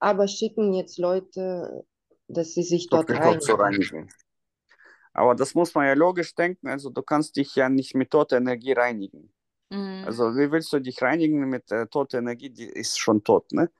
aber 0.00 0.26
schicken 0.28 0.74
jetzt 0.74 0.98
Leute, 0.98 1.84
dass 2.28 2.54
sie 2.54 2.62
sich 2.62 2.88
dort 2.88 3.08
zu 3.08 3.54
reinigen. 3.54 4.08
Aber 5.12 5.34
das 5.34 5.54
muss 5.54 5.74
man 5.74 5.86
ja 5.86 5.94
logisch 5.94 6.34
denken. 6.34 6.68
Also 6.68 6.90
du 6.90 7.02
kannst 7.02 7.36
dich 7.36 7.56
ja 7.56 7.68
nicht 7.68 7.94
mit 7.94 8.10
toter 8.10 8.36
Energie 8.36 8.72
reinigen. 8.72 9.32
Mhm. 9.70 10.04
Also 10.06 10.36
wie 10.36 10.50
willst 10.52 10.72
du 10.72 10.78
dich 10.78 11.02
reinigen 11.02 11.48
mit 11.48 11.70
äh, 11.72 11.86
toter 11.86 12.18
Energie? 12.18 12.50
Die 12.50 12.66
ist 12.66 12.98
schon 12.98 13.24
tot, 13.24 13.50
ne? 13.52 13.70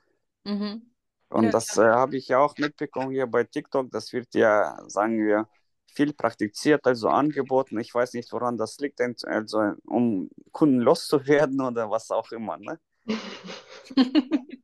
Mhm. 0.45 0.83
Und 1.31 1.45
Ja, 1.45 1.51
das 1.51 1.77
äh, 1.77 1.83
habe 1.83 2.17
ich 2.17 2.29
ja 2.29 2.39
auch 2.39 2.57
mitbekommen 2.59 3.11
hier 3.11 3.27
bei 3.27 3.45
TikTok. 3.45 3.91
Das 3.91 4.13
wird 4.13 4.35
ja, 4.35 4.79
sagen 4.89 5.25
wir, 5.25 5.47
viel 5.87 6.13
praktiziert, 6.13 6.87
also 6.87 7.09
angeboten. 7.09 7.79
Ich 7.79 7.95
weiß 7.95 8.15
nicht, 8.15 8.33
woran 8.33 8.57
das 8.57 8.79
liegt, 8.79 9.01
also 9.01 9.75
um 9.85 10.31
Kunden 10.53 10.81
loszuwerden 10.81 11.61
oder 11.61 11.91
was 11.91 12.11
auch 12.11 12.31
immer, 12.33 12.57
ne? 12.59 12.79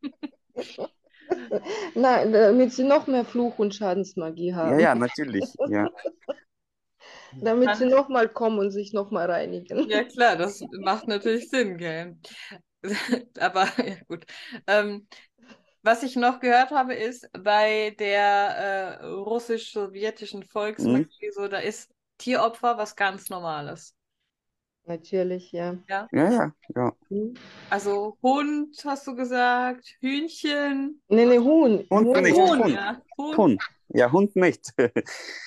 Nein, 1.95 2.33
damit 2.33 2.73
sie 2.73 2.85
noch 2.85 3.07
mehr 3.07 3.25
Fluch 3.25 3.59
und 3.59 3.75
Schadensmagie 3.75 4.53
Ja, 4.53 4.57
haben, 4.57 4.81
ja, 4.81 4.95
natürlich. 4.95 5.45
Ja. 5.69 5.89
damit 7.43 7.77
sie 7.77 7.87
nochmal 7.87 8.29
kommen 8.29 8.59
und 8.59 8.71
sich 8.71 8.93
nochmal 8.93 9.31
reinigen. 9.31 9.89
Ja, 9.89 10.05
klar, 10.05 10.37
das 10.37 10.61
macht 10.81 11.09
natürlich 11.09 11.49
Sinn, 11.49 11.77
gell? 11.77 12.17
Aber 13.39 13.69
ja, 13.79 13.97
gut. 14.09 14.25
Ähm, 14.67 15.07
was 15.83 16.03
ich 16.03 16.17
noch 16.17 16.41
gehört 16.41 16.71
habe, 16.71 16.95
ist, 16.95 17.29
bei 17.33 17.95
der 17.99 18.99
äh, 19.01 19.05
russisch-sowjetischen 19.07 20.43
Volksmagie, 20.43 21.31
so, 21.33 21.47
da 21.49 21.59
ist 21.59 21.91
Tieropfer 22.19 22.79
was 22.79 22.97
ganz 22.97 23.29
Normales. 23.29 23.94
Natürlich, 24.87 25.51
ja. 25.53 25.77
Ja, 25.89 26.09
ja, 26.13 26.53
ja. 26.77 26.93
Hm. 27.09 27.35
Also 27.71 28.19
Hund, 28.23 28.77
hast 28.85 29.07
du 29.07 29.15
gesagt, 29.15 29.97
Hühnchen. 30.01 31.01
Nee, 31.09 31.25
nee, 31.25 31.39
Huhn. 31.39 31.87
Hund 31.91 32.07
Huhn, 32.07 32.23
nicht, 32.23 32.37
ja. 32.37 32.47
Huhn, 32.47 32.63
Huhn. 32.63 32.73
ja. 32.73 33.03
Huhn. 33.17 33.37
Hund. 33.37 33.63
Ja, 33.89 34.13
Hund 34.13 34.37
nicht. 34.37 34.73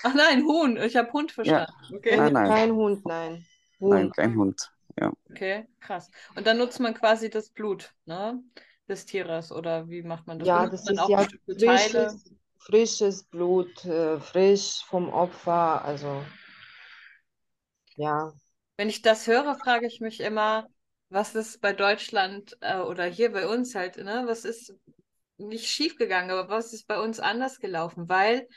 Ach 0.04 0.14
nein, 0.16 0.44
Huhn. 0.44 0.78
Ich 0.78 0.96
habe 0.96 1.12
Hund 1.12 1.32
verstanden. 1.32 1.72
Okay. 1.96 2.18
Nein, 2.18 2.34
nein. 2.34 2.48
Kein 2.50 2.72
Hund, 2.72 3.06
nein. 3.06 3.46
Nein, 3.80 4.06
Huhn. 4.06 4.12
kein 4.12 4.36
Hund. 4.36 4.72
Ja. 5.00 5.14
Okay, 5.30 5.68
krass. 5.80 6.10
Und 6.36 6.48
dann 6.48 6.58
nutzt 6.58 6.80
man 6.80 6.96
quasi 6.96 7.30
das 7.30 7.50
Blut, 7.52 7.94
ne? 8.06 8.42
Des 8.90 9.06
Tieres 9.06 9.52
oder 9.52 9.88
wie 9.90 10.02
macht 10.02 10.26
man 10.26 10.40
das? 10.40 10.48
Ja, 10.48 10.68
das 10.68 10.86
man 10.86 10.96
ist 10.96 11.00
auch 11.02 11.10
ja 11.10 11.28
frisches, 11.46 12.32
frisches 12.58 13.24
Blut, 13.26 13.86
äh, 13.86 14.20
frisch 14.20 14.84
vom 14.88 15.10
Opfer, 15.10 15.84
also 15.86 16.24
ja. 17.98 18.34
Wenn 18.78 18.89
ich 18.89 19.01
das 19.01 19.28
höre, 19.28 19.55
frage 19.55 19.88
ich 19.88 19.99
mich 20.01 20.19
immer, 20.19 20.67
was 21.09 21.36
ist 21.36 21.61
bei 21.61 21.73
Deutschland 21.73 22.57
äh, 22.61 22.78
oder 22.80 23.05
hier 23.05 23.32
bei 23.32 23.47
uns 23.47 23.75
halt, 23.75 23.97
ne? 23.97 24.23
Was 24.28 24.45
ist 24.45 24.73
nicht 25.38 25.67
schiefgegangen, 25.69 26.32
aber 26.32 26.49
was 26.49 26.73
ist 26.73 26.88
bei 26.88 26.99
uns 26.99 27.19
anders 27.19 27.59
gelaufen? 27.59 28.09
Weil, 28.09 28.47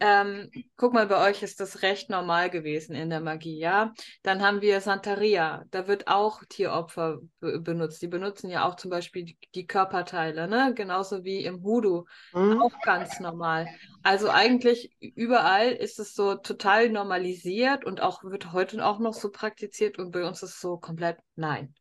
ähm, 0.00 0.50
guck 0.76 0.92
mal, 0.92 1.06
bei 1.06 1.28
euch 1.28 1.42
ist 1.42 1.58
das 1.58 1.82
recht 1.82 2.08
normal 2.08 2.50
gewesen 2.50 2.94
in 2.94 3.10
der 3.10 3.20
Magie, 3.20 3.58
ja? 3.58 3.92
Dann 4.22 4.42
haben 4.42 4.60
wir 4.60 4.80
Santeria, 4.80 5.64
da 5.70 5.88
wird 5.88 6.06
auch 6.06 6.42
Tieropfer 6.48 7.18
be 7.40 7.60
benutzt. 7.60 8.00
Die 8.00 8.06
benutzen 8.06 8.48
ja 8.48 8.66
auch 8.66 8.76
zum 8.76 8.90
Beispiel 8.90 9.24
die, 9.24 9.38
die 9.54 9.66
Körperteile, 9.66 10.46
ne? 10.46 10.72
Genauso 10.74 11.24
wie 11.24 11.44
im 11.44 11.64
Hoodoo. 11.64 12.04
Hm? 12.30 12.62
Auch 12.62 12.80
ganz 12.82 13.18
normal. 13.18 13.66
Also 14.04 14.30
eigentlich 14.30 14.96
überall 15.00 15.72
ist 15.72 15.98
es 15.98 16.14
so 16.14 16.36
total 16.36 16.90
normalisiert 16.90 17.84
und 17.84 18.00
auch 18.00 18.22
wird 18.22 18.52
heute 18.52 18.84
auch 18.86 19.00
noch 19.00 19.14
so 19.14 19.30
praktiziert 19.30 19.98
und 19.98 20.12
bei 20.12 20.24
uns 20.24 20.42
ist 20.42 20.54
es 20.54 20.60
so 20.60 20.78
komplett 20.78 21.18
nein. 21.34 21.74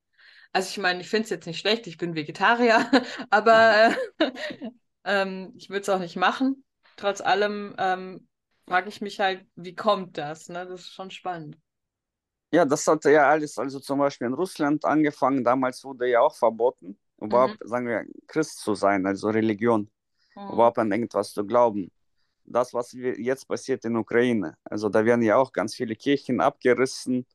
Also 0.54 0.70
ich 0.70 0.78
meine, 0.80 1.02
ich 1.02 1.10
finde 1.10 1.26
es 1.26 1.30
jetzt 1.30 1.46
nicht 1.46 1.60
schlecht, 1.60 1.86
ich 1.86 1.98
bin 1.98 2.16
Vegetarier, 2.16 2.90
aber 3.30 3.92
äh, 4.18 4.32
ähm, 5.04 5.54
ich 5.56 5.70
würde 5.70 5.82
es 5.82 5.90
auch 5.90 6.00
nicht 6.00 6.16
machen. 6.16 6.64
Trotz 6.98 7.22
allem 7.22 7.76
ähm, 7.78 8.28
frage 8.68 8.90
ich 8.90 9.00
mich 9.02 9.20
halt, 9.22 9.48
wie 9.56 9.74
kommt 9.76 10.18
das? 10.18 10.50
Ne? 10.50 10.66
Das 10.68 10.82
ist 10.82 10.94
schon 10.94 11.12
spannend. 11.12 11.58
Ja, 12.52 12.66
das 12.66 12.88
hat 12.88 13.04
ja 13.06 13.30
alles, 13.30 13.58
also 13.58 13.80
zum 13.80 14.00
Beispiel 14.00 14.28
in 14.28 14.34
Russland 14.34 14.86
angefangen. 14.86 15.44
Damals 15.44 15.84
wurde 15.84 16.08
ja 16.10 16.22
auch 16.22 16.36
verboten, 16.36 16.98
überhaupt, 17.20 17.58
sagen 17.66 17.88
wir, 17.88 18.06
Christ 18.28 18.60
zu 18.60 18.74
sein, 18.74 19.06
also 19.06 19.30
Religion, 19.30 19.90
Mhm. 20.36 20.48
überhaupt 20.48 20.80
an 20.80 20.92
irgendwas 20.92 21.34
zu 21.34 21.46
glauben. 21.46 21.92
Das, 22.46 22.74
was 22.74 22.94
jetzt 22.94 23.48
passiert 23.48 23.86
in 23.86 23.98
Ukraine, 23.98 24.58
also 24.66 24.90
da 24.90 25.06
werden 25.06 25.24
ja 25.24 25.38
auch 25.38 25.54
ganz 25.54 25.76
viele 25.76 25.96
Kirchen 25.96 26.42
abgerissen, 26.42 27.26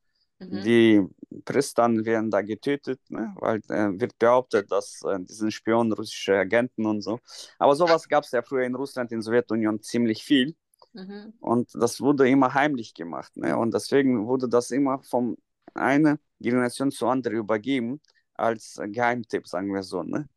Mhm. 0.51 0.62
die 0.62 1.07
Priester 1.45 1.88
werden 2.05 2.30
da 2.30 2.43
getötet, 2.43 3.01
ne? 3.09 3.34
weil 3.36 3.59
äh, 3.68 3.99
wird 4.01 4.18
behauptet, 4.18 4.70
dass 4.70 5.03
äh, 5.03 5.18
die 5.20 5.32
sind 5.32 5.53
Spionen, 5.53 5.93
russische 5.93 6.36
Agenten 6.36 6.86
und 6.86 7.03
so. 7.03 7.18
Aber 7.59 7.74
sowas 7.74 8.09
gab 8.09 8.24
es 8.24 8.32
ja 8.32 8.43
früher 8.43 8.64
in 8.64 8.74
Russland, 8.74 9.12
in 9.12 9.18
der 9.18 9.24
Sowjetunion 9.24 9.82
ziemlich 9.82 10.24
viel. 10.24 10.55
Mhm. 10.93 11.32
Und 11.40 11.70
das 11.74 12.01
wurde 12.01 12.28
immer 12.28 12.55
heimlich 12.55 12.95
gemacht. 12.95 13.36
Ne? 13.36 13.57
Und 13.57 13.74
deswegen 13.74 14.26
wurde 14.26 14.49
das 14.49 14.70
immer 14.70 15.03
von 15.03 15.36
einer 15.74 16.18
Generation 16.40 16.90
zur 16.90 17.11
anderen 17.11 17.38
übergeben 17.38 18.01
als 18.34 18.80
Geheimtipp, 18.82 19.47
sagen 19.47 19.72
wir 19.72 19.82
so. 19.82 20.03
Ne? 20.03 20.28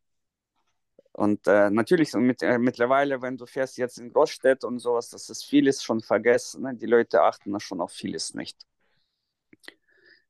Und 1.12 1.47
äh, 1.47 1.70
natürlich 1.70 2.14
mit, 2.14 2.41
äh, 2.41 2.58
mittlerweile, 2.58 3.22
wenn 3.22 3.38
du 3.38 3.45
fährst 3.45 3.78
jetzt 3.78 3.99
in 3.99 4.12
Großstädte 4.12 4.68
und 4.68 4.80
sowas, 4.80 5.10
das 5.10 5.30
ist 5.30 5.45
vieles 5.45 5.82
schon 5.84 6.01
vergessen. 6.01 6.64
Ne? 6.64 6.76
Die 6.76 6.86
Leute 6.86 7.22
achten 7.22 7.51
da 7.51 7.60
schon 7.60 7.82
auf 7.82 7.91
vieles 7.91 8.34
nicht. 8.34 8.66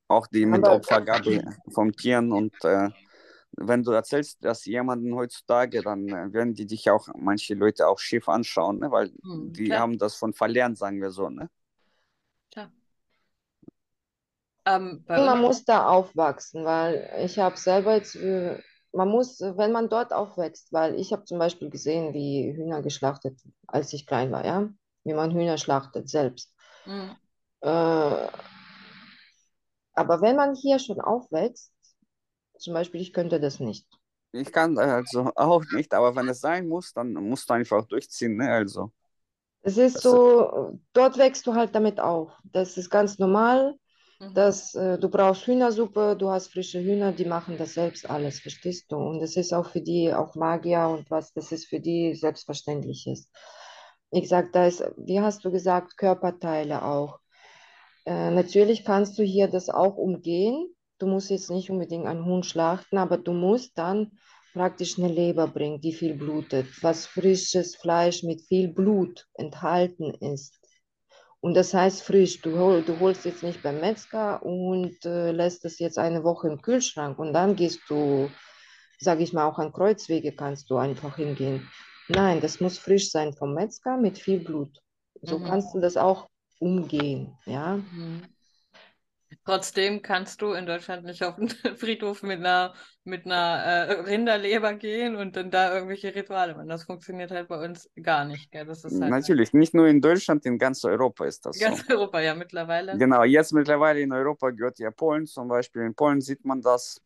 Auch 0.08 0.26
die 0.28 0.46
mit 0.46 0.64
Aber- 0.64 0.76
Opfergabe 0.76 1.42
von 1.72 1.92
Tieren 1.92 2.32
und 2.32 2.52
äh, 2.64 2.90
wenn 3.58 3.82
du 3.82 3.92
erzählst 3.92 4.38
das 4.44 4.64
jemanden 4.66 5.14
heutzutage, 5.14 5.82
dann 5.82 6.08
äh, 6.08 6.32
werden 6.32 6.54
die 6.54 6.66
dich 6.66 6.90
auch, 6.90 7.08
manche 7.16 7.54
Leute 7.54 7.88
auch 7.88 7.98
schief 7.98 8.28
anschauen, 8.28 8.78
ne? 8.78 8.90
weil 8.90 9.10
Mhm, 9.24 9.52
die 9.52 9.66
klar. 9.66 9.80
haben 9.80 9.98
das 9.98 10.14
von 10.16 10.34
verlernt, 10.34 10.78
sagen 10.78 11.00
wir 11.00 11.10
so. 11.10 11.28
Ne? 11.30 11.48
Ähm, 14.66 15.04
bei 15.06 15.16
Man 15.18 15.40
muss 15.40 15.64
da 15.64 15.86
aufwachsen, 15.88 16.64
weil 16.64 17.08
ich 17.24 17.38
habe 17.38 17.56
selber 17.56 17.94
jetzt, 17.94 18.16
äh, 18.16 18.60
man 18.92 19.08
muss, 19.08 19.40
wenn 19.40 19.72
man 19.72 19.88
dort 19.88 20.12
aufwächst, 20.12 20.72
weil 20.72 20.94
ich 20.98 21.12
habe 21.12 21.24
zum 21.24 21.38
Beispiel 21.38 21.70
gesehen, 21.70 22.14
wie 22.14 22.52
Hühner 22.52 22.82
geschlachtet, 22.82 23.40
als 23.68 23.92
ich 23.92 24.06
klein 24.06 24.32
war, 24.32 24.44
ja, 24.44 24.68
wie 25.04 25.14
man 25.14 25.30
Hühner 25.32 25.58
schlachtet 25.58 26.08
selbst. 26.08 26.52
Mhm. 26.84 27.16
Äh, 27.60 28.28
aber 29.96 30.20
wenn 30.20 30.36
man 30.36 30.54
hier 30.54 30.78
schon 30.78 31.00
aufwächst, 31.00 31.72
zum 32.58 32.74
Beispiel, 32.74 33.00
ich 33.00 33.12
könnte 33.12 33.40
das 33.40 33.60
nicht. 33.60 33.86
Ich 34.32 34.52
kann 34.52 34.78
also 34.78 35.32
auch 35.34 35.64
nicht, 35.72 35.92
aber 35.94 36.14
wenn 36.14 36.28
es 36.28 36.40
sein 36.40 36.68
muss, 36.68 36.92
dann 36.92 37.12
musst 37.14 37.48
du 37.50 37.54
einfach 37.54 37.86
durchziehen. 37.86 38.36
Ne? 38.36 38.50
Also, 38.50 38.92
Es 39.62 39.76
ist 39.78 40.00
so, 40.00 40.78
dort 40.92 41.18
wächst 41.18 41.46
du 41.46 41.54
halt 41.54 41.74
damit 41.74 42.00
auf. 42.00 42.32
Das 42.44 42.76
ist 42.76 42.90
ganz 42.90 43.18
normal. 43.18 43.74
Mhm. 44.20 44.34
dass 44.34 44.74
äh, 44.74 44.98
du 44.98 45.10
brauchst 45.10 45.46
Hühnersuppe, 45.46 46.16
du 46.18 46.30
hast 46.30 46.48
frische 46.52 46.80
Hühner, 46.82 47.12
die 47.12 47.26
machen 47.26 47.58
das 47.58 47.74
selbst 47.74 48.08
alles, 48.10 48.40
verstehst 48.40 48.92
du? 48.92 48.96
Und 48.96 49.20
das 49.20 49.36
ist 49.36 49.52
auch 49.54 49.70
für 49.70 49.82
die, 49.82 50.14
auch 50.14 50.34
Magier 50.36 50.88
und 50.88 51.10
was, 51.10 51.32
das 51.34 51.52
ist 51.52 51.66
für 51.68 51.80
die 51.80 52.14
selbstverständliches. 52.14 53.30
Ich 54.10 54.28
sag, 54.28 54.52
da 54.52 54.66
ist, 54.68 54.82
wie 54.98 55.20
hast 55.20 55.44
du 55.44 55.50
gesagt, 55.52 55.98
Körperteile 55.98 56.84
auch. 56.84 57.20
Äh, 58.06 58.30
natürlich 58.30 58.84
kannst 58.84 59.18
du 59.18 59.24
hier 59.24 59.48
das 59.48 59.68
auch 59.70 59.96
umgehen. 59.96 60.68
Du 60.98 61.06
musst 61.06 61.30
jetzt 61.30 61.50
nicht 61.50 61.70
unbedingt 61.70 62.06
einen 62.06 62.24
Huhn 62.24 62.42
schlachten, 62.44 62.98
aber 62.98 63.18
du 63.18 63.32
musst 63.32 63.76
dann 63.78 64.12
praktisch 64.54 64.98
eine 64.98 65.08
Leber 65.08 65.48
bringen, 65.48 65.80
die 65.82 65.92
viel 65.92 66.14
blutet, 66.14 66.66
was 66.82 67.06
frisches 67.06 67.76
Fleisch 67.76 68.22
mit 68.22 68.42
viel 68.42 68.68
Blut 68.68 69.26
enthalten 69.34 70.14
ist. 70.14 70.58
Und 71.40 71.54
das 71.54 71.74
heißt 71.74 72.02
frisch. 72.02 72.40
Du, 72.42 72.58
hol, 72.58 72.82
du 72.82 72.98
holst 73.00 73.24
jetzt 73.26 73.42
nicht 73.42 73.62
beim 73.62 73.80
Metzger 73.80 74.42
und 74.42 75.04
äh, 75.04 75.32
lässt 75.32 75.64
es 75.66 75.78
jetzt 75.78 75.98
eine 75.98 76.24
Woche 76.24 76.48
im 76.48 76.62
Kühlschrank 76.62 77.18
und 77.18 77.34
dann 77.34 77.56
gehst 77.56 77.80
du, 77.88 78.30
sage 78.98 79.22
ich 79.22 79.32
mal, 79.32 79.46
auch 79.46 79.58
an 79.58 79.72
Kreuzwege 79.72 80.32
kannst 80.34 80.70
du 80.70 80.76
einfach 80.78 81.16
hingehen. 81.16 81.68
Nein, 82.08 82.40
das 82.40 82.60
muss 82.60 82.78
frisch 82.78 83.10
sein 83.10 83.34
vom 83.34 83.54
Metzger 83.54 83.96
mit 83.98 84.18
viel 84.18 84.40
Blut. 84.40 84.80
So 85.22 85.38
Mhm. 85.38 85.44
kannst 85.44 85.74
du 85.74 85.80
das 85.80 85.96
auch 85.96 86.28
umgehen, 86.60 87.36
ja. 87.46 87.76
Mhm. 87.76 88.22
Trotzdem 89.44 90.02
kannst 90.02 90.42
du 90.42 90.52
in 90.52 90.66
Deutschland 90.66 91.04
nicht 91.04 91.22
auf 91.22 91.36
den 91.36 91.48
Friedhof 91.76 92.22
mit 92.22 92.40
einer, 92.40 92.74
mit 93.04 93.26
einer 93.26 93.62
äh, 93.62 93.92
Rinderleber 94.00 94.74
gehen 94.74 95.16
und 95.16 95.36
dann 95.36 95.50
da 95.50 95.72
irgendwelche 95.72 96.14
Rituale 96.14 96.54
machen. 96.54 96.68
Das 96.68 96.84
funktioniert 96.84 97.30
halt 97.30 97.48
bei 97.48 97.64
uns 97.64 97.88
gar 98.02 98.24
nicht. 98.24 98.50
Gell? 98.50 98.66
Das 98.66 98.84
ist 98.84 99.00
halt 99.00 99.10
natürlich, 99.10 99.52
nicht 99.52 99.74
nur 99.74 99.86
in 99.86 100.00
Deutschland, 100.00 100.44
in 100.46 100.58
ganz 100.58 100.84
Europa 100.84 101.26
ist 101.26 101.46
das 101.46 101.56
in 101.56 101.60
so. 101.60 101.66
ganz 101.66 101.84
Europa 101.90 102.20
ja 102.20 102.34
mittlerweile. 102.34 102.96
Genau, 102.96 103.24
jetzt 103.24 103.52
mittlerweile 103.52 104.00
in 104.00 104.12
Europa 104.12 104.50
gehört 104.50 104.78
ja 104.78 104.90
Polen 104.90 105.26
zum 105.26 105.48
Beispiel. 105.48 105.82
In 105.82 105.94
Polen 105.94 106.20
sieht 106.20 106.44
man 106.44 106.60
das. 106.60 107.00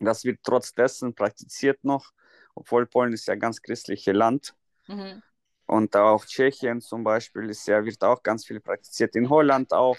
Das 0.00 0.24
wird 0.24 0.38
trotz 0.44 0.72
dessen 0.74 1.14
praktiziert 1.14 1.82
noch, 1.82 2.12
obwohl 2.54 2.86
Polen 2.86 3.12
ist 3.12 3.26
ja 3.26 3.34
ein 3.34 3.40
ganz 3.40 3.60
christliches 3.60 4.14
Land. 4.14 4.54
Mhm. 4.86 5.22
Und 5.68 5.96
auch 5.96 6.24
Tschechien 6.26 6.82
zum 6.82 7.04
Beispiel 7.04 7.50
ist 7.50 7.68
ja, 7.68 7.84
wird 7.84 8.02
auch 8.04 8.22
ganz 8.24 8.46
viel 8.46 8.60
praktiziert. 8.60 9.16
In 9.16 9.30
Holland 9.30 9.72
auch. 9.74 9.98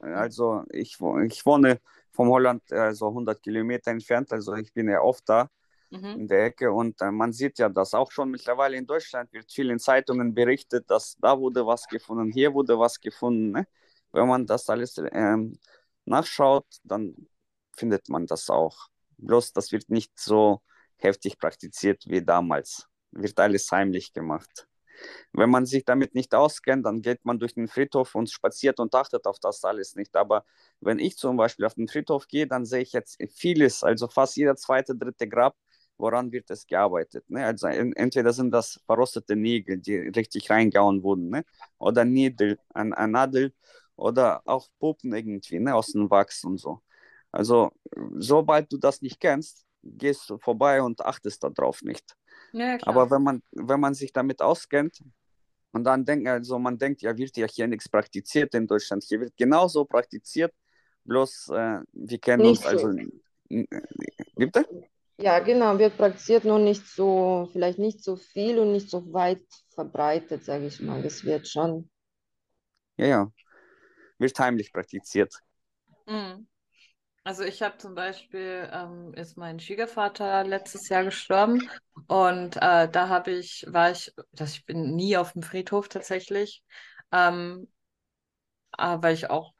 Also 0.00 0.64
ich, 0.70 0.98
ich 1.28 1.46
wohne 1.46 1.80
vom 2.12 2.30
Holland 2.30 2.62
äh, 2.72 2.94
so 2.94 3.12
100 3.12 3.42
Kilometer 3.42 3.92
entfernt, 3.92 4.32
also 4.32 4.54
ich 4.54 4.72
bin 4.74 4.88
ja 4.90 5.02
oft 5.02 5.28
da 5.28 5.50
Mhm. 5.90 6.18
in 6.18 6.28
der 6.28 6.46
Ecke 6.46 6.72
und 6.72 7.00
äh, 7.02 7.10
man 7.10 7.32
sieht 7.32 7.58
ja 7.58 7.68
das 7.68 7.94
auch 7.94 8.10
schon 8.12 8.30
mittlerweile 8.30 8.76
in 8.76 8.86
Deutschland 8.86 9.32
wird 9.32 9.52
viel 9.52 9.70
in 9.70 9.78
Zeitungen 9.80 10.34
berichtet, 10.34 10.90
dass 10.90 11.16
da 11.20 11.38
wurde 11.38 11.66
was 11.66 11.86
gefunden, 11.88 12.32
hier 12.32 12.54
wurde 12.54 12.78
was 12.78 13.00
gefunden. 13.00 13.52
Ne? 13.52 13.68
Wenn 14.12 14.28
man 14.28 14.46
das 14.46 14.68
alles 14.70 14.96
ähm, 15.12 15.58
nachschaut, 16.06 16.66
dann 16.84 17.14
findet 17.76 18.08
man 18.08 18.26
das 18.26 18.50
auch. 18.50 18.88
Bloß 19.18 19.52
das 19.52 19.72
wird 19.72 19.90
nicht 19.90 20.18
so 20.18 20.62
heftig 20.98 21.38
praktiziert 21.38 22.04
wie 22.08 22.24
damals. 22.24 22.88
Wird 23.12 23.38
alles 23.40 23.70
heimlich 23.72 24.12
gemacht. 24.12 24.68
Wenn 25.32 25.50
man 25.50 25.66
sich 25.66 25.84
damit 25.84 26.14
nicht 26.14 26.34
auskennt, 26.34 26.86
dann 26.86 27.02
geht 27.02 27.24
man 27.24 27.38
durch 27.38 27.54
den 27.54 27.68
Friedhof 27.68 28.14
und 28.14 28.30
spaziert 28.30 28.80
und 28.80 28.94
achtet 28.94 29.26
auf 29.26 29.38
das 29.40 29.64
alles 29.64 29.94
nicht. 29.96 30.16
Aber 30.16 30.44
wenn 30.80 30.98
ich 30.98 31.16
zum 31.16 31.36
Beispiel 31.36 31.66
auf 31.66 31.74
den 31.74 31.88
Friedhof 31.88 32.26
gehe, 32.28 32.46
dann 32.46 32.64
sehe 32.64 32.82
ich 32.82 32.92
jetzt 32.92 33.18
vieles, 33.34 33.82
also 33.84 34.08
fast 34.08 34.36
jeder 34.36 34.56
zweite, 34.56 34.94
dritte 34.96 35.28
Grab, 35.28 35.56
woran 35.96 36.30
wird 36.32 36.50
es 36.50 36.66
gearbeitet. 36.66 37.28
Ne? 37.30 37.44
Also 37.44 37.66
en- 37.68 37.92
entweder 37.94 38.32
sind 38.32 38.50
das 38.52 38.80
verrostete 38.86 39.36
Nägel, 39.36 39.78
die 39.78 39.96
richtig 39.96 40.50
reingehauen 40.50 41.02
wurden, 41.02 41.30
ne? 41.30 41.44
oder 41.78 42.04
Nädel, 42.04 42.58
ein, 42.74 42.92
ein 42.94 43.10
Nadel 43.12 43.52
oder 43.96 44.42
auch 44.46 44.68
Puppen 44.78 45.12
irgendwie 45.14 45.58
ne? 45.60 45.74
aus 45.74 45.92
dem 45.92 46.10
Wachs 46.10 46.44
und 46.44 46.58
so. 46.58 46.80
Also 47.32 47.70
sobald 48.18 48.72
du 48.72 48.78
das 48.78 49.02
nicht 49.02 49.20
kennst, 49.20 49.64
gehst 49.82 50.28
du 50.30 50.38
vorbei 50.38 50.82
und 50.82 51.00
achtest 51.04 51.42
darauf 51.44 51.82
nicht. 51.82 52.16
Ja. 52.52 52.78
Aber 52.82 53.10
wenn 53.10 53.22
man, 53.22 53.42
wenn 53.52 53.80
man 53.80 53.94
sich 53.94 54.12
damit 54.12 54.40
auskennt 54.40 55.02
und 55.72 55.84
dann 55.84 56.04
denkt, 56.04 56.28
also 56.28 56.58
man 56.58 56.78
denkt, 56.78 57.02
ja, 57.02 57.16
wird 57.16 57.36
ja 57.36 57.46
hier 57.46 57.66
nichts 57.66 57.88
praktiziert 57.88 58.54
in 58.54 58.66
Deutschland. 58.66 59.04
Hier 59.04 59.20
wird 59.20 59.36
genauso 59.36 59.84
praktiziert, 59.84 60.52
bloß 61.04 61.50
äh, 61.50 61.80
wir 61.92 62.18
kennen 62.18 62.42
Nicht 62.42 62.64
uns, 62.64 62.66
also, 62.66 62.92
bitte? 64.36 64.66
Ja, 65.20 65.40
genau, 65.40 65.78
wird 65.78 65.96
praktiziert, 65.96 66.44
nur 66.44 66.60
nicht 66.60 66.86
so, 66.86 67.48
vielleicht 67.52 67.78
nicht 67.78 68.04
so 68.04 68.16
viel 68.16 68.58
und 68.60 68.72
nicht 68.72 68.88
so 68.88 69.12
weit 69.12 69.42
verbreitet, 69.74 70.44
sage 70.44 70.66
ich 70.66 70.80
mal. 70.80 71.02
Das 71.02 71.24
wird 71.24 71.48
schon. 71.48 71.90
Ja, 72.96 73.06
ja, 73.06 73.32
wird 74.18 74.38
heimlich 74.38 74.72
praktiziert. 74.72 75.34
Mhm. 76.06 76.46
Also 77.28 77.42
ich 77.44 77.60
habe 77.60 77.76
zum 77.76 77.94
Beispiel, 77.94 78.70
ähm, 78.72 79.12
ist 79.12 79.36
mein 79.36 79.60
Schwiegervater 79.60 80.44
letztes 80.44 80.88
Jahr 80.88 81.04
gestorben 81.04 81.68
und 82.06 82.56
äh, 82.56 82.88
da 82.88 83.08
habe 83.10 83.32
ich, 83.32 83.66
war 83.68 83.90
ich, 83.90 84.14
das, 84.32 84.54
ich 84.54 84.64
bin 84.64 84.96
nie 84.96 85.14
auf 85.18 85.34
dem 85.34 85.42
Friedhof 85.42 85.90
tatsächlich, 85.90 86.62
ähm, 87.12 87.68
äh, 88.78 88.96
weil 88.98 89.12
ich 89.12 89.28
auch, 89.28 89.52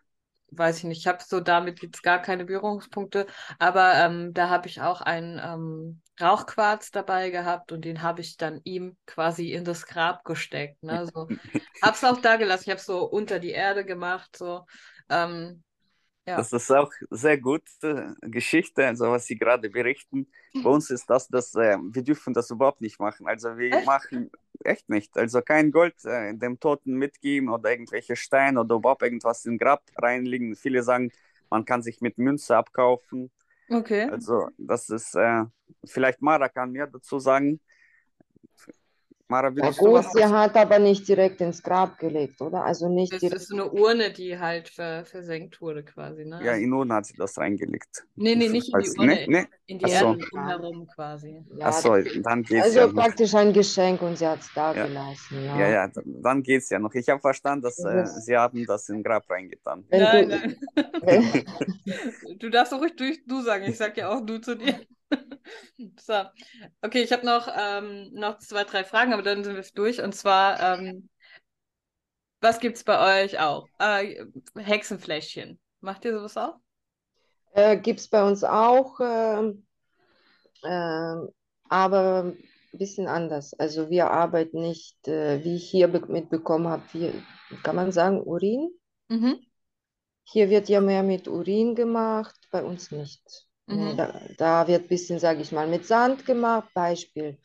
weiß 0.50 0.78
ich 0.78 0.84
nicht, 0.84 1.00
ich 1.00 1.06
habe 1.06 1.22
so 1.22 1.40
damit 1.40 1.82
jetzt 1.82 2.02
gar 2.02 2.22
keine 2.22 2.46
Berührungspunkte, 2.46 3.26
aber 3.58 3.96
ähm, 3.96 4.32
da 4.32 4.48
habe 4.48 4.66
ich 4.66 4.80
auch 4.80 5.02
einen 5.02 5.38
ähm, 5.38 6.00
Rauchquarz 6.18 6.90
dabei 6.90 7.28
gehabt 7.28 7.70
und 7.70 7.84
den 7.84 8.00
habe 8.00 8.22
ich 8.22 8.38
dann 8.38 8.62
ihm 8.64 8.96
quasi 9.04 9.52
in 9.52 9.64
das 9.64 9.84
Grab 9.84 10.24
gesteckt. 10.24 10.82
Ne? 10.82 11.06
So, 11.12 11.28
hab's 11.82 12.02
auch 12.02 12.22
da 12.22 12.36
gelassen, 12.36 12.62
ich 12.64 12.70
habe 12.70 12.80
so 12.80 13.04
unter 13.04 13.38
die 13.38 13.50
Erde 13.50 13.84
gemacht, 13.84 14.38
so. 14.38 14.64
Ähm, 15.10 15.62
ja. 16.28 16.36
Das 16.36 16.52
ist 16.52 16.70
auch 16.70 16.92
sehr 17.10 17.38
gute 17.38 18.14
Geschichte, 18.20 18.86
also 18.86 19.10
was 19.10 19.26
Sie 19.26 19.36
gerade 19.36 19.70
berichten. 19.70 20.26
Bei 20.62 20.70
uns 20.70 20.90
ist 20.90 21.08
das, 21.08 21.28
dass 21.28 21.54
äh, 21.54 21.76
wir 21.80 22.02
dürfen 22.02 22.34
das 22.34 22.50
überhaupt 22.50 22.80
nicht 22.80 23.00
machen. 23.00 23.26
Also 23.26 23.56
wir 23.56 23.72
Echt? 23.72 23.86
machen 23.86 24.30
echt 24.64 24.88
nicht. 24.88 25.16
Also 25.16 25.40
kein 25.42 25.70
Gold 25.70 25.94
äh, 26.04 26.34
dem 26.34 26.58
Toten 26.60 26.94
mitgeben 26.94 27.48
oder 27.48 27.70
irgendwelche 27.70 28.16
Steine 28.16 28.60
oder 28.60 28.76
überhaupt 28.76 29.02
irgendwas 29.02 29.44
in 29.44 29.52
den 29.52 29.58
Grab 29.58 29.82
reinlegen. 29.96 30.56
Viele 30.56 30.82
sagen, 30.82 31.10
man 31.50 31.64
kann 31.64 31.82
sich 31.82 32.00
mit 32.00 32.18
Münze 32.18 32.56
abkaufen. 32.56 33.30
Okay. 33.70 34.08
Also 34.10 34.48
das 34.58 34.88
ist, 34.88 35.14
äh, 35.14 35.44
vielleicht 35.86 36.22
Mara 36.22 36.48
kann 36.48 36.72
mehr 36.72 36.86
dazu 36.86 37.18
sagen. 37.18 37.60
Mara, 39.28 39.50
Ja 39.56 39.68
was 39.68 40.12
sie 40.12 40.24
hat 40.24 40.56
aber 40.56 40.78
nicht 40.78 41.06
direkt 41.08 41.40
ins 41.40 41.62
Grab 41.62 41.98
gelegt, 41.98 42.40
oder? 42.40 42.64
Also 42.64 42.88
nicht 42.88 43.12
Das 43.12 43.22
direkt. 43.22 43.42
ist 43.42 43.48
so 43.48 43.54
eine 43.54 43.70
Urne, 43.70 44.12
die 44.12 44.38
halt 44.38 44.68
ver 44.68 45.04
versenkt 45.04 45.60
wurde 45.60 45.84
quasi, 45.84 46.24
ne? 46.24 46.38
Ja, 46.38 46.52
Also, 46.52 46.62
in 46.62 46.72
Urne 46.72 46.94
hat 46.94 47.06
sie 47.06 47.16
das 47.16 47.36
reingelegt. 47.38 48.06
nee, 48.16 48.34
nee, 48.36 48.48
nicht 48.48 48.68
in 48.68 48.78
die 48.78 48.88
Als- 48.88 48.96
Urne, 48.98 49.14
nee, 49.14 49.26
nee. 49.26 49.46
in 49.66 49.78
die 49.78 49.84
Ach 49.84 49.88
so. 49.90 50.16
Erde 50.16 50.18
drumherum 50.18 50.86
quasi. 50.88 51.44
Ja, 51.56 51.66
Achso, 51.68 51.96
dann 52.22 52.42
geht's 52.44 52.66
also 52.66 52.80
ja 52.80 52.86
noch. 52.86 52.94
praktisch 52.94 53.34
ein 53.34 53.52
Geschenk 53.52 54.02
und 54.02 54.16
sie 54.18 54.26
hat 54.26 54.40
es 54.40 54.50
da 54.54 54.72
Ja. 54.72 54.86
gelassen. 54.86 55.44
Ja, 55.52 55.66
ja, 55.68 55.88
dann 56.04 56.42
geht's 56.42 56.68
ja 56.70 56.78
noch. 56.78 56.94
Ich 56.94 57.08
habe 57.08 57.20
verstanden, 57.20 57.62
dass 57.62 57.82
äh, 57.84 58.04
Sie 58.06 58.36
haben 58.36 58.66
das 58.66 58.88
in 58.88 58.96
den 58.96 59.02
Grab 59.04 59.28
reingetan. 59.30 59.84
Wenn 59.88 60.00
nein, 60.00 60.28
du, 60.28 60.28
nein. 60.28 60.56
Du 62.38 62.50
darfst 62.50 62.72
auch 62.74 62.80
ruhig 62.80 62.96
durch 62.96 63.20
du 63.26 63.40
sagen, 63.42 63.64
ich 63.64 63.76
sag 63.76 63.96
ja 63.96 64.10
auch 64.10 64.24
du 64.24 64.38
zu 64.40 64.56
dir. 64.56 64.86
So. 65.98 66.24
Okay, 66.82 67.02
ich 67.02 67.12
habe 67.12 67.24
noch, 67.26 67.48
ähm, 67.56 68.10
noch 68.12 68.38
zwei, 68.38 68.64
drei 68.64 68.84
Fragen, 68.84 69.12
aber 69.12 69.22
dann 69.22 69.44
sind 69.44 69.54
wir 69.56 69.64
durch. 69.74 70.00
Und 70.02 70.14
zwar, 70.14 70.60
ähm, 70.80 71.08
was 72.40 72.60
gibt's 72.60 72.84
bei 72.84 73.24
euch 73.24 73.38
auch? 73.38 73.68
Äh, 73.78 74.24
Hexenfläschchen. 74.56 75.60
Macht 75.80 76.04
ihr 76.04 76.14
sowas 76.14 76.36
auch? 76.36 76.58
äh, 77.52 77.76
gibt 77.78 78.00
es 78.00 78.08
bei 78.08 78.22
uns 78.26 78.44
auch, 78.44 78.98
ähm, 79.00 79.66
ähm, 80.64 81.28
aber 81.68 82.24
ein 82.72 82.78
bisschen 82.78 83.08
anders. 83.08 83.54
Also 83.54 83.90
wir 83.90 84.10
arbeiten 84.10 84.60
nicht, 84.62 85.08
äh, 85.08 85.44
wie 85.44 85.56
ich 85.56 85.70
hier 85.70 85.88
be- 85.88 86.06
mitbekommen 86.08 86.68
habe, 86.68 86.82
wie, 86.92 87.12
kann 87.62 87.76
man 87.76 87.92
sagen, 87.92 88.22
Urin? 88.22 88.70
Mhm. 89.10 89.48
Hier 90.22 90.48
wird 90.48 90.68
ja 90.68 90.80
mehr 90.80 91.02
mit 91.02 91.26
Urin 91.26 91.74
gemacht, 91.74 92.36
bei 92.52 92.62
uns 92.62 92.92
nicht. 92.92 93.47
Mhm. 93.68 93.96
Da, 93.96 94.20
da 94.38 94.66
wird 94.68 94.82
ein 94.84 94.88
bisschen, 94.88 95.18
sage 95.18 95.42
ich 95.42 95.52
mal, 95.52 95.66
mit 95.66 95.86
Sand 95.86 96.24
gemacht. 96.26 96.68
Beispiel, 96.74 97.38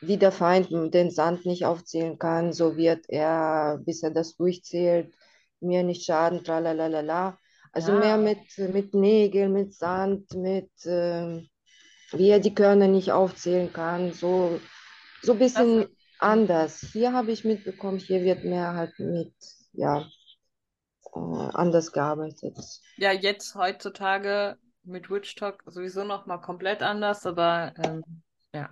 wie 0.00 0.16
der 0.18 0.32
Feind 0.32 0.70
den 0.94 1.10
Sand 1.10 1.46
nicht 1.46 1.64
aufzählen 1.64 2.18
kann, 2.18 2.52
so 2.52 2.76
wird 2.76 3.06
er, 3.08 3.78
bis 3.84 4.02
er 4.02 4.10
das 4.10 4.36
durchzählt, 4.36 5.14
mir 5.60 5.82
nicht 5.82 6.04
schaden, 6.04 6.44
tralalala. 6.44 7.38
Also 7.72 7.92
Ah. 7.92 8.00
mehr 8.00 8.16
mit, 8.18 8.38
mit 8.72 8.94
Nägeln, 8.94 9.52
mit 9.52 9.74
Sand, 9.74 10.34
mit, 10.34 10.70
ähm, 10.86 11.48
wie 12.12 12.30
er 12.30 12.40
die 12.40 12.54
Körner 12.54 12.88
nicht 12.88 13.12
aufzählen 13.12 13.72
kann, 13.72 14.12
so, 14.12 14.60
so 15.22 15.32
ein 15.32 15.38
bisschen 15.38 15.86
anders. 16.18 16.80
Hier 16.92 17.12
habe 17.12 17.32
ich 17.32 17.44
mitbekommen, 17.44 17.98
hier 17.98 18.22
wird 18.24 18.44
mehr 18.44 18.74
halt 18.74 18.98
mit, 18.98 19.34
ja, 19.72 20.06
äh, 21.14 21.18
anders 21.54 21.92
gearbeitet. 21.92 22.56
Ja, 22.96 23.10
jetzt 23.12 23.54
heutzutage 23.56 24.58
mit 24.84 25.10
Witch 25.10 25.34
Talk 25.34 25.62
sowieso 25.66 26.04
noch 26.04 26.26
mal 26.26 26.38
komplett 26.38 26.82
anders, 26.82 27.26
aber 27.26 27.72
ähm, 27.84 28.02
ja. 28.54 28.70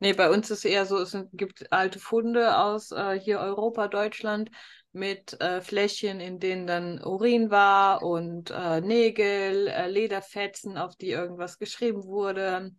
Nee, 0.00 0.12
bei 0.12 0.30
uns 0.30 0.50
ist 0.50 0.64
eher 0.64 0.86
so, 0.86 0.98
es 0.98 1.16
gibt 1.32 1.72
alte 1.72 1.98
Funde 1.98 2.56
aus 2.56 2.92
äh, 2.92 3.18
hier 3.18 3.40
Europa, 3.40 3.88
Deutschland 3.88 4.50
mit 4.92 5.40
äh, 5.40 5.60
Fläschchen, 5.60 6.20
in 6.20 6.38
denen 6.38 6.66
dann 6.66 7.02
Urin 7.02 7.50
war 7.50 8.02
und 8.02 8.50
äh, 8.50 8.80
Nägel, 8.80 9.66
äh, 9.68 9.88
Lederfetzen, 9.88 10.78
auf 10.78 10.96
die 10.96 11.10
irgendwas 11.10 11.58
geschrieben 11.58 12.04
wurde 12.04 12.70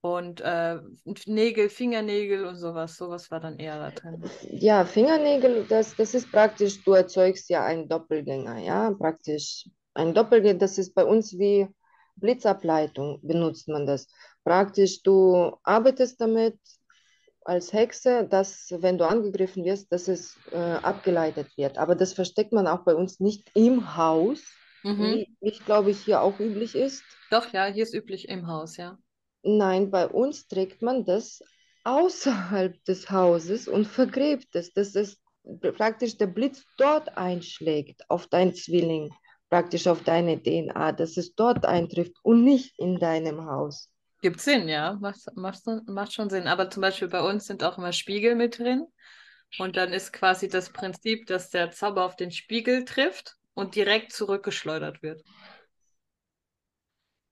und 0.00 0.40
äh, 0.40 0.78
Nägel, 1.26 1.68
Fingernägel 1.68 2.44
und 2.44 2.56
sowas. 2.56 2.96
Sowas 2.96 3.30
war 3.30 3.40
dann 3.40 3.58
eher 3.58 3.78
da 3.78 3.90
drin. 3.90 4.22
Ja, 4.50 4.84
Fingernägel, 4.84 5.66
das, 5.68 5.94
das 5.96 6.14
ist 6.14 6.30
praktisch, 6.30 6.82
du 6.84 6.92
erzeugst 6.92 7.48
ja 7.48 7.64
einen 7.64 7.88
Doppelgänger, 7.88 8.58
ja, 8.58 8.90
praktisch. 8.92 9.68
Ein 9.96 10.14
Doppelgänger, 10.14 10.58
das 10.58 10.78
ist 10.78 10.94
bei 10.94 11.04
uns 11.04 11.38
wie 11.38 11.68
Blitzableitung, 12.16 13.20
benutzt 13.22 13.68
man 13.68 13.86
das. 13.86 14.08
Praktisch, 14.44 15.02
du 15.02 15.56
arbeitest 15.64 16.20
damit 16.20 16.58
als 17.44 17.72
Hexe, 17.72 18.26
dass, 18.28 18.74
wenn 18.78 18.98
du 18.98 19.06
angegriffen 19.06 19.64
wirst, 19.64 19.92
dass 19.92 20.08
es 20.08 20.36
äh, 20.52 20.56
abgeleitet 20.56 21.46
wird. 21.56 21.78
Aber 21.78 21.94
das 21.94 22.12
versteckt 22.12 22.52
man 22.52 22.66
auch 22.66 22.84
bei 22.84 22.94
uns 22.94 23.20
nicht 23.20 23.50
im 23.54 23.96
Haus, 23.96 24.42
Mhm. 24.82 25.02
wie, 25.02 25.36
ich 25.40 25.64
glaube 25.64 25.90
ich 25.90 25.98
hier 25.98 26.22
auch 26.22 26.38
üblich 26.38 26.74
ist. 26.76 27.02
Doch, 27.30 27.52
ja, 27.52 27.66
hier 27.66 27.82
ist 27.82 27.94
üblich 27.94 28.28
im 28.28 28.46
Haus, 28.46 28.76
ja. 28.76 28.98
Nein, 29.42 29.90
bei 29.90 30.06
uns 30.08 30.46
trägt 30.48 30.82
man 30.82 31.04
das 31.04 31.42
außerhalb 31.84 32.84
des 32.84 33.10
Hauses 33.10 33.68
und 33.68 33.86
vergräbt 33.86 34.54
es, 34.54 34.72
dass 34.74 34.94
es 34.94 35.20
praktisch 35.76 36.18
der 36.18 36.26
Blitz 36.26 36.64
dort 36.76 37.16
einschlägt 37.16 38.08
auf 38.10 38.26
deinen 38.26 38.54
Zwilling, 38.54 39.12
praktisch 39.50 39.86
auf 39.88 40.02
deine 40.04 40.38
DNA, 40.42 40.92
dass 40.92 41.16
es 41.16 41.34
dort 41.34 41.66
eintrifft 41.66 42.14
und 42.22 42.44
nicht 42.44 42.78
in 42.78 42.98
deinem 42.98 43.44
Haus. 43.46 43.90
Gibt 44.20 44.40
Sinn, 44.42 44.68
ja. 44.68 44.94
Macht, 45.00 45.20
macht, 45.36 45.62
macht 45.86 46.12
schon 46.12 46.28
Sinn. 46.30 46.46
Aber 46.48 46.68
zum 46.70 46.80
Beispiel 46.82 47.08
bei 47.08 47.20
uns 47.22 47.46
sind 47.46 47.62
auch 47.64 47.78
immer 47.78 47.92
Spiegel 47.92 48.34
mit 48.34 48.58
drin. 48.58 48.86
Und 49.56 49.76
dann 49.76 49.92
ist 49.92 50.12
quasi 50.12 50.48
das 50.48 50.70
Prinzip, 50.72 51.26
dass 51.26 51.50
der 51.50 51.70
Zauber 51.72 52.04
auf 52.04 52.16
den 52.16 52.30
Spiegel 52.32 52.84
trifft 52.84 53.36
und 53.54 53.74
direkt 53.76 54.12
zurückgeschleudert 54.12 55.02
wird. 55.02 55.24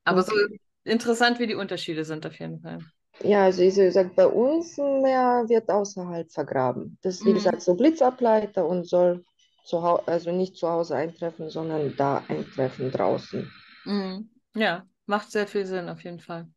Aber 0.04 0.22
so, 0.22 0.32
Okay. 0.32 0.58
interessant, 0.84 1.38
wie 1.38 1.46
die 1.46 1.54
Unterschiede 1.54 2.04
sind 2.04 2.24
auf 2.26 2.38
jeden 2.38 2.60
Fall. 2.60 2.84
Ja, 3.22 3.44
also 3.44 3.62
wie 3.62 3.70
gesagt, 3.74 4.16
bei 4.16 4.26
uns 4.26 4.76
mehr 4.76 5.44
wird 5.48 5.68
außerhalb 5.70 6.30
vergraben. 6.32 6.98
Das 7.02 7.16
ist 7.16 7.24
wie 7.24 7.32
Mhm. 7.32 7.34
gesagt 7.34 7.62
so 7.62 7.74
Blitzableiter 7.74 8.66
und 8.66 8.86
soll 8.86 9.24
zu 9.64 9.82
Hau 9.82 9.96
also 10.06 10.30
nicht 10.30 10.56
zu 10.56 10.68
Hause 10.68 10.96
eintreffen, 10.96 11.50
sondern 11.50 11.96
da 11.96 12.22
eintreffen 12.28 12.90
draußen. 12.90 13.50
Mhm. 13.84 14.30
Ja, 14.54 14.86
macht 15.06 15.30
sehr 15.30 15.46
viel 15.46 15.66
Sinn 15.66 15.88
auf 15.88 16.02
jeden 16.04 16.20
Fall. 16.20 16.48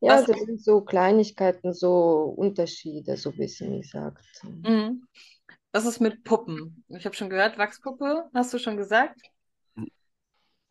Ja, 0.00 0.18
Was- 0.18 0.26
das 0.26 0.40
sind 0.40 0.62
so 0.62 0.82
Kleinigkeiten, 0.82 1.74
so 1.74 2.34
Unterschiede, 2.36 3.16
so 3.16 3.30
ein 3.30 3.36
bisschen, 3.36 3.72
wie 3.72 3.80
gesagt. 3.80 4.24
Mhm. 4.62 5.06
Was 5.72 5.84
ist 5.84 6.00
mit 6.00 6.24
Puppen? 6.24 6.84
Ich 6.88 7.04
habe 7.04 7.14
schon 7.14 7.30
gehört, 7.30 7.58
Wachspuppe, 7.58 8.30
hast 8.32 8.54
du 8.54 8.58
schon 8.58 8.76
gesagt? 8.76 9.20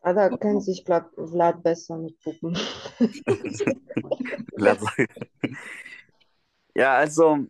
Ah, 0.00 0.12
da 0.12 0.28
kennt 0.36 0.64
sich 0.64 0.82
Vlad, 0.84 1.06
Vlad 1.16 1.62
besser 1.62 1.98
mit 1.98 2.18
Puppen. 2.20 2.56
Ja, 6.74 6.98
also 6.98 7.46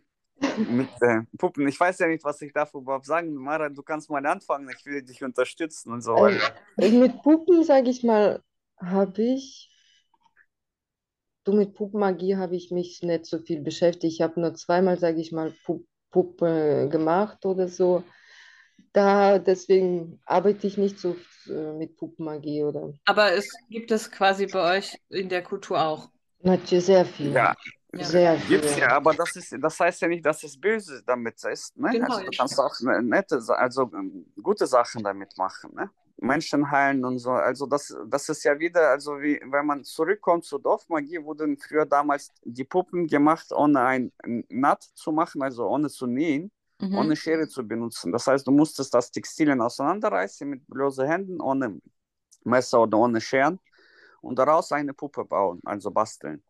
mit 0.55 0.89
äh, 1.01 1.21
Puppen, 1.37 1.67
ich 1.67 1.79
weiß 1.79 1.99
ja 1.99 2.07
nicht, 2.07 2.23
was 2.23 2.41
ich 2.41 2.53
darüber 2.53 2.79
überhaupt 2.79 3.05
sagen. 3.05 3.33
Mara, 3.35 3.69
du 3.69 3.83
kannst 3.83 4.09
mal 4.09 4.25
anfangen, 4.25 4.69
ich 4.69 4.85
will 4.85 5.01
dich 5.03 5.23
unterstützen 5.23 5.91
und 5.93 6.01
so 6.01 6.13
Also, 6.13 6.21
weiter. 6.21 6.53
mit 6.77 7.21
Puppen, 7.23 7.63
sage 7.63 7.89
ich 7.89 8.03
mal, 8.03 8.43
habe 8.79 9.21
ich, 9.21 9.71
du 11.45 11.53
mit 11.53 11.73
Puppenmagie 11.73 12.35
habe 12.37 12.55
ich 12.55 12.71
mich 12.71 13.01
nicht 13.01 13.25
so 13.25 13.39
viel 13.39 13.61
beschäftigt. 13.61 14.13
Ich 14.13 14.21
habe 14.21 14.39
nur 14.39 14.53
zweimal, 14.55 14.99
sage 14.99 15.19
ich 15.21 15.31
mal, 15.31 15.51
Pup 15.65 15.83
Puppe 16.09 16.87
gemacht 16.89 17.45
oder 17.45 17.67
so. 17.67 18.01
Da, 18.93 19.39
deswegen 19.39 20.21
arbeite 20.25 20.67
ich 20.67 20.77
nicht 20.77 20.99
so 20.99 21.15
äh, 21.47 21.73
mit 21.73 21.97
Puppenmagie 21.97 22.63
oder 22.63 22.93
Aber 23.05 23.33
es 23.33 23.49
gibt 23.69 23.91
es 23.91 24.11
quasi 24.11 24.47
bei 24.47 24.77
euch 24.77 24.97
in 25.09 25.29
der 25.29 25.43
Kultur 25.43 25.81
auch. 25.81 26.09
natürlich 26.41 26.85
sehr 26.85 27.05
viel. 27.05 27.33
Ja. 27.33 27.53
Sehr 27.93 28.37
gibt's 28.47 28.73
viel. 28.73 28.81
ja, 28.81 28.89
aber 28.91 29.13
das 29.13 29.35
ist, 29.35 29.55
das 29.59 29.79
heißt 29.79 30.01
ja 30.01 30.07
nicht, 30.07 30.25
dass 30.25 30.43
es 30.43 30.59
böse 30.59 31.01
damit 31.05 31.43
ist, 31.45 31.75
ne? 31.77 31.89
Genau, 31.91 32.05
Also 32.05 32.23
du 32.25 32.31
kannst 32.37 32.59
auch 32.59 32.79
ne- 32.81 33.01
nette, 33.01 33.41
also 33.47 33.89
ähm, 33.93 34.25
gute 34.41 34.67
Sachen 34.67 35.03
damit 35.03 35.37
machen, 35.37 35.73
ne? 35.73 35.89
Menschen 36.19 36.69
heilen 36.71 37.05
und 37.05 37.19
so. 37.19 37.31
Also 37.31 37.65
das, 37.67 37.95
das 38.07 38.27
ist 38.29 38.43
ja 38.43 38.57
wieder, 38.59 38.89
also 38.89 39.21
wie 39.21 39.39
wenn 39.45 39.65
man 39.65 39.83
zurückkommt 39.83 40.45
zur 40.45 40.59
Dorfmagie, 40.61 41.23
wurden 41.23 41.57
früher 41.57 41.85
damals 41.85 42.31
die 42.43 42.63
Puppen 42.63 43.07
gemacht, 43.07 43.51
ohne 43.51 43.81
ein 43.81 44.11
Naht 44.49 44.83
zu 44.95 45.11
machen, 45.11 45.41
also 45.43 45.67
ohne 45.67 45.89
zu 45.89 46.07
nähen, 46.07 46.51
Mhm. 46.79 46.97
ohne 46.97 47.15
Schere 47.15 47.47
zu 47.47 47.67
benutzen. 47.67 48.11
Das 48.11 48.27
heißt, 48.27 48.45
du 48.47 48.51
musstest 48.51 48.93
das 48.93 49.11
Textilien 49.11 49.61
auseinanderreißen 49.61 50.47
mit 50.49 50.67
bloßen 50.67 51.05
Händen, 51.07 51.39
ohne 51.41 51.79
Messer 52.43 52.81
oder 52.81 52.97
ohne 52.99 53.21
Scheren 53.21 53.59
und 54.21 54.39
daraus 54.39 54.71
eine 54.71 54.93
Puppe 54.93 55.25
bauen, 55.25 55.61
also 55.65 55.91
basteln. 55.91 56.43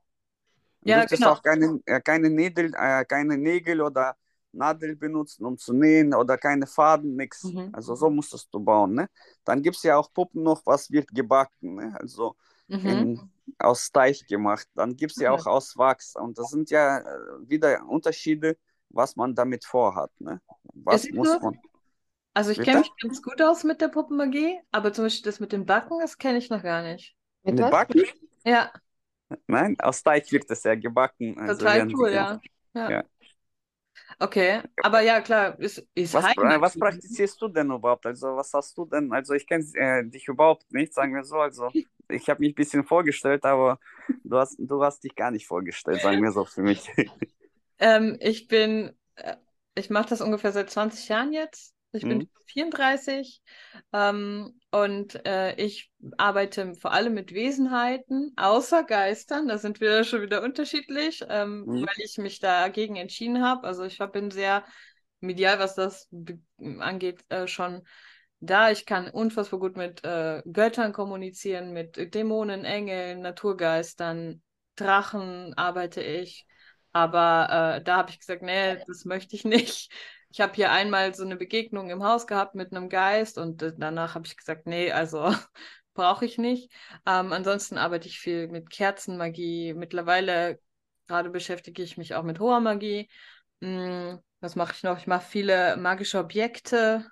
Du 0.94 1.00
Ja, 1.00 1.06
genau. 1.06 1.38
auch 1.38 1.42
keine, 1.42 1.80
äh, 1.86 2.02
keine, 2.02 2.30
Nägel, 2.30 2.74
äh, 2.76 3.06
keine 3.06 3.38
Nägel 3.38 3.82
oder 3.82 4.16
Nadel 4.52 4.96
benutzen, 4.96 5.46
um 5.46 5.58
zu 5.58 5.74
nähen 5.74 6.14
oder 6.14 6.38
keine 6.38 6.68
Faden, 6.68 7.16
nichts. 7.16 7.54
Mhm. 7.54 7.74
Also 7.74 7.96
so 7.96 8.10
musstest 8.10 8.50
du 8.54 8.60
bauen. 8.60 8.94
Ne? 8.96 9.10
Dann 9.44 9.62
gibt 9.62 9.78
es 9.78 9.84
ja 9.84 9.98
auch 9.98 10.12
Puppen 10.14 10.44
noch, 10.44 10.66
was 10.66 10.90
wird 10.92 11.14
gebacken, 11.14 11.76
ne? 11.76 11.96
also 12.00 12.36
Mhm. 12.70 13.12
in, 13.12 13.22
aus 13.60 13.92
Teig 13.92 14.26
gemacht. 14.28 14.68
Dann 14.76 14.96
gibt 14.96 15.12
es 15.14 15.20
ja 15.20 15.32
Mhm. 15.32 15.34
auch 15.34 15.46
aus 15.46 15.78
Wachs. 15.78 16.16
Und 16.16 16.38
das 16.38 16.50
sind 16.50 16.70
ja 16.70 17.00
äh, 17.00 17.04
wieder 17.50 17.86
Unterschiede, 17.88 18.58
was 18.90 19.16
man 19.16 19.36
damit 19.36 19.66
vorhat. 19.66 20.12
Ne? 20.20 20.42
Was 20.74 21.12
muss 21.12 21.40
man? 21.42 21.60
Also 22.34 22.52
ich 22.52 22.62
kenne 22.62 22.80
mich 22.80 22.96
ganz 22.98 23.22
gut 23.22 23.42
aus 23.42 23.64
mit 23.64 23.82
der 23.82 23.88
Puppenmagie, 23.90 24.60
aber 24.72 24.94
zum 24.94 25.06
Beispiel 25.06 25.24
das 25.32 25.40
mit 25.40 25.52
dem 25.52 25.66
Backen, 25.66 26.00
das 26.00 26.18
kenne 26.18 26.38
ich 26.38 26.50
noch 26.50 26.64
gar 26.64 26.84
nicht. 26.84 27.16
Mit? 27.44 27.60
Backen? 27.70 28.04
Ja, 28.46 28.72
Nein, 29.48 29.76
aus 29.80 30.04
Teig 30.04 30.32
wird 30.32 30.50
es 30.50 30.64
ja 30.64 30.76
gebacken. 30.76 31.38
Also 31.40 31.66
total 31.66 31.88
cool, 31.94 32.12
ja. 32.12 32.42
Ja. 32.74 32.90
Ja. 32.92 33.04
Okay, 34.20 34.62
aber 34.84 35.02
ja, 35.02 35.22
klar, 35.22 35.60
ist, 35.60 35.86
ist 35.94 36.14
Was, 36.16 36.26
was 36.36 36.78
praktizierst 36.78 37.42
du 37.42 37.48
denn 37.48 37.70
überhaupt? 37.70 38.06
Also, 38.06 38.36
was 38.36 38.52
hast 38.54 38.78
du 38.78 38.86
denn? 38.86 39.12
Also, 39.12 39.34
ich 39.34 39.46
kenne 39.46 39.64
äh, 39.76 40.04
dich 40.06 40.28
überhaupt 40.28 40.72
nicht, 40.72 40.94
sagen 40.94 41.14
wir 41.14 41.24
so. 41.24 41.36
Also, 41.36 41.72
ich 42.10 42.30
habe 42.30 42.40
mich 42.40 42.52
ein 42.54 42.56
bisschen 42.56 42.84
vorgestellt, 42.84 43.44
aber 43.46 43.80
du 44.24 44.38
hast, 44.38 44.56
du 44.58 44.84
hast 44.84 45.04
dich 45.04 45.16
gar 45.16 45.32
nicht 45.32 45.46
vorgestellt, 45.46 46.02
sagen 46.02 46.24
wir 46.24 46.32
so 46.32 46.46
für 46.46 46.62
mich. 46.62 46.90
Ähm, 47.80 48.18
ich 48.20 48.48
bin, 48.48 48.96
äh, 49.16 49.36
ich 49.76 49.90
mache 49.90 50.10
das 50.10 50.22
ungefähr 50.22 50.52
seit 50.52 50.70
20 50.70 51.08
Jahren 51.10 51.34
jetzt. 51.34 51.74
Ich 51.94 52.08
bin 52.08 52.20
Mhm. 52.20 52.28
34 52.46 53.42
ähm, 53.94 54.60
und 54.72 55.26
äh, 55.26 55.56
ich 55.56 55.92
arbeite 56.18 56.76
vor 56.76 56.92
allem 56.94 57.14
mit 57.14 57.34
Wesenheiten, 57.34 58.34
außer 58.38 58.84
Geistern. 58.84 59.48
Da 59.48 59.58
sind 59.58 59.80
wir 59.82 60.04
schon 60.04 60.22
wieder 60.22 60.44
unterschiedlich, 60.44 61.24
ähm, 61.30 61.66
Mhm. 61.66 61.86
weil 61.86 62.06
ich 62.06 62.18
mich 62.18 62.40
dagegen 62.40 62.96
entschieden 62.98 63.44
habe. 63.44 63.66
Also 63.68 63.84
ich 63.86 63.98
bin 64.12 64.32
sehr 64.32 64.66
medial, 65.20 65.60
was 65.60 65.76
das 65.76 66.08
angeht, 66.80 67.24
äh, 67.30 67.48
schon 67.48 67.84
da. 68.40 68.72
Ich 68.72 68.86
kann 68.86 69.10
unfassbar 69.10 69.60
gut 69.60 69.78
mit 69.78 70.04
äh, 70.04 70.42
Göttern 70.52 70.94
kommunizieren, 70.94 71.74
mit 71.74 72.14
Dämonen, 72.14 72.66
Engeln, 72.66 73.22
Naturgeistern, 73.22 74.42
Drachen 74.76 75.54
arbeite 75.56 76.02
ich. 76.04 76.46
Aber 76.94 77.78
äh, 77.78 77.84
da 77.84 77.98
habe 77.98 78.12
ich 78.12 78.20
gesagt, 78.20 78.42
nee, 78.42 78.78
das 78.88 79.06
möchte 79.06 79.36
ich 79.36 79.44
nicht. 79.46 79.92
Ich 80.30 80.42
habe 80.42 80.54
hier 80.54 80.72
einmal 80.72 81.14
so 81.16 81.24
eine 81.24 81.38
Begegnung 81.38 81.90
im 81.90 82.04
Haus 82.04 82.28
gehabt 82.28 82.56
mit 82.56 82.72
einem 82.72 82.90
Geist 82.90 83.38
und 83.38 83.62
äh, 83.62 83.74
danach 83.78 84.16
habe 84.16 84.26
ich 84.28 84.38
gesagt, 84.38 84.68
nee, 84.68 84.92
also 84.92 85.34
brauche 85.94 86.26
ich 86.26 86.38
nicht. 86.38 86.72
Ähm, 87.06 87.34
ansonsten 87.34 87.78
arbeite 87.78 88.08
ich 88.08 88.20
viel 88.20 88.48
mit 88.48 88.70
Kerzenmagie. 88.70 89.74
Mittlerweile 89.74 90.60
gerade 91.08 91.30
beschäftige 91.30 91.82
ich 91.84 91.98
mich 91.98 92.16
auch 92.16 92.24
mit 92.24 92.40
hoher 92.40 92.60
Magie. 92.60 93.10
Hm, 93.62 94.20
was 94.42 94.56
mache 94.56 94.74
ich 94.76 94.84
noch? 94.84 94.98
Ich 95.00 95.08
mache 95.08 95.26
viele 95.26 95.78
magische 95.78 96.20
Objekte, 96.20 97.10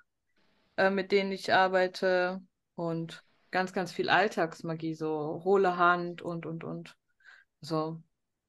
äh, 0.76 0.90
mit 0.90 1.12
denen 1.12 1.32
ich 1.32 1.52
arbeite 1.52 2.40
und 2.74 3.24
ganz, 3.50 3.72
ganz 3.72 3.92
viel 3.92 4.10
Alltagsmagie, 4.10 4.94
so 4.94 5.42
hohle 5.44 5.76
Hand 5.78 6.22
und, 6.22 6.46
und, 6.46 6.62
und. 6.64 6.96
So. 7.60 8.02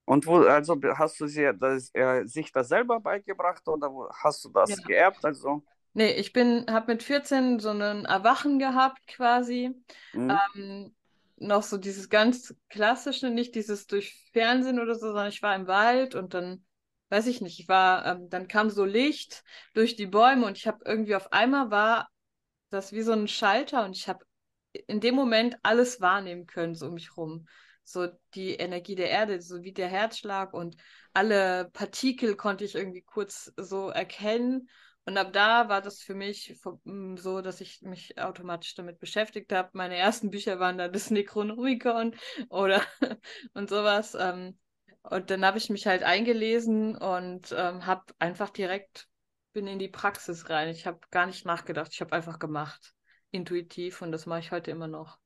Und 0.07 0.27
wo, 0.27 0.37
also 0.39 0.75
hast 0.97 1.19
du 1.21 1.27
sie, 1.27 1.51
das, 1.59 1.91
äh, 1.95 2.25
sich 2.27 2.51
das 2.53 2.69
selber 2.69 2.99
beigebracht 3.01 3.67
oder 3.67 3.91
wo, 3.93 4.09
hast 4.11 4.45
du 4.45 4.49
das 4.49 4.81
Ja. 4.81 4.85
geerbt? 4.85 5.25
Also, 5.25 5.63
Nee, 5.93 6.11
ich 6.13 6.31
bin, 6.33 6.65
habe 6.69 6.93
mit 6.93 7.03
14 7.03 7.59
so 7.59 7.69
einen 7.69 8.05
Erwachen 8.05 8.59
gehabt 8.59 9.07
quasi. 9.07 9.71
mhm. 10.13 10.37
Ähm, 10.55 10.95
noch 11.37 11.63
so 11.63 11.77
dieses 11.77 12.09
ganz 12.09 12.55
klassische, 12.69 13.29
nicht 13.29 13.55
dieses 13.55 13.87
durch 13.87 14.13
Fernsehen 14.33 14.79
oder 14.79 14.95
so, 14.95 15.07
sondern 15.07 15.29
ich 15.29 15.41
war 15.41 15.55
im 15.55 15.67
Wald 15.67 16.15
und 16.15 16.33
dann, 16.33 16.65
weiß 17.09 17.27
ich 17.27 17.41
nicht, 17.41 17.59
ich 17.59 17.67
war, 17.67 18.05
ähm, 18.05 18.29
dann 18.29 18.47
kam 18.47 18.69
so 18.69 18.85
Licht 18.85 19.43
durch 19.73 19.95
die 19.95 20.07
Bäume 20.07 20.45
und 20.45 20.57
ich 20.57 20.67
habe 20.67 20.79
irgendwie 20.85 21.15
auf 21.15 21.31
einmal 21.31 21.71
war 21.71 22.09
das 22.69 22.91
wie 22.93 23.01
so 23.01 23.13
ein 23.13 23.27
Schalter 23.27 23.85
und 23.85 23.95
ich 23.97 24.07
habe 24.09 24.25
in 24.87 24.99
dem 25.01 25.15
Moment 25.15 25.57
alles 25.63 26.01
wahrnehmen 26.01 26.45
können, 26.47 26.75
so 26.75 26.87
um 26.87 26.93
mich 26.95 27.17
rum. 27.17 27.47
So 27.89 28.07
die 28.35 28.55
Energie 28.55 28.95
der 28.95 29.09
Erde, 29.09 29.41
so 29.41 29.63
wie 29.63 29.71
der 29.73 29.87
Herzschlag 29.87 30.53
und 30.53 30.75
alle 31.13 31.69
Partikel 31.73 32.35
konnte 32.35 32.65
ich 32.65 32.75
irgendwie 32.75 33.01
kurz 33.01 33.51
so 33.57 33.89
erkennen. 33.89 34.69
Und 35.05 35.17
ab 35.17 35.31
da 35.31 35.69
war 35.69 35.81
das 35.81 36.01
für 36.01 36.15
mich 36.15 36.53
vo- 36.61 36.81
m, 36.85 37.15
so, 37.17 37.41
dass 37.41 37.61
ich 37.61 37.81
mich 37.81 38.17
automatisch 38.19 38.75
damit 38.75 38.99
beschäftigt 38.99 39.53
habe. 39.53 39.69
Meine 39.73 39.95
ersten 39.95 40.29
Bücher 40.31 40.59
waren 40.59 40.77
dann 40.77 40.91
das 40.91 41.09
Necronomicon 41.11 42.13
oder 42.49 42.81
und 43.53 43.69
sowas. 43.69 44.15
Ähm, 44.19 44.57
und 45.03 45.29
dann 45.29 45.45
habe 45.45 45.57
ich 45.57 45.69
mich 45.69 45.87
halt 45.87 46.03
eingelesen 46.03 46.95
und 46.97 47.53
ähm, 47.57 47.85
habe 47.85 48.03
einfach 48.19 48.49
direkt, 48.49 49.07
bin 49.53 49.65
in 49.67 49.79
die 49.79 49.87
Praxis 49.87 50.49
rein. 50.49 50.69
Ich 50.69 50.85
habe 50.85 50.99
gar 51.11 51.25
nicht 51.25 51.45
nachgedacht, 51.45 51.91
ich 51.93 52.01
habe 52.01 52.13
einfach 52.13 52.39
gemacht. 52.39 52.93
Intuitiv 53.31 54.01
und 54.01 54.11
das 54.11 54.25
mache 54.25 54.39
ich 54.39 54.51
heute 54.51 54.71
immer 54.71 54.87
noch. 54.87 55.17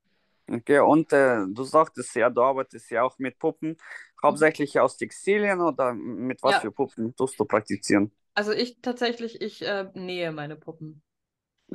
Okay, 0.52 0.80
und 0.80 1.14
äh, 1.14 1.45
du 1.47 1.64
sagtest 1.64 2.14
ja, 2.16 2.30
du 2.30 2.41
arbeitest 2.41 2.89
ja 2.91 3.04
auch 3.04 3.18
mit 3.20 3.39
Puppen, 3.39 3.78
hauptsächlich 4.22 4.78
aus 4.80 4.97
Textilien 4.97 5.62
oder 5.62 5.93
mit 5.93 6.43
was 6.43 6.58
Ja. 6.58 6.60
für 6.60 6.72
Puppen 6.72 7.16
tust 7.16 7.39
du 7.39 7.45
praktizieren? 7.45 8.12
Also 8.34 8.52
ich 8.52 8.82
tatsächlich, 8.82 9.41
ich 9.41 9.62
äh, 9.62 9.89
nähe 9.93 10.32
meine 10.32 10.56
Puppen. 10.58 11.04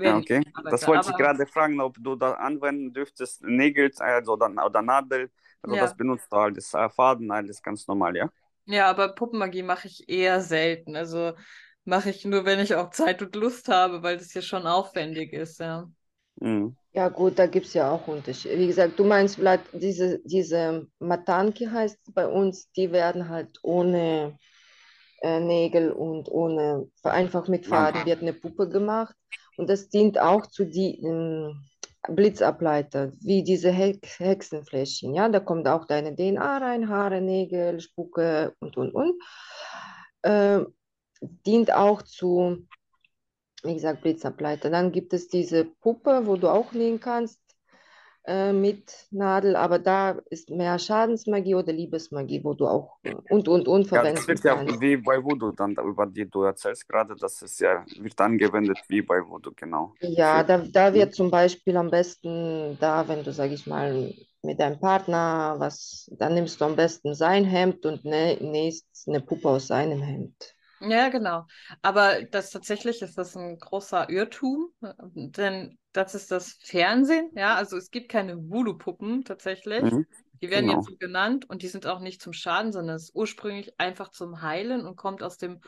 Ja, 0.02 0.16
okay. 0.18 0.44
arbeite. 0.54 0.66
Das 0.68 0.86
wollte 0.86 1.08
ich 1.08 1.16
gerade 1.16 1.46
fragen, 1.46 1.80
ob 1.80 1.96
du 2.00 2.16
da 2.16 2.32
anwenden 2.34 2.92
dürftest, 2.92 3.42
Nägel 3.42 3.90
also 3.98 4.34
oder, 4.34 4.48
oder 4.66 4.82
Nadel. 4.82 5.30
Also 5.62 5.76
Ja. 5.76 5.76
das 5.76 5.94
benutzt 5.96 6.30
du 6.30 6.36
alles, 6.36 6.74
äh, 6.74 6.88
Faden, 6.90 7.30
alles 7.30 7.62
ganz 7.62 7.86
normal, 7.88 8.16
ja? 8.16 8.30
Ja, 8.66 8.88
aber 8.90 9.14
Puppenmagie 9.14 9.62
mache 9.62 9.86
ich 9.88 10.08
eher 10.08 10.40
selten. 10.40 10.96
Also 10.96 11.34
mache 11.84 12.10
ich 12.10 12.24
nur, 12.24 12.44
wenn 12.44 12.58
ich 12.58 12.74
auch 12.74 12.90
Zeit 12.90 13.22
und 13.22 13.34
Lust 13.36 13.68
habe, 13.68 14.02
weil 14.02 14.16
das 14.18 14.34
ja 14.34 14.42
schon 14.42 14.66
aufwendig 14.66 15.32
ist, 15.32 15.60
ja. 15.60 15.88
Mhm. 16.36 16.76
Ja 16.92 17.08
gut, 17.08 17.38
da 17.38 17.46
gibt 17.46 17.66
es 17.66 17.74
ja 17.74 17.90
auch 17.90 18.08
Unterschiede. 18.08 18.58
Wie 18.58 18.66
gesagt, 18.66 18.98
du 18.98 19.04
meinst 19.04 19.36
vielleicht 19.36 19.64
diese, 19.72 20.20
diese 20.24 20.86
Matanki 20.98 21.66
heißt 21.66 22.14
bei 22.14 22.26
uns, 22.26 22.70
die 22.72 22.90
werden 22.90 23.28
halt 23.28 23.58
ohne 23.62 24.38
äh, 25.22 25.40
Nägel 25.40 25.92
und 25.92 26.30
ohne, 26.30 26.88
einfach 27.02 27.48
mit. 27.48 27.66
Faden 27.66 28.06
wird 28.06 28.22
eine 28.22 28.32
Puppe 28.32 28.68
gemacht. 28.68 29.14
Und 29.58 29.68
das 29.68 29.88
dient 29.88 30.18
auch 30.18 30.46
zu 30.46 30.64
die, 30.64 31.00
ähm, 31.02 31.66
Blitzableiter, 32.08 33.12
wie 33.20 33.42
diese 33.42 33.70
Hex 33.70 34.18
Hexenfläschchen. 34.18 35.14
Ja, 35.14 35.28
da 35.28 35.40
kommt 35.40 35.68
auch 35.68 35.86
deine 35.86 36.14
DNA 36.14 36.58
rein, 36.58 36.88
Haare, 36.88 37.20
Nägel, 37.20 37.80
Spucke 37.80 38.54
und 38.60 38.76
und 38.76 38.94
und. 38.94 39.14
Äh, 40.22 40.60
dient 41.20 41.72
auch 41.72 42.02
zu, 42.02 42.66
wie 43.66 43.74
gesagt, 43.74 44.02
Blitzableiter. 44.02 44.70
Dann 44.70 44.92
gibt 44.92 45.12
es 45.12 45.28
diese 45.28 45.64
Puppe, 45.64 46.22
wo 46.26 46.36
du 46.36 46.48
auch 46.48 46.72
nähen 46.72 47.00
kannst 47.00 47.40
äh, 48.26 48.52
mit 48.52 49.06
Nadel, 49.10 49.56
aber 49.56 49.78
da 49.78 50.12
ist 50.30 50.50
mehr 50.50 50.78
Schadensmagie 50.78 51.54
oder 51.56 51.72
Liebesmagie, 51.72 52.44
wo 52.44 52.54
du 52.54 52.66
auch 52.68 52.98
und 53.28 53.48
und 53.48 53.68
und 53.68 53.86
Ja, 53.92 54.04
verwenden 54.04 54.14
das 54.14 54.28
wird 54.28 54.44
ja 54.44 54.54
kannst. 54.54 54.80
wie 54.80 54.96
bei 54.96 55.22
Voodoo 55.22 55.52
dann, 55.52 55.72
über 55.76 56.06
die 56.06 56.28
du 56.28 56.42
erzählst 56.42 56.88
gerade, 56.88 57.16
das 57.16 57.40
ist 57.42 57.60
ja, 57.60 57.84
wird 57.98 58.20
angewendet 58.20 58.78
wie 58.88 59.02
bei 59.02 59.20
Voodoo, 59.26 59.52
genau. 59.56 59.94
Ja, 60.00 60.42
da, 60.44 60.58
da 60.58 60.92
wird 60.94 61.14
zum 61.14 61.30
Beispiel 61.30 61.76
am 61.76 61.90
besten, 61.90 62.76
da, 62.80 63.08
wenn 63.08 63.24
du, 63.24 63.32
sag 63.32 63.50
ich 63.50 63.66
mal, 63.66 64.12
mit 64.42 64.60
deinem 64.60 64.78
Partner 64.78 65.56
was, 65.58 66.10
dann 66.18 66.34
nimmst 66.34 66.60
du 66.60 66.66
am 66.66 66.76
besten 66.76 67.14
sein 67.14 67.44
Hemd 67.44 67.86
und 67.86 68.04
nä 68.04 68.36
nähst 68.40 68.86
eine 69.08 69.20
Puppe 69.20 69.48
aus 69.48 69.68
seinem 69.68 70.02
Hemd. 70.02 70.54
Ja, 70.80 71.08
genau. 71.08 71.46
Aber 71.82 72.22
das 72.24 72.50
tatsächlich 72.50 73.00
ist 73.00 73.16
das 73.16 73.34
ein 73.36 73.58
großer 73.58 74.10
Irrtum, 74.10 74.72
äh, 74.82 74.92
denn 75.04 75.78
das 75.92 76.14
ist 76.14 76.30
das 76.30 76.58
Fernsehen. 76.62 77.30
Ja, 77.34 77.54
also 77.54 77.76
es 77.78 77.90
gibt 77.90 78.10
keine 78.10 78.36
Voodoo-Puppen 78.36 79.24
tatsächlich. 79.24 79.90
mhm, 79.90 80.04
Die 80.42 80.50
werden 80.50 80.68
genau. 80.68 80.68
jetzt 80.68 80.86
so 80.86 80.96
genannt 80.98 81.48
und 81.48 81.62
die 81.62 81.68
sind 81.68 81.86
auch 81.86 82.00
nicht 82.00 82.20
zum 82.20 82.34
Schaden, 82.34 82.72
sondern 82.72 82.96
es 82.96 83.04
ist 83.04 83.14
ursprünglich 83.14 83.72
einfach 83.80 84.10
zum 84.10 84.42
Heilen 84.42 84.86
und 84.86 84.96
kommt 84.96 85.22
aus 85.22 85.38
dem 85.38 85.60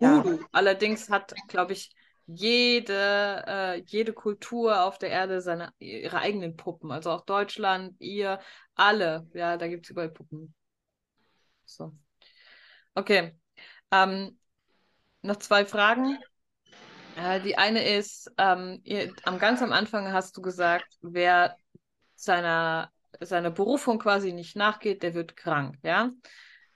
Ja, 0.00 0.24
Voodoo. 0.24 0.46
Allerdings 0.52 1.10
hat, 1.10 1.36
glaube 1.48 1.72
ich, 1.72 1.90
jede, 2.26 3.44
äh, 3.46 3.82
jede 3.86 4.12
Kultur 4.12 4.84
auf 4.84 4.98
der 4.98 5.10
Erde 5.10 5.40
seine, 5.40 5.72
ihre 5.78 6.18
eigenen 6.20 6.56
Puppen. 6.56 6.90
Also 6.92 7.10
auch 7.10 7.22
Deutschland, 7.24 7.96
ihr, 8.00 8.40
alle. 8.76 9.28
Ja, 9.34 9.56
da 9.56 9.68
gibt 9.68 9.86
es 9.86 9.90
überall 9.90 10.10
Puppen. 10.10 10.54
So. 11.66 11.94
Okay. 12.96 13.36
Ähm, 13.92 14.38
noch 15.24 15.36
zwei 15.36 15.64
Fragen. 15.64 16.18
Äh, 17.16 17.40
die 17.40 17.56
eine 17.56 17.96
ist, 17.96 18.30
ähm, 18.38 18.80
ihr, 18.84 19.12
am 19.24 19.38
ganz 19.38 19.62
am 19.62 19.72
Anfang 19.72 20.12
hast 20.12 20.36
du 20.36 20.42
gesagt, 20.42 20.86
wer 21.00 21.56
seiner, 22.14 22.90
seiner 23.20 23.50
Berufung 23.50 23.98
quasi 23.98 24.32
nicht 24.32 24.56
nachgeht, 24.56 25.02
der 25.02 25.14
wird 25.14 25.36
krank, 25.36 25.76
ja? 25.82 26.10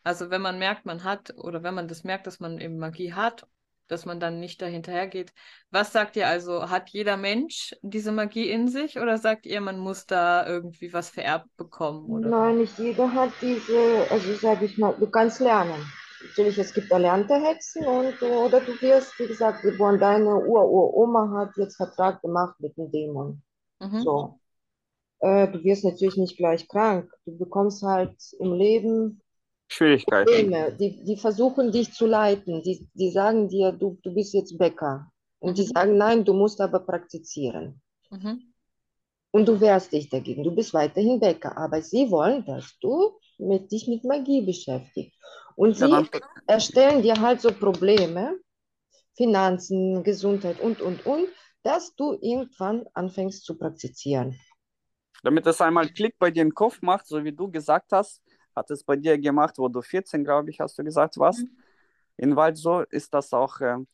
Also 0.04 0.30
wenn 0.30 0.40
man 0.40 0.58
merkt, 0.58 0.86
man 0.86 1.04
hat, 1.04 1.34
oder 1.36 1.62
wenn 1.62 1.74
man 1.74 1.88
das 1.88 2.04
merkt, 2.04 2.26
dass 2.26 2.40
man 2.40 2.58
eben 2.60 2.78
Magie 2.78 3.12
hat, 3.12 3.46
dass 3.88 4.06
man 4.06 4.20
dann 4.20 4.38
nicht 4.38 4.62
dahinterher 4.62 5.06
geht. 5.06 5.32
Was 5.70 5.92
sagt 5.92 6.14
ihr 6.16 6.28
also, 6.28 6.70
hat 6.70 6.90
jeder 6.90 7.16
Mensch 7.16 7.74
diese 7.82 8.12
Magie 8.12 8.48
in 8.48 8.68
sich 8.68 8.98
oder 8.98 9.18
sagt 9.18 9.44
ihr, 9.44 9.60
man 9.60 9.78
muss 9.78 10.06
da 10.06 10.46
irgendwie 10.46 10.92
was 10.92 11.10
vererbt 11.10 11.54
bekommen 11.56 12.06
oder? 12.06 12.28
nein, 12.28 12.58
nicht 12.58 12.78
jeder 12.78 13.12
hat 13.12 13.32
diese, 13.40 14.06
also 14.10 14.34
sag 14.34 14.62
ich 14.62 14.78
mal, 14.78 14.94
du 14.98 15.10
kannst 15.10 15.40
lernen. 15.40 15.90
Natürlich, 16.22 16.58
es 16.58 16.74
gibt 16.74 16.90
erlernte 16.90 17.34
Hexen 17.34 17.84
und, 17.86 18.20
oder 18.22 18.60
du 18.60 18.80
wirst, 18.80 19.18
wie 19.18 19.26
gesagt, 19.26 19.62
geboren, 19.62 19.98
deine 19.98 20.28
Ur-Ur-Oma 20.46 21.30
hat 21.38 21.56
jetzt 21.56 21.76
Vertrag 21.76 22.20
gemacht 22.22 22.56
mit 22.60 22.76
dem 22.76 22.90
Dämon. 22.90 23.42
Mhm. 23.80 24.02
So. 24.02 24.40
Äh, 25.20 25.48
du 25.48 25.62
wirst 25.64 25.84
natürlich 25.84 26.16
nicht 26.16 26.36
gleich 26.38 26.68
krank. 26.68 27.10
Du 27.26 27.38
bekommst 27.38 27.82
halt 27.82 28.16
im 28.40 28.54
Leben 28.54 29.22
Schwierigkeiten. 29.68 30.30
Probleme. 30.30 30.72
Die, 30.78 31.04
die 31.04 31.16
versuchen 31.16 31.72
dich 31.72 31.92
zu 31.94 32.06
leiten. 32.06 32.62
Die, 32.62 32.88
die 32.94 33.10
sagen 33.10 33.48
dir, 33.48 33.72
du, 33.72 33.98
du 34.02 34.14
bist 34.14 34.34
jetzt 34.34 34.58
Bäcker. 34.58 35.10
Und 35.40 35.58
die 35.58 35.64
Mhm. 35.64 35.72
sagen, 35.74 35.96
nein, 35.98 36.24
du 36.24 36.34
musst 36.34 36.60
aber 36.60 36.80
praktizieren. 36.80 37.80
Mhm. 38.10 38.52
Und 39.30 39.46
du 39.48 39.58
wehrst 39.60 39.92
dich 39.92 40.10
dagegen. 40.10 40.44
Du 40.44 40.54
bist 40.54 40.74
weiterhin 40.74 41.18
Bäcker. 41.20 41.56
Aber 41.56 41.80
sie 41.82 42.10
wollen, 42.10 42.44
dass 42.44 42.78
du 42.80 43.18
mit, 43.38 43.70
dich 43.72 43.86
mit 43.88 44.04
Magie 44.04 44.42
beschäftigst. 44.42 45.18
Und 45.58 45.76
sie 45.76 46.08
erstellen 46.46 47.02
dir 47.02 47.20
halt 47.20 47.40
so 47.40 47.50
Probleme, 47.50 48.38
Finanzen, 49.16 50.04
Gesundheit 50.04 50.60
und, 50.60 50.80
und, 50.80 51.04
und, 51.04 51.26
dass 51.64 51.96
du 51.96 52.16
irgendwann 52.20 52.86
anfängst 52.94 53.44
zu 53.44 53.58
praktizieren. 53.58 54.38
damit 55.24 55.44
es 55.48 55.60
einmal 55.60 55.88
Klick 55.88 56.16
bei 56.16 56.30
dir 56.30 56.42
im 56.42 56.54
Kopf 56.54 56.80
macht, 56.80 57.08
so 57.08 57.24
wie 57.24 57.32
du 57.32 57.50
gesagt 57.50 57.90
hast, 57.90 58.22
hat 58.54 58.70
es 58.70 58.84
bei 58.84 58.94
dir 58.94 59.18
gemacht, 59.18 59.58
wo 59.58 59.66
du 59.66 59.82
14, 59.82 60.22
glaube 60.22 60.48
ich, 60.50 60.60
hast 60.60 60.78
du 60.78 60.84
gesagt, 60.84 61.18
warst. 61.18 61.40
Mhm. 61.40 61.58
In 62.18 62.36
Wald 62.36 62.56
so 62.56 62.82
ist 62.82 63.12
das 63.12 63.32
auch 63.32 63.60
ähm, 63.60 63.88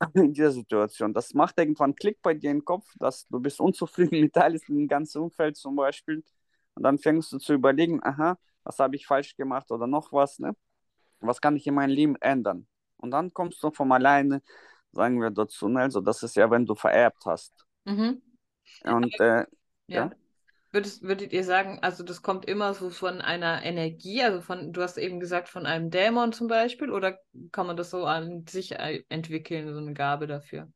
in 0.14 0.32
dieser 0.32 0.50
Situation. 0.50 1.14
Das 1.14 1.32
macht 1.32 1.60
irgendwann 1.60 1.94
Klick 1.94 2.20
bei 2.22 2.34
dir 2.34 2.50
im 2.50 2.64
Kopf, 2.64 2.86
dass 2.98 3.24
du 3.28 3.38
bist 3.38 3.60
unzufrieden 3.60 4.20
mit 4.22 4.36
alles, 4.36 4.62
dem 4.62 4.88
ganzen 4.88 5.22
Umfeld 5.22 5.56
zum 5.56 5.76
Beispiel. 5.76 6.24
Und 6.74 6.82
dann 6.82 6.98
fängst 6.98 7.32
du 7.32 7.38
zu 7.38 7.52
überlegen, 7.54 8.02
aha, 8.02 8.36
was 8.64 8.80
habe 8.80 8.96
ich 8.96 9.06
falsch 9.06 9.36
gemacht 9.36 9.70
oder 9.70 9.86
noch 9.86 10.12
was, 10.12 10.40
ne? 10.40 10.56
Was 11.20 11.40
kann 11.40 11.56
ich 11.56 11.66
in 11.66 11.74
meinem 11.74 11.90
Leben 11.90 12.16
ändern? 12.16 12.66
Und 12.98 13.10
dann 13.12 13.32
kommst 13.32 13.62
du 13.62 13.70
von 13.70 13.90
alleine, 13.92 14.42
sagen 14.92 15.20
wir 15.20 15.30
dazu, 15.30 15.68
ne? 15.68 15.80
Also 15.82 16.00
das 16.00 16.22
ist 16.22 16.36
ja, 16.36 16.50
wenn 16.50 16.66
du 16.66 16.74
vererbt 16.74 17.24
hast. 17.26 17.52
Mhm. 17.86 18.22
Und 18.84 19.18
äh, 19.20 19.44
Ja. 19.88 20.10
ja, 20.10 20.12
Würdest, 20.72 21.02
würdet 21.02 21.32
ihr 21.32 21.44
sagen, 21.44 21.78
also 21.82 22.04
das 22.04 22.22
kommt 22.22 22.46
immer 22.46 22.74
so 22.74 22.90
von 22.90 23.20
einer 23.22 23.64
Energie, 23.64 24.22
also 24.22 24.40
von, 24.42 24.72
du 24.72 24.82
hast 24.82 24.98
eben 24.98 25.20
gesagt, 25.20 25.48
von 25.48 25.66
einem 25.66 25.90
Dämon 25.90 26.32
zum 26.32 26.48
Beispiel, 26.48 26.90
oder 26.90 27.18
kann 27.52 27.66
man 27.66 27.76
das 27.76 27.90
so 27.90 28.04
an 28.06 28.46
sich 28.48 28.72
äh, 28.72 29.04
entwickeln, 29.08 29.72
so 29.74 29.80
eine 29.80 29.94
Gabe 29.94 30.26
dafür? 30.26 30.70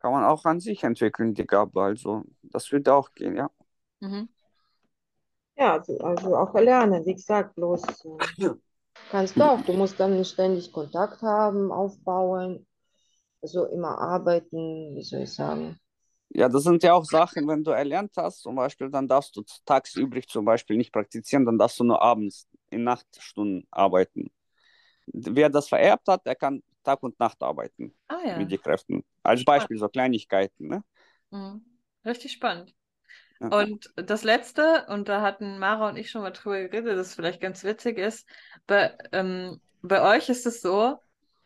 kann 0.00 0.12
man 0.12 0.24
auch 0.24 0.44
an 0.44 0.60
sich 0.60 0.82
entwickeln, 0.84 1.34
die 1.34 1.46
Gabe. 1.46 1.82
Also 1.82 2.24
das 2.42 2.70
würde 2.72 2.94
auch 2.94 3.12
gehen, 3.14 3.36
ja. 3.36 3.50
Mhm. 4.00 4.28
Ja, 5.56 5.74
also, 5.74 5.96
also 6.00 6.36
auch 6.36 6.54
erlernen, 6.56 7.04
wie 7.06 7.14
gesagt, 7.14 7.54
bloß 7.54 8.04
äh, 8.04 8.08
kannst 9.08 9.36
du 9.38 9.42
auch. 9.42 9.62
Du 9.62 9.72
musst 9.72 9.98
dann 10.00 10.24
ständig 10.24 10.72
Kontakt 10.72 11.22
haben, 11.22 11.72
aufbauen, 11.72 12.66
also 13.42 13.66
immer 13.66 13.98
arbeiten, 13.98 14.96
wie 14.96 15.02
soll 15.02 15.20
ich 15.22 15.32
sagen. 15.32 15.78
Ja, 16.30 16.48
das 16.48 16.62
sind 16.62 16.82
ja 16.84 16.92
auch 16.94 17.04
Sachen, 17.04 17.46
wenn 17.48 17.64
du 17.64 17.72
erlernt 17.72 18.12
hast, 18.16 18.42
zum 18.42 18.54
Beispiel, 18.54 18.88
dann 18.90 19.08
darfst 19.08 19.34
du 19.36 19.42
tagsübrig 19.64 20.28
zum 20.28 20.44
Beispiel 20.44 20.76
nicht 20.76 20.92
praktizieren, 20.92 21.44
dann 21.44 21.58
darfst 21.58 21.80
du 21.80 21.84
nur 21.84 22.00
abends 22.00 22.48
in 22.70 22.84
Nachtstunden 22.84 23.66
arbeiten. 23.70 24.30
Wer 25.06 25.50
das 25.50 25.68
vererbt 25.68 26.08
hat, 26.08 26.26
der 26.26 26.36
kann 26.36 26.62
Tag 26.84 27.02
und 27.02 27.18
Nacht 27.20 27.42
arbeiten 27.42 27.94
Ah 28.08 28.20
ja, 28.26 28.38
mit 28.38 28.50
den 28.50 28.60
Kräften. 28.60 29.04
Als 29.22 29.40
Spannend. 29.42 29.46
Beispiel 29.62 29.78
so 29.78 29.88
Kleinigkeiten, 29.88 30.68
ne? 30.68 30.84
Mhm. 31.30 31.64
Richtig 32.04 32.32
spannend. 32.32 32.74
Und 33.40 33.90
das 33.96 34.22
Letzte, 34.22 34.84
und 34.88 35.08
da 35.08 35.22
hatten 35.22 35.58
Mara 35.58 35.88
und 35.88 35.96
ich 35.96 36.10
schon 36.10 36.22
mal 36.22 36.30
drüber 36.30 36.60
geredet, 36.60 36.98
das 36.98 37.14
vielleicht 37.14 37.40
ganz 37.40 37.64
witzig 37.64 37.98
ist, 37.98 38.28
bei, 38.66 38.96
ähm, 39.12 39.60
bei 39.80 40.02
euch 40.02 40.28
ist 40.28 40.46
es 40.46 40.60
so, 40.60 40.98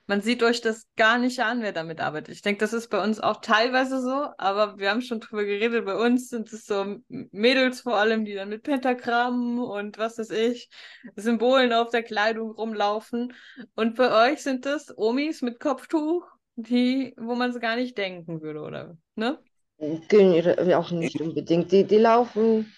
man 0.06 0.20
sieht 0.20 0.42
euch 0.42 0.60
das 0.60 0.86
gar 0.96 1.18
nicht 1.18 1.40
an, 1.40 1.62
wer 1.62 1.72
damit 1.72 2.00
arbeitet. 2.00 2.34
Ich 2.34 2.42
denke, 2.42 2.58
das 2.58 2.72
ist 2.72 2.88
bei 2.88 3.02
uns 3.02 3.20
auch 3.20 3.40
teilweise 3.40 4.02
so, 4.02 4.28
aber 4.36 4.78
wir 4.78 4.90
haben 4.90 5.00
schon 5.00 5.20
drüber 5.20 5.44
geredet, 5.44 5.86
bei 5.86 5.94
uns 5.94 6.28
sind 6.28 6.52
es 6.52 6.66
so 6.66 6.96
Mädels 7.08 7.80
vor 7.80 7.96
allem, 7.96 8.24
die 8.24 8.34
dann 8.34 8.50
mit 8.50 8.64
Pentagrammen 8.64 9.60
und 9.60 9.96
was 9.96 10.18
weiß 10.18 10.30
ich, 10.30 10.68
Symbolen 11.16 11.72
auf 11.72 11.90
der 11.90 12.02
Kleidung 12.02 12.50
rumlaufen. 12.50 13.32
Und 13.76 13.94
bei 13.94 14.32
euch 14.32 14.42
sind 14.42 14.66
es 14.66 14.92
Omis 14.96 15.42
mit 15.42 15.58
Kopftuch, 15.58 16.26
die, 16.56 17.14
wo 17.16 17.34
man 17.34 17.50
es 17.50 17.60
gar 17.60 17.76
nicht 17.76 17.96
denken 17.96 18.42
würde, 18.42 18.60
oder? 18.60 18.96
Ne? 19.14 19.38
Auch 19.80 20.90
nicht 20.90 21.20
unbedingt. 21.20 21.72
Die, 21.72 21.84
die 21.84 21.98
laufen, 21.98 22.72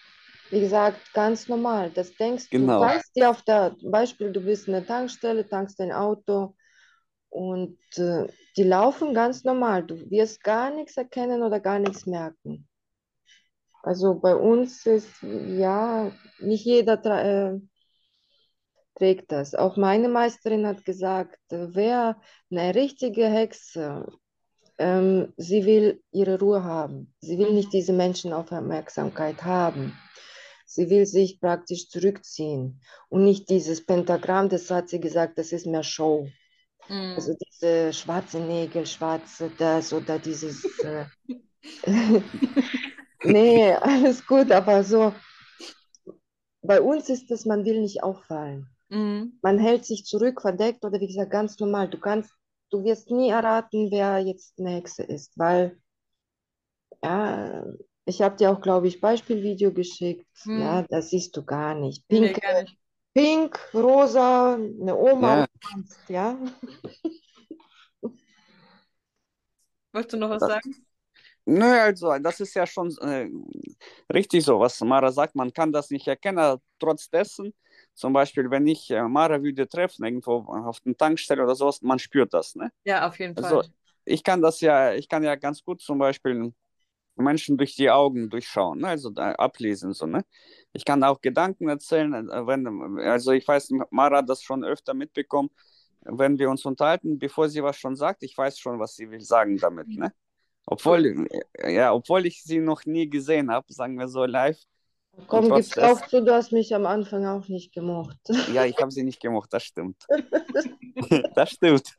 wie 0.51 0.61
gesagt, 0.61 1.13
ganz 1.13 1.49
normal. 1.49 1.91
Das 1.91 2.15
denkst 2.15 2.51
du, 2.51 2.59
Genau. 2.59 2.81
weißt 2.81 3.17
dir 3.17 3.31
auf 3.31 3.43
der 3.43 3.77
Beispiel, 3.83 4.33
du 4.33 4.41
bist 4.41 4.67
in 4.67 4.73
der 4.73 4.87
Tankstelle, 4.87 5.49
tankst 5.49 5.79
dein 5.79 5.93
Auto 5.93 6.55
und 7.29 7.79
äh, 7.99 8.27
die 8.57 8.63
laufen 8.63 9.15
ganz 9.15 9.45
normal. 9.45 9.85
Du 9.85 10.11
wirst 10.11 10.43
gar 10.43 10.71
nichts 10.71 10.97
erkennen 10.97 11.43
oder 11.43 11.61
gar 11.61 11.79
nichts 11.79 12.07
merken. 12.07 12.67
Also 13.83 14.19
bei 14.19 14.35
uns 14.35 14.85
ist, 14.87 15.23
ja, 15.23 16.11
nicht 16.41 16.65
jeder 16.65 17.55
äh, 17.55 17.61
trägt 18.97 19.31
das. 19.31 19.55
Auch 19.55 19.77
meine 19.77 20.09
Meisterin 20.09 20.67
hat 20.67 20.85
gesagt, 20.85 21.39
äh, 21.53 21.69
wer 21.75 22.21
eine 22.51 22.75
richtige 22.75 23.27
Hexe 23.29 24.07
ähm, 24.79 25.33
sie 25.37 25.64
will 25.64 26.03
ihre 26.12 26.39
Ruhe 26.39 26.64
haben. 26.64 27.14
Sie 27.20 27.39
will 27.39 27.53
nicht 27.53 27.72
diese 27.72 27.93
Menschenaufmerksamkeit 27.93 29.45
haben. 29.45 29.97
Sie 30.66 30.91
will 30.91 31.07
sich 31.07 31.41
praktisch 31.41 31.89
zurückziehen 31.89 32.81
und 33.09 33.24
nicht 33.24 33.49
dieses 33.49 33.87
Pentagramm, 33.87 34.49
das 34.49 34.70
hat 34.70 34.89
sie 34.89 35.01
gesagt, 35.01 35.39
das 35.39 35.53
ist 35.53 35.66
mehr 35.66 35.85
Show. 35.85 36.29
Mhm. 36.89 37.14
Also 37.14 37.35
diese 37.35 37.93
schwarze 37.93 38.41
Nägel, 38.41 38.87
schwarze 38.87 39.51
das 39.57 39.93
oder 39.93 40.18
dieses. 40.18 40.64
Äh, 40.81 41.07
nee, 43.24 43.72
alles 43.72 44.27
gut, 44.27 44.51
aber 44.51 44.83
so. 44.85 45.12
Bei 46.62 46.81
uns 46.81 47.09
ist 47.09 47.31
es, 47.31 47.47
man 47.47 47.64
will 47.64 47.81
nicht 47.81 48.03
auffallen. 48.03 48.68
Mhm. 48.89 49.39
Man 49.43 49.59
hält 49.59 49.85
sich 49.85 50.05
zurück, 50.05 50.41
verdeckt 50.41 50.85
oder 50.85 51.01
wie 51.01 51.07
gesagt, 51.07 51.31
ganz 51.31 51.59
normal. 51.59 51.89
Du 51.89 51.99
kannst, 51.99 52.31
du 52.77 52.85
wirst 52.85 53.11
nie 53.11 53.31
erraten, 53.31 53.91
wer 53.91 54.18
jetzt 54.20 54.55
Hexe 54.59 55.03
ist, 55.03 55.33
weil 55.39 55.79
ja, 57.03 57.64
Ich 58.05 58.22
habe 58.22 58.37
dir 58.37 58.51
auch, 58.53 58.61
glaube 58.61 58.87
ich, 58.89 59.01
Beispielvideo 59.01 59.72
geschickt. 59.72 60.27
Hm. 60.43 60.61
Ja, 60.61 60.83
das 60.83 61.11
siehst 61.11 61.37
du 61.37 61.45
gar 61.45 61.74
nicht. 61.74 62.05
Nee, 62.09 62.29
Pink, 62.33 62.41
gar 62.43 62.62
nicht. 62.62 62.79
pink, 63.14 63.59
rosa, 63.74 64.55
eine 64.55 64.97
Oma 64.97 65.47
Ja. 66.09 66.39
ja. 66.39 66.39
Wolltest 69.93 70.12
du 70.12 70.16
noch 70.18 70.31
was 70.31 70.41
Das- 70.41 70.49
sagen? 70.49 70.87
Nö, 71.49 71.64
also 71.64 72.18
das 72.18 72.41
ist 72.41 72.55
ja 72.55 72.66
schon 72.66 72.91
äh, 72.99 73.29
richtig 74.12 74.45
so, 74.45 74.59
was 74.59 74.81
Mara 74.81 75.12
sagt, 75.12 75.35
man 75.37 75.53
kann 75.53 75.70
das 75.72 75.91
nicht 75.91 76.07
erkennen. 76.09 76.59
Trotz 76.79 77.09
dessen, 77.09 77.55
zum 77.97 78.15
Beispiel, 78.15 78.51
wenn 78.53 78.69
ich 78.69 78.91
äh, 78.93 79.03
Mara 79.09 79.43
würde 79.43 79.69
treffen, 79.69 80.05
irgendwo 80.07 80.39
auf 80.47 80.81
der 80.83 80.97
Tankstelle 80.97 81.45
oder 81.45 81.57
sowas, 81.57 81.83
man 81.83 82.01
spürt 82.01 82.35
das, 82.35 82.57
ne? 82.57 82.73
Ja, 82.85 83.07
auf 83.09 83.19
jeden 83.19 83.37
Also 83.37 83.63
Fall. 83.63 83.71
ich 84.05 84.25
kann 84.25 84.43
das 84.43 84.61
ja, 84.61 84.95
ich 84.95 85.09
kann 85.09 85.23
ja 85.25 85.37
ganz 85.37 85.65
gut 85.65 85.83
zum 85.83 85.99
Beispiel 85.99 86.53
Menschen 87.17 87.57
durch 87.59 87.77
die 87.77 87.91
Augen 87.91 88.31
durchschauen, 88.31 88.81
ne? 88.81 88.89
Also 88.89 89.11
da 89.11 89.33
ablesen, 89.35 89.93
so, 89.95 90.07
ne? 90.07 90.25
Ich 90.73 90.85
kann 90.85 91.03
auch 91.05 91.21
Gedanken 91.23 91.69
erzählen, 91.69 92.13
äh, 92.31 92.47
wenn, 92.47 92.67
also 93.01 93.33
ich 93.33 93.47
weiß, 93.49 93.71
Mara 93.91 94.19
hat 94.19 94.29
das 94.29 94.43
schon 94.43 94.65
öfter 94.65 94.95
mitbekommen, 94.95 95.51
wenn 96.03 96.39
wir 96.39 96.51
uns 96.51 96.65
unterhalten, 96.67 97.19
bevor 97.19 97.49
sie 97.49 97.63
was 97.63 97.77
schon 97.79 97.97
sagt, 97.97 98.23
ich 98.23 98.37
weiß 98.37 98.59
schon, 98.59 98.79
was 98.81 98.97
sie 98.97 99.11
will 99.11 99.21
sagen 99.23 99.59
damit, 99.59 99.97
ne? 99.97 100.13
Obwohl, 100.67 101.27
äh, 101.55 101.75
ja, 101.75 101.93
obwohl 101.95 102.27
ich 102.27 102.43
sie 102.45 102.59
noch 102.61 102.85
nie 102.87 103.09
gesehen 103.11 103.51
habe, 103.51 103.73
sagen 103.73 103.99
wir 103.99 104.09
so 104.09 104.25
live. 104.27 104.59
Komm, 105.27 105.53
gib's 105.53 105.77
auch 105.79 106.07
zu, 106.07 106.23
du 106.23 106.33
hast 106.33 106.53
mich 106.53 106.75
am 106.75 106.87
Anfang 106.87 107.27
auch 107.27 107.49
nicht 107.49 107.73
gemocht. 107.73 108.19
Ja, 108.53 108.64
ich 108.64 108.77
habe 108.79 108.91
sie 108.91 109.03
nicht 109.03 109.21
gemocht, 109.21 109.53
das 109.53 109.64
stimmt. 109.64 110.07
Das 111.35 111.51
stimmt. 111.51 111.95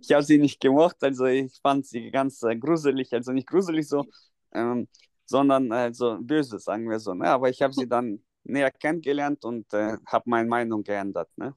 Ich 0.00 0.10
habe 0.10 0.22
sie 0.22 0.38
nicht 0.38 0.58
gemocht, 0.58 0.96
also 1.02 1.26
ich 1.26 1.52
fand 1.60 1.86
sie 1.86 2.10
ganz 2.10 2.42
äh, 2.42 2.56
gruselig, 2.56 3.12
also 3.12 3.32
nicht 3.32 3.46
gruselig 3.46 3.86
so, 3.88 4.06
ähm, 4.52 4.88
sondern 5.26 5.70
also 5.70 6.16
böse, 6.20 6.58
sagen 6.58 6.88
wir 6.88 6.98
so. 6.98 7.12
Ne? 7.12 7.26
Aber 7.26 7.50
ich 7.50 7.60
habe 7.60 7.74
sie 7.74 7.86
dann 7.88 8.24
näher 8.44 8.70
kennengelernt 8.70 9.44
und 9.44 9.70
äh, 9.74 9.98
habe 10.06 10.30
meine 10.30 10.48
Meinung 10.48 10.82
geändert. 10.82 11.28
Ne? 11.36 11.54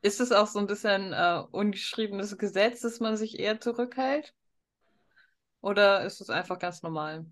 Ist 0.00 0.20
es 0.20 0.32
auch 0.32 0.46
so 0.46 0.58
ein 0.58 0.66
bisschen 0.66 1.12
äh, 1.12 1.42
ungeschriebenes 1.50 2.38
Gesetz, 2.38 2.80
dass 2.80 3.00
man 3.00 3.16
sich 3.16 3.38
eher 3.38 3.60
zurückhält? 3.60 4.34
Oder 5.60 6.04
ist 6.04 6.20
es 6.20 6.30
einfach 6.30 6.58
ganz 6.58 6.82
normal? 6.82 7.26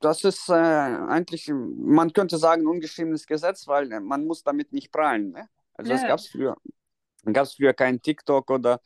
Das 0.00 0.24
ist 0.24 0.48
äh, 0.48 0.52
eigentlich, 0.54 1.48
man 1.52 2.12
könnte 2.12 2.38
sagen, 2.38 2.66
ungeschriebenes 2.66 3.26
Gesetz, 3.26 3.66
weil 3.68 3.92
äh, 3.92 4.00
man 4.00 4.26
muss 4.26 4.42
damit 4.42 4.72
nicht 4.72 4.90
prahlen. 4.92 5.32
Ne? 5.32 5.48
Also 5.74 5.92
es 5.92 6.00
Ja. 6.02 6.08
gab 6.08 6.20
früher, 6.20 6.56
gab's 7.32 7.54
früher 7.54 7.74
kein 7.74 8.00
TikTok 8.02 8.50
oder 8.50 8.80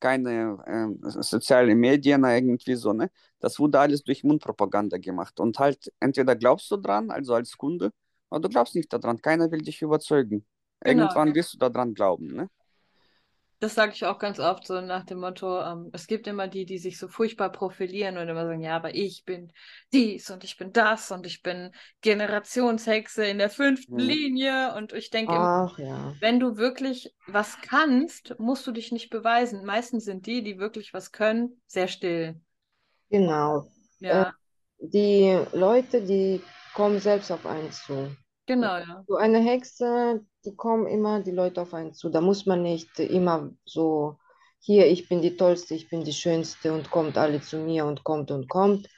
keine 0.00 0.58
ähm, 0.66 1.00
soziale 1.04 1.74
Medien 1.74 2.24
irgendwie 2.24 2.74
so, 2.76 2.92
ne? 2.92 3.10
Das 3.40 3.58
wurde 3.58 3.80
alles 3.80 4.04
durch 4.04 4.24
Mundpropaganda 4.24 4.98
gemacht. 4.98 5.40
Und 5.40 5.58
halt, 5.58 5.92
entweder 6.00 6.36
glaubst 6.36 6.70
du 6.70 6.76
dran, 6.76 7.10
also 7.10 7.34
als 7.34 7.56
Kunde, 7.56 7.92
oder 8.30 8.40
du 8.42 8.48
glaubst 8.50 8.74
nicht 8.74 8.92
daran. 8.92 9.20
Keiner 9.22 9.50
will 9.50 9.62
dich 9.62 9.82
überzeugen. 9.82 10.46
Genau. 10.84 11.04
Irgendwann 11.08 11.34
wirst 11.34 11.54
du 11.54 11.58
daran 11.58 11.94
glauben, 11.94 12.28
ne? 12.28 12.50
Das 13.58 13.74
sage 13.74 13.92
ich 13.94 14.04
auch 14.04 14.18
ganz 14.18 14.38
oft 14.38 14.66
so 14.66 14.80
nach 14.80 15.04
dem 15.04 15.18
Motto, 15.20 15.60
ähm, 15.62 15.90
es 15.92 16.06
gibt 16.06 16.26
immer 16.26 16.48
die, 16.48 16.66
die 16.66 16.78
sich 16.78 16.98
so 16.98 17.08
furchtbar 17.08 17.50
profilieren 17.50 18.18
und 18.18 18.28
immer 18.28 18.44
sagen, 18.46 18.60
ja, 18.62 18.76
aber 18.76 18.94
ich 18.94 19.24
bin 19.24 19.52
dies 19.92 20.30
und 20.30 20.44
ich 20.44 20.56
bin 20.58 20.72
das 20.72 21.10
und 21.10 21.26
ich 21.26 21.42
bin 21.42 21.72
Generationshexe 22.02 23.24
in 23.26 23.38
der 23.38 23.50
fünften 23.50 23.98
Mhm. 23.98 24.00
Linie 24.00 24.74
und 24.76 24.92
ich 24.92 25.10
denke, 25.10 25.36
immer, 25.36 25.48
Ach 25.48 25.78
ja. 25.78 26.14
wenn 26.20 26.40
du 26.40 26.56
wirklich 26.58 27.14
was 27.26 27.60
kannst, 27.60 28.38
musst 28.38 28.66
du 28.66 28.72
dich 28.72 28.92
nicht 28.92 29.10
beweisen. 29.10 29.64
Meistens 29.64 30.04
sind 30.04 30.26
die, 30.26 30.42
die 30.42 30.58
wirklich 30.58 30.94
was 30.94 31.12
können, 31.12 31.60
sehr 31.66 31.88
still. 31.88 32.40
Genau. 33.10 33.68
Ja, 34.00 34.36
Die 34.80 35.38
Leute, 35.52 36.02
die 36.02 36.40
kommen 36.74 37.00
selbst 37.00 37.30
auf 37.32 37.44
einen 37.46 37.70
zu. 37.72 38.16
Genau, 38.46 38.78
ja. 38.78 39.06
So 39.06 39.16
eine 39.16 39.38
Hexe, 39.40 40.24
die 40.44 40.56
kommen 40.56 40.86
immer 40.86 41.20
die 41.22 41.30
Leute 41.32 41.62
auf 41.62 41.74
einen 41.74 41.94
zu. 41.94 42.08
Da 42.10 42.20
muss 42.20 42.46
man 42.46 42.62
nicht 42.62 42.98
immer 43.00 43.52
so, 43.64 44.18
hier, 44.60 44.86
ich 44.88 45.08
bin 45.08 45.22
die 45.22 45.36
Tollste, 45.36 45.74
ich 45.74 45.88
bin 45.88 46.04
die 46.04 46.12
Schönste 46.12 46.72
und 46.72 46.90
kommt 46.90 47.18
alle 47.18 47.40
zu 47.40 47.58
mir 47.58 47.86
und 47.86 48.04
kommt 48.04 48.30
und 48.30 48.48
kommt. 48.48 48.88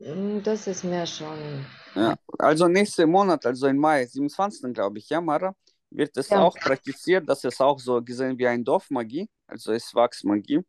Mm, 0.00 0.40
Das 0.42 0.66
ist 0.66 0.84
mehr 0.84 1.06
schon. 1.06 1.66
Ja. 1.94 2.16
Also 2.38 2.68
nächsten 2.68 3.10
Monat, 3.10 3.44
also 3.46 3.66
im 3.66 3.78
Mai, 3.78 4.06
27. 4.06 4.72
glaube 4.74 4.98
ich, 4.98 5.08
ja, 5.08 5.20
Mara, 5.20 5.54
wird 5.90 6.16
es 6.16 6.30
Ja. 6.30 6.40
auch 6.40 6.54
praktiziert. 6.62 7.28
Das 7.28 7.44
ist 7.44 7.60
auch 7.60 7.78
so 7.80 8.02
gesehen 8.02 8.38
wie 8.38 8.46
ein 8.46 8.64
Dorfmagie, 8.64 9.28
also 9.46 9.72
es 9.72 9.94
Wachsmagie. 9.94 10.60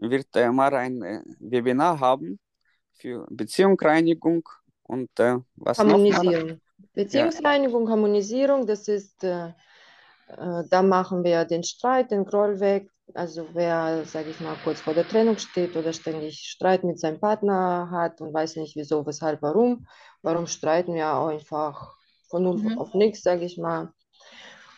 Wird 0.00 0.34
äh, 0.36 0.50
Mara 0.50 0.78
ein 0.78 1.02
äh, 1.02 1.22
Webinar 1.40 2.00
haben 2.00 2.40
für 2.94 3.26
Beziehungsreinigung 3.30 4.48
und 4.84 5.10
äh, 5.20 5.38
was 5.56 5.84
noch? 5.84 6.06
Mara? 6.08 6.24
Harmonisierung. 6.28 6.61
Beziehungsreinigung, 6.94 7.88
Harmonisierung, 7.90 8.66
das 8.66 8.88
ist, 8.88 9.24
äh, 9.24 9.48
äh, 10.28 10.64
da 10.70 10.82
machen 10.82 11.24
wir 11.24 11.44
den 11.44 11.64
Streit, 11.64 12.10
den 12.10 12.24
Groll 12.24 12.60
weg. 12.60 12.90
Also 13.14 13.48
wer, 13.54 14.04
sage 14.06 14.30
ich 14.30 14.40
mal, 14.40 14.56
kurz 14.64 14.80
vor 14.80 14.94
der 14.94 15.06
Trennung 15.08 15.38
steht 15.38 15.76
oder 15.76 15.92
ständig 15.92 16.40
Streit 16.40 16.84
mit 16.84 16.98
seinem 17.00 17.20
Partner 17.20 17.90
hat 17.90 18.20
und 18.20 18.32
weiß 18.34 18.56
nicht 18.56 18.76
wieso, 18.76 19.04
weshalb, 19.06 19.42
warum, 19.42 19.86
warum 20.22 20.46
streiten 20.46 20.94
wir 20.94 21.12
einfach 21.12 21.94
von 22.28 22.44
null 22.44 22.60
Mhm. 22.62 22.78
auf 22.78 22.94
nichts, 22.94 23.22
sage 23.22 23.44
ich 23.44 23.58
mal. 23.58 23.92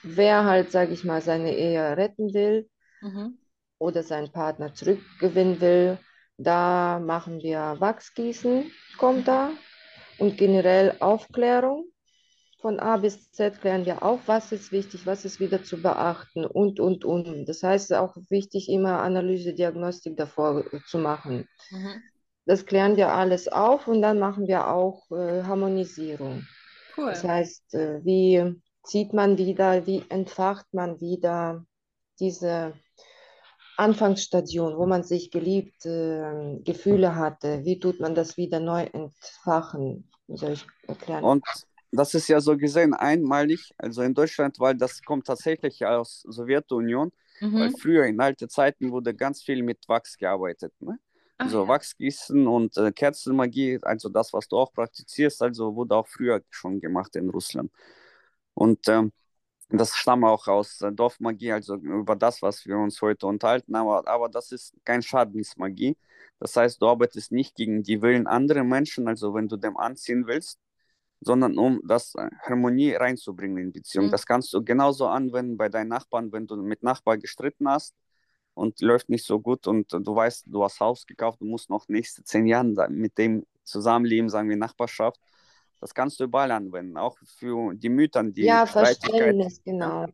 Wer 0.03 0.45
halt, 0.45 0.73
sage 0.73 0.93
ich 0.95 1.05
mal, 1.05 1.23
seine 1.23 1.57
Ehe 1.57 1.97
retten 1.97 2.35
will 2.35 2.69
Mhm. 3.03 3.39
oder 3.79 4.03
seinen 4.03 4.33
Partner 4.33 4.75
zurückgewinnen 4.75 5.61
will, 5.61 5.99
da 6.39 6.99
machen 7.01 7.41
wir 7.41 7.77
Wachsgießen, 7.79 8.71
kommt 8.99 9.29
da. 9.29 9.53
Und 10.19 10.37
generell 10.39 10.97
Aufklärung. 11.01 11.87
Von 12.65 12.81
A 12.81 12.97
bis 12.97 13.31
Z 13.31 13.61
klären 13.61 13.85
wir 13.85 14.03
auf, 14.03 14.21
was 14.27 14.51
ist 14.51 14.73
wichtig, 14.73 15.05
was 15.05 15.27
ist 15.27 15.39
wieder 15.39 15.63
zu 15.63 15.83
beachten 15.83 16.47
und, 16.47 16.81
und, 16.81 17.05
und. 17.05 17.45
Das 17.45 17.63
heißt, 17.63 17.85
es 17.85 17.91
ist 17.91 17.97
auch 17.99 18.17
wichtig, 18.31 18.71
immer 18.71 19.03
Analyse, 19.03 19.53
Diagnostik 19.53 20.17
davor 20.17 20.65
zu 20.87 20.97
machen. 20.97 21.47
Mhm. 21.71 22.03
Das 22.47 22.65
klären 22.65 22.97
wir 22.97 23.13
alles 23.13 23.49
auf 23.49 23.87
und 23.87 24.01
dann 24.01 24.19
machen 24.19 24.47
wir 24.47 24.69
auch 24.69 25.11
äh, 25.11 25.43
Harmonisierung. 25.43 26.47
Cool. 26.97 27.11
Das 27.11 27.23
heißt, 27.23 27.75
äh, 27.75 28.03
wie 28.03 28.59
zieht 28.83 29.13
man 29.13 29.37
wieder, 29.37 29.87
wie 29.87 30.03
entfacht 30.09 30.73
man 30.73 31.03
wieder 31.03 31.67
diese 32.19 32.73
Anfangsstation, 33.77 34.79
wo 34.79 34.87
man 34.87 35.03
sich 35.03 35.31
geliebt, 35.31 35.85
äh, 35.85 36.61
Gefühle 36.65 37.15
hatte, 37.15 37.63
wie 37.67 37.79
tut 37.79 38.01
man 38.01 38.15
das 38.15 38.39
wieder 38.39 38.59
neu 38.59 38.85
entfachen? 38.85 40.11
Wie 40.29 40.39
soll 40.39 40.53
ich 40.53 40.67
erklären? 40.89 41.25
Und 41.25 41.45
das 41.97 42.15
ist 42.15 42.29
ja 42.29 42.41
so 42.41 42.57
gesehen 42.57 42.95
einmalig, 42.95 43.75
also 43.79 44.03
in 44.03 44.15
Deutschland, 44.15 44.59
weil 44.61 44.75
das 44.77 45.03
kommt 45.03 45.27
tatsächlich 45.27 45.85
aus 45.87 46.23
Sowjetunion, 46.29 47.13
weil 47.57 47.71
Mhm. 47.71 47.77
früher 47.77 48.07
in 48.07 48.21
alten 48.21 48.49
Zeiten 48.49 48.91
wurde 48.93 49.15
ganz 49.15 49.43
viel 49.43 49.63
mit 49.63 49.89
Wachs 49.89 50.17
gearbeitet, 50.19 50.73
ne? 50.81 50.99
Ach 51.39 51.45
Also 51.45 51.67
ja. 51.67 51.69
Wachsgießen 51.69 52.47
und 52.47 52.77
äh, 52.79 52.93
Kerzenmagie, 52.93 53.79
also 53.83 54.09
das, 54.09 54.33
was 54.33 54.49
du 54.49 54.57
auch 54.59 54.73
praktizierst, 54.73 55.43
also 55.43 55.75
wurde 55.77 55.95
auch 55.97 56.07
früher 56.09 56.43
schon 56.51 56.81
gemacht 56.81 57.17
in 57.17 57.29
Russland. 57.31 57.71
Und 58.55 58.89
ähm, 58.89 59.13
das 59.71 59.97
stammt 59.97 60.25
auch 60.25 60.47
aus 60.49 60.81
äh, 60.83 60.93
Dorfmagie, 60.93 61.53
also 61.53 61.77
über 61.77 62.17
das, 62.17 62.43
was 62.43 62.67
wir 62.67 62.79
uns 62.79 63.01
heute 63.03 63.27
unterhalten, 63.27 63.75
aber, 63.77 64.07
aber 64.09 64.29
das 64.29 64.53
ist 64.53 64.75
kein 64.85 65.03
Schadensmagie. 65.03 65.97
Das 66.41 66.57
heißt, 66.57 66.83
du 66.83 66.89
arbeitest 66.89 67.33
nicht 67.33 67.57
gegen 67.57 67.83
die 67.83 68.03
Willen 68.03 68.27
anderer 68.27 68.65
Menschen, 68.65 69.09
also 69.09 69.35
wenn 69.35 69.49
du 69.49 69.57
dem 69.57 69.77
anziehen 69.79 70.27
willst, 70.27 70.59
sondern 71.25 71.59
um 71.59 71.81
das 71.87 72.15
äh, 72.15 72.29
Harmonie 72.43 72.93
reinzubringen 72.93 73.59
in 73.59 73.73
Beziehung. 73.73 74.07
Mhm. 74.07 74.11
Das 74.11 74.27
kannst 74.27 74.53
du 74.53 74.63
genauso 74.65 75.07
anwenden 75.07 75.57
bei 75.57 75.69
deinen 75.69 75.89
Nachbarn, 75.89 76.33
wenn 76.33 76.47
du 76.47 76.57
mit 76.57 76.83
Nachbarn 76.83 77.21
gestritten 77.21 77.69
hast 77.69 77.95
und 78.55 78.81
läuft 78.81 79.09
nicht 79.09 79.25
so 79.25 79.41
gut 79.41 79.67
und 79.67 79.93
du 79.93 80.15
weißt, 80.15 80.45
du 80.47 80.63
hast 80.63 80.81
Haus 80.81 81.07
gekauft, 81.07 81.41
du 81.41 81.47
musst 81.47 81.71
noch 81.71 81.89
nächste 81.89 82.23
zehn 82.25 82.47
Jahre 82.47 82.89
mit 82.89 83.19
dem 83.19 83.47
zusammenleben, 83.65 84.29
sagen 84.29 84.49
wir 84.49 84.57
Nachbarschaft. 84.57 85.21
Das 85.81 85.93
kannst 85.93 86.21
du 86.21 86.25
überall 86.25 86.51
anwenden, 86.51 86.97
auch 86.97 87.19
für 87.39 87.75
die 87.75 87.89
Mütter, 87.89 88.23
die 88.25 88.47
Ja. 88.47 88.65
Verständnis, 88.65 89.63
genau. 89.65 90.07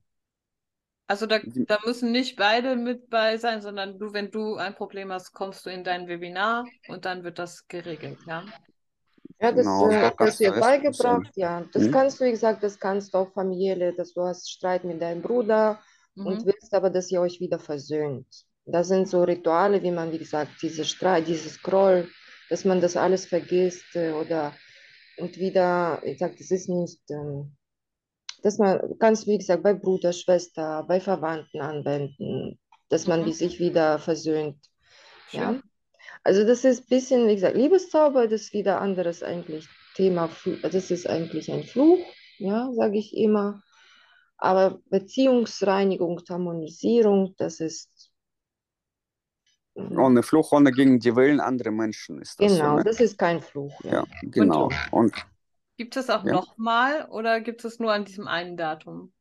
Also 1.07 1.27
da, 1.27 1.41
da 1.45 1.79
müssen 1.85 2.13
nicht 2.13 2.37
beide 2.37 2.77
mit 2.77 3.11
bei 3.11 3.37
sein, 3.37 3.63
sondern 3.63 3.99
du, 3.99 4.13
wenn 4.13 4.31
du 4.31 4.55
ein 4.55 4.77
Problem 4.77 5.11
hast, 5.11 5.33
kommst 5.33 5.67
du 5.67 5.71
in 5.71 5.83
dein 5.83 6.07
Webinar 6.07 6.67
und 6.87 7.05
dann 7.05 7.25
wird 7.25 7.41
das 7.41 7.67
geregelt, 7.67 8.19
ja? 8.29 8.45
Ja, 9.41 9.53
das 9.53 9.81
Genau, 9.81 9.81
äh, 9.81 10.13
kannst 10.17 10.41
du 10.41 10.45
dir 10.45 10.59
beigebracht, 10.59 11.33
ja. 11.37 11.65
Das 11.73 11.91
Mhm. 11.91 11.91
kannst 11.91 12.21
du, 12.21 12.25
wie 12.27 12.31
gesagt, 12.31 12.63
das 12.63 12.79
kannst 12.79 13.15
du 13.15 13.19
auch 13.19 13.33
familiäre, 13.33 13.95
dass 13.95 14.13
du 14.13 14.23
hast 14.23 14.51
Streit 14.51 14.85
mit 14.85 15.01
deinem 15.01 15.23
Bruder 15.23 15.81
und 16.23 16.45
Mhm. 16.45 16.47
willst 16.47 16.75
aber, 16.75 16.91
dass 16.91 17.11
ihr 17.11 17.21
euch 17.23 17.41
wieder 17.41 17.59
versöhnt. 17.59 18.27
Das 18.67 18.89
sind 18.89 19.09
so 19.09 19.23
Rituale, 19.25 19.83
wie 19.83 19.91
man, 19.91 20.13
wie 20.13 20.19
gesagt, 20.19 20.61
diese 20.63 20.85
Streit, 20.85 21.27
dieses 21.27 21.63
Groll, 21.63 22.09
dass 22.51 22.65
man 22.67 22.81
das 22.81 22.97
alles 22.97 23.27
vergisst 23.27 23.97
äh, 23.97 24.13
oder 24.13 24.55
und 25.19 25.39
wieder, 25.39 26.03
ich 26.05 26.19
sag, 26.19 26.37
das 26.39 26.51
ist 26.51 26.69
nicht, 26.69 27.01
ähm, 27.11 27.57
dass 28.43 28.59
man 28.59 28.99
kannst, 28.99 29.27
wie 29.27 29.39
gesagt, 29.39 29.63
bei 29.63 29.75
Bruder, 29.75 30.13
Schwester, 30.13 30.85
bei 30.89 31.01
Verwandten 31.01 31.61
anwenden, 31.61 32.59
dass 32.91 33.07
man 33.07 33.25
Mhm. 33.25 33.33
sich 33.33 33.61
wieder 33.61 33.99
versöhnt. 33.99 34.59
Ja. 35.33 35.61
Also 36.23 36.47
das 36.47 36.65
ist 36.65 36.85
ein 36.85 36.89
bisschen, 36.89 37.29
wie 37.29 37.35
gesagt, 37.35 37.57
Liebeszauber, 37.57 38.29
das 38.29 38.43
ist 38.43 38.53
wieder 38.53 38.81
anderes 38.81 39.23
eigentlich 39.23 39.69
Thema. 39.95 40.29
Das 40.63 40.91
ist 40.91 41.07
eigentlich 41.09 41.51
ein 41.51 41.65
Fluch, 41.65 41.99
ja, 42.39 42.71
sage 42.73 42.99
ich 42.99 43.17
immer. 43.17 43.63
Aber 44.37 44.81
Beziehungsreinigung, 44.91 46.21
Harmonisierung, 46.29 47.35
das 47.39 47.61
ist. 47.61 48.11
Ohne 49.75 50.23
Fluch, 50.23 50.53
ohne 50.53 50.73
gegen 50.73 50.99
die 50.99 51.15
Willen 51.15 51.41
anderer 51.41 51.71
Menschen 51.71 52.21
ist 52.21 52.41
das. 52.41 52.53
Genau, 52.53 52.71
so, 52.71 52.77
ne? 52.77 52.85
das 52.85 53.01
ist 53.01 53.19
kein 53.19 53.41
Fluch. 53.41 53.73
Ja, 53.85 53.93
ja 53.93 54.05
genau. 54.23 54.65
Und, 54.65 54.75
Und, 54.91 55.27
gibt 55.77 55.97
es 55.97 56.11
auch 56.11 56.25
ja. 56.25 56.33
nochmal 56.33 57.09
oder 57.11 57.41
gibt 57.41 57.65
es 57.65 57.79
nur 57.79 57.93
an 57.93 58.05
diesem 58.05 58.29
einen 58.29 58.57
Datum? 58.57 59.13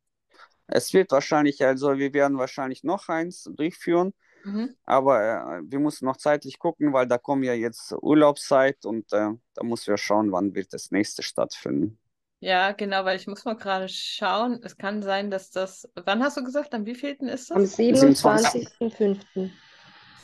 Es 0.68 0.94
wird 0.94 1.12
wahrscheinlich, 1.12 1.64
also 1.64 1.98
wir 1.98 2.14
werden 2.14 2.38
wahrscheinlich 2.38 2.84
noch 2.84 3.10
eins 3.10 3.50
durchführen. 3.56 4.14
Mhm. 4.44 4.76
Aber 4.86 5.22
äh, 5.22 5.62
wir 5.64 5.80
müssen 5.80 6.06
noch 6.06 6.18
zeitlich 6.18 6.60
gucken, 6.60 6.94
weil 6.94 7.08
da 7.08 7.18
kommen 7.18 7.44
ja 7.44 7.54
jetzt 7.54 7.94
Urlaubszeit 8.02 8.86
und 8.86 9.12
äh, 9.14 9.32
da 9.54 9.64
müssen 9.64 9.88
wir 9.88 9.98
schauen, 9.98 10.32
wann 10.32 10.56
wird 10.56 10.74
das 10.74 10.92
nächste 10.92 11.24
stattfinden. 11.24 12.00
Ja, 12.42 12.72
genau, 12.72 13.04
weil 13.04 13.18
ich 13.18 13.28
muss 13.28 13.44
mal 13.44 13.58
gerade 13.58 13.90
schauen. 13.90 14.62
Es 14.64 14.78
kann 14.78 15.02
sein, 15.02 15.30
dass 15.30 15.52
das. 15.52 15.90
Wann 15.96 16.24
hast 16.24 16.38
du 16.38 16.44
gesagt? 16.44 16.74
Am 16.74 16.86
wievielten 16.86 17.28
ist 17.28 17.50
das? 17.50 17.58
Am 17.58 17.64
27.05. 17.64 19.52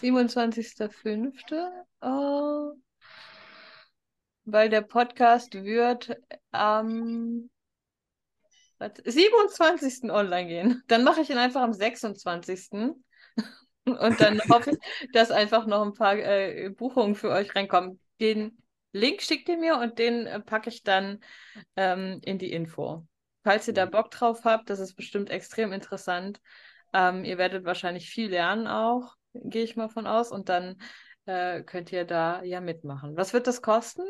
27.05. 0.01 1.69
Oh, 2.01 2.73
weil 4.45 4.69
der 4.69 4.81
Podcast 4.81 5.53
wird 5.55 6.15
am 6.51 7.49
ähm, 8.79 8.91
27. 9.03 10.09
online 10.11 10.47
gehen. 10.47 10.83
Dann 10.87 11.03
mache 11.03 11.21
ich 11.21 11.29
ihn 11.29 11.37
einfach 11.37 11.61
am 11.61 11.73
26. 11.73 12.95
Und 13.85 14.19
dann 14.19 14.39
hoffe 14.49 14.71
ich, 14.71 15.11
dass 15.11 15.31
einfach 15.31 15.65
noch 15.65 15.83
ein 15.83 15.93
paar 15.93 16.17
äh, 16.17 16.69
Buchungen 16.69 17.15
für 17.15 17.29
euch 17.29 17.55
reinkommen. 17.55 17.99
Den 18.19 18.57
Link 18.91 19.21
schickt 19.21 19.47
ihr 19.49 19.57
mir 19.57 19.77
und 19.77 19.99
den 19.99 20.25
äh, 20.25 20.39
packe 20.39 20.69
ich 20.69 20.83
dann 20.83 21.19
ähm, 21.75 22.19
in 22.23 22.39
die 22.39 22.51
Info. 22.51 23.05
Falls 23.43 23.67
ihr 23.67 23.73
da 23.73 23.85
Bock 23.85 24.09
drauf 24.09 24.43
habt, 24.43 24.69
das 24.69 24.79
ist 24.79 24.95
bestimmt 24.95 25.29
extrem 25.29 25.71
interessant. 25.71 26.41
Ähm, 26.93 27.23
ihr 27.23 27.37
werdet 27.37 27.65
wahrscheinlich 27.65 28.09
viel 28.09 28.29
lernen 28.29 28.67
auch, 28.67 29.15
gehe 29.33 29.63
ich 29.63 29.75
mal 29.75 29.89
von 29.89 30.07
aus. 30.07 30.31
Und 30.31 30.49
dann 30.49 30.77
äh, 31.25 31.61
könnt 31.61 31.91
ihr 31.91 32.05
da 32.05 32.41
ja 32.43 32.61
mitmachen. 32.61 33.15
Was 33.15 33.33
wird 33.33 33.47
das 33.47 33.61
kosten? 33.61 34.03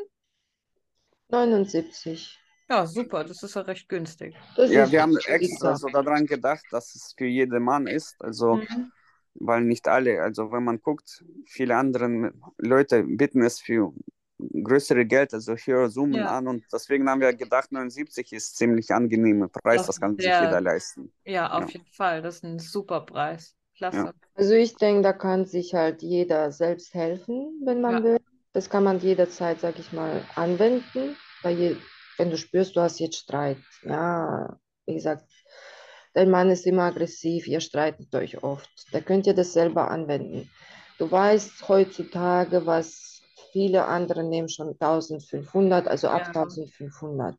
79. 1.29 2.39
Ja, 2.69 2.85
super, 2.85 3.23
das 3.23 3.43
ist 3.43 3.55
ja 3.55 3.61
recht 3.61 3.89
günstig. 3.89 4.35
Das 4.55 4.71
ja, 4.71 4.89
wir 4.89 5.01
haben 5.01 5.17
extra 5.17 5.75
so 5.75 5.87
daran 5.87 6.25
gedacht, 6.25 6.63
dass 6.71 6.95
es 6.95 7.13
für 7.15 7.25
jeden 7.25 7.63
Mann 7.63 7.87
ist. 7.87 8.15
Also 8.21 8.55
mhm 8.55 8.91
weil 9.35 9.61
nicht 9.61 9.87
alle, 9.87 10.21
also 10.21 10.51
wenn 10.51 10.63
man 10.63 10.81
guckt, 10.81 11.23
viele 11.45 11.75
andere 11.75 12.33
Leute 12.57 13.03
bieten 13.03 13.41
es 13.41 13.59
für 13.59 13.93
größere 14.37 15.05
Geld, 15.05 15.33
also 15.33 15.55
höhere 15.55 15.89
Summen 15.89 16.15
ja. 16.15 16.37
an 16.37 16.47
und 16.47 16.65
deswegen 16.71 17.09
haben 17.09 17.21
wir 17.21 17.33
gedacht, 17.33 17.71
79 17.71 18.33
ist 18.33 18.57
ziemlich 18.57 18.91
angenehmer 18.91 19.47
Preis, 19.47 19.77
das, 19.77 19.87
das 19.87 20.01
kann 20.01 20.15
sich 20.15 20.25
jeder 20.25 20.61
leisten. 20.61 21.11
Ja, 21.23 21.51
auf 21.51 21.67
ja. 21.67 21.79
jeden 21.79 21.91
Fall, 21.91 22.21
das 22.21 22.35
ist 22.35 22.43
ein 22.43 22.59
super 22.59 23.01
Preis. 23.01 23.55
Klasse. 23.77 23.97
Ja. 23.97 24.13
Also 24.35 24.53
ich 24.53 24.75
denke, 24.75 25.01
da 25.01 25.13
kann 25.13 25.45
sich 25.45 25.73
halt 25.73 26.01
jeder 26.01 26.51
selbst 26.51 26.93
helfen, 26.93 27.61
wenn 27.65 27.81
man 27.81 28.03
will. 28.03 28.19
Das 28.53 28.69
kann 28.69 28.85
man 28.85 28.99
jederzeit, 28.99 29.59
sag 29.59 29.79
ich 29.79 29.91
mal, 29.91 30.23
anwenden, 30.35 31.17
weil 31.41 31.57
je, 31.57 31.75
wenn 32.17 32.29
du 32.29 32.37
spürst, 32.37 32.75
du 32.75 32.81
hast 32.81 32.99
jetzt 32.99 33.17
Streit, 33.17 33.57
ja, 33.83 34.57
wie 34.85 34.93
gesagt, 34.93 35.25
Dein 36.15 36.31
Mann 36.31 36.49
ist 36.49 36.65
immer 36.65 36.83
aggressiv, 36.83 37.45
ihr 37.45 37.59
streitet 37.59 38.15
euch 38.15 38.41
oft. 38.41 38.69
Da 38.93 39.01
könnt 39.01 39.27
ihr 39.27 39.33
das 39.33 39.51
selber 39.51 39.91
anwenden. 39.91 40.49
Du 40.97 41.11
weißt 41.11 41.67
heutzutage, 41.67 42.65
was 42.65 43.21
viele 43.51 43.85
andere 43.85 44.23
nehmen 44.23 44.47
schon 44.47 44.69
1500, 44.69 45.89
also 45.89 46.07
ab 46.07 46.21
ja. 46.21 46.41
1500. 46.41 47.35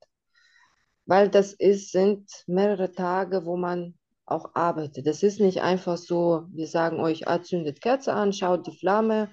Weil 1.07 1.31
das 1.31 1.55
ist, 1.55 1.91
sind 1.91 2.29
mehrere 2.47 2.93
Tage, 2.93 3.47
wo 3.47 3.57
man 3.57 3.95
auch 4.27 4.55
arbeitet. 4.55 5.07
Das 5.07 5.22
ist 5.22 5.41
nicht 5.41 5.62
einfach 5.62 5.97
so, 5.97 6.45
wir 6.53 6.66
sagen 6.66 7.01
euch, 7.01 7.27
ah, 7.29 7.43
zündet 7.43 7.81
Kerze 7.81 8.12
an, 8.12 8.35
schaut 8.35 8.66
die 8.66 8.77
Flamme 8.77 9.31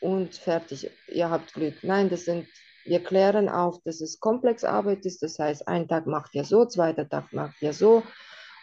und 0.00 0.34
fertig, 0.36 0.90
ihr 1.08 1.28
habt 1.28 1.52
Glück. 1.52 1.74
Nein, 1.82 2.08
das 2.08 2.24
sind, 2.24 2.48
wir 2.86 3.04
klären 3.04 3.50
auf, 3.50 3.78
dass 3.84 4.00
es 4.00 4.20
Komplexarbeit 4.20 5.04
ist. 5.04 5.22
Das 5.22 5.38
heißt, 5.38 5.68
einen 5.68 5.86
Tag 5.86 6.06
macht 6.06 6.34
ihr 6.34 6.44
so, 6.44 6.64
zweiter 6.64 7.06
Tag 7.06 7.34
macht 7.34 7.60
ihr 7.60 7.74
so, 7.74 8.02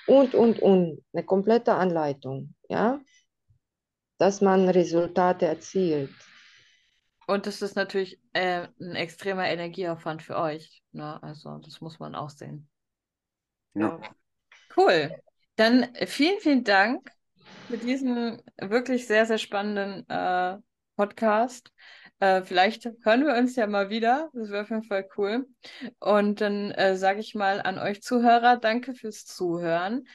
und, 0.08 0.36
und, 0.36 0.60
und. 0.60 1.04
Eine 1.14 1.24
komplette 1.24 1.74
Anleitung, 1.74 2.56
ja, 2.70 3.00
dass 4.18 4.42
man 4.42 4.70
Resultate 4.70 5.46
erzielt. 5.46 6.14
Und 7.28 7.48
das 7.48 7.62
ist 7.62 7.76
natürlich 7.76 8.20
äh, 8.34 8.68
ein 8.80 8.96
extremer 8.96 9.48
Energieaufwand 9.48 10.22
für 10.22 10.38
euch. 10.38 10.84
Ne? 10.92 11.22
Also 11.24 11.58
das 11.60 11.80
muss 11.82 12.00
man 12.00 12.16
auch 12.16 12.30
sehen. 12.30 12.70
Ja. 13.76 14.02
Cool. 14.76 15.16
Dann 15.56 15.94
vielen, 16.06 16.40
vielen 16.40 16.64
Dank 16.64 17.10
für 17.68 17.78
diesen 17.78 18.42
wirklich 18.60 19.08
sehr, 19.08 19.26
sehr 19.26 19.38
spannenden 19.38 20.08
äh, 20.10 20.58
Podcast. 20.96 21.72
Äh, 22.24 22.44
vielleicht 22.44 22.90
hören 23.04 23.26
wir 23.26 23.36
uns 23.36 23.58
ja 23.58 23.68
mal 23.68 23.90
wieder. 23.90 24.30
Das 24.34 24.50
wäre 24.50 24.62
auf 24.62 24.70
jeden 24.70 24.84
Fall 24.84 25.06
cool. 25.18 25.46
Und 26.00 26.40
dann 26.40 26.72
äh, 26.72 26.96
sage 26.96 27.20
ich 27.20 27.36
mal 27.36 27.60
an 27.62 27.78
euch 27.78 28.02
Zuhörer, 28.02 28.56
danke 28.56 28.94
fürs 28.94 29.26
Zuhören. 29.26 30.08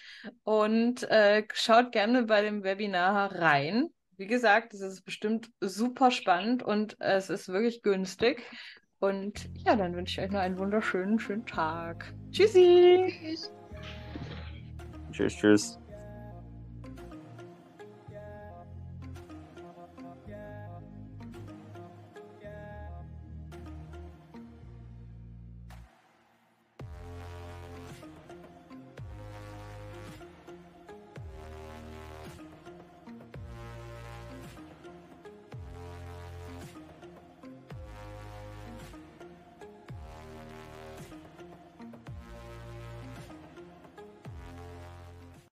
Und 0.42 1.02
äh, 1.10 1.44
schaut 1.52 1.92
gerne 1.92 2.22
bei 2.22 2.40
dem 2.40 2.64
Webinar 2.64 3.34
rein. 3.34 3.88
Wie 4.16 4.26
gesagt, 4.26 4.72
es 4.72 4.80
ist 4.80 5.02
bestimmt 5.02 5.50
super 5.60 6.10
spannend 6.10 6.62
und 6.62 6.96
es 6.98 7.28
ist 7.28 7.48
wirklich 7.48 7.82
günstig. 7.82 8.42
Und 9.00 9.50
ja, 9.66 9.76
dann 9.76 9.94
wünsche 9.94 10.18
ich 10.18 10.26
euch 10.26 10.32
noch 10.32 10.40
einen 10.40 10.56
wunderschönen, 10.56 11.20
schönen 11.20 11.44
Tag. 11.44 12.14
Tschüssi. 12.30 13.12
Tschüss, 15.12 15.36
tschüss. 15.36 15.78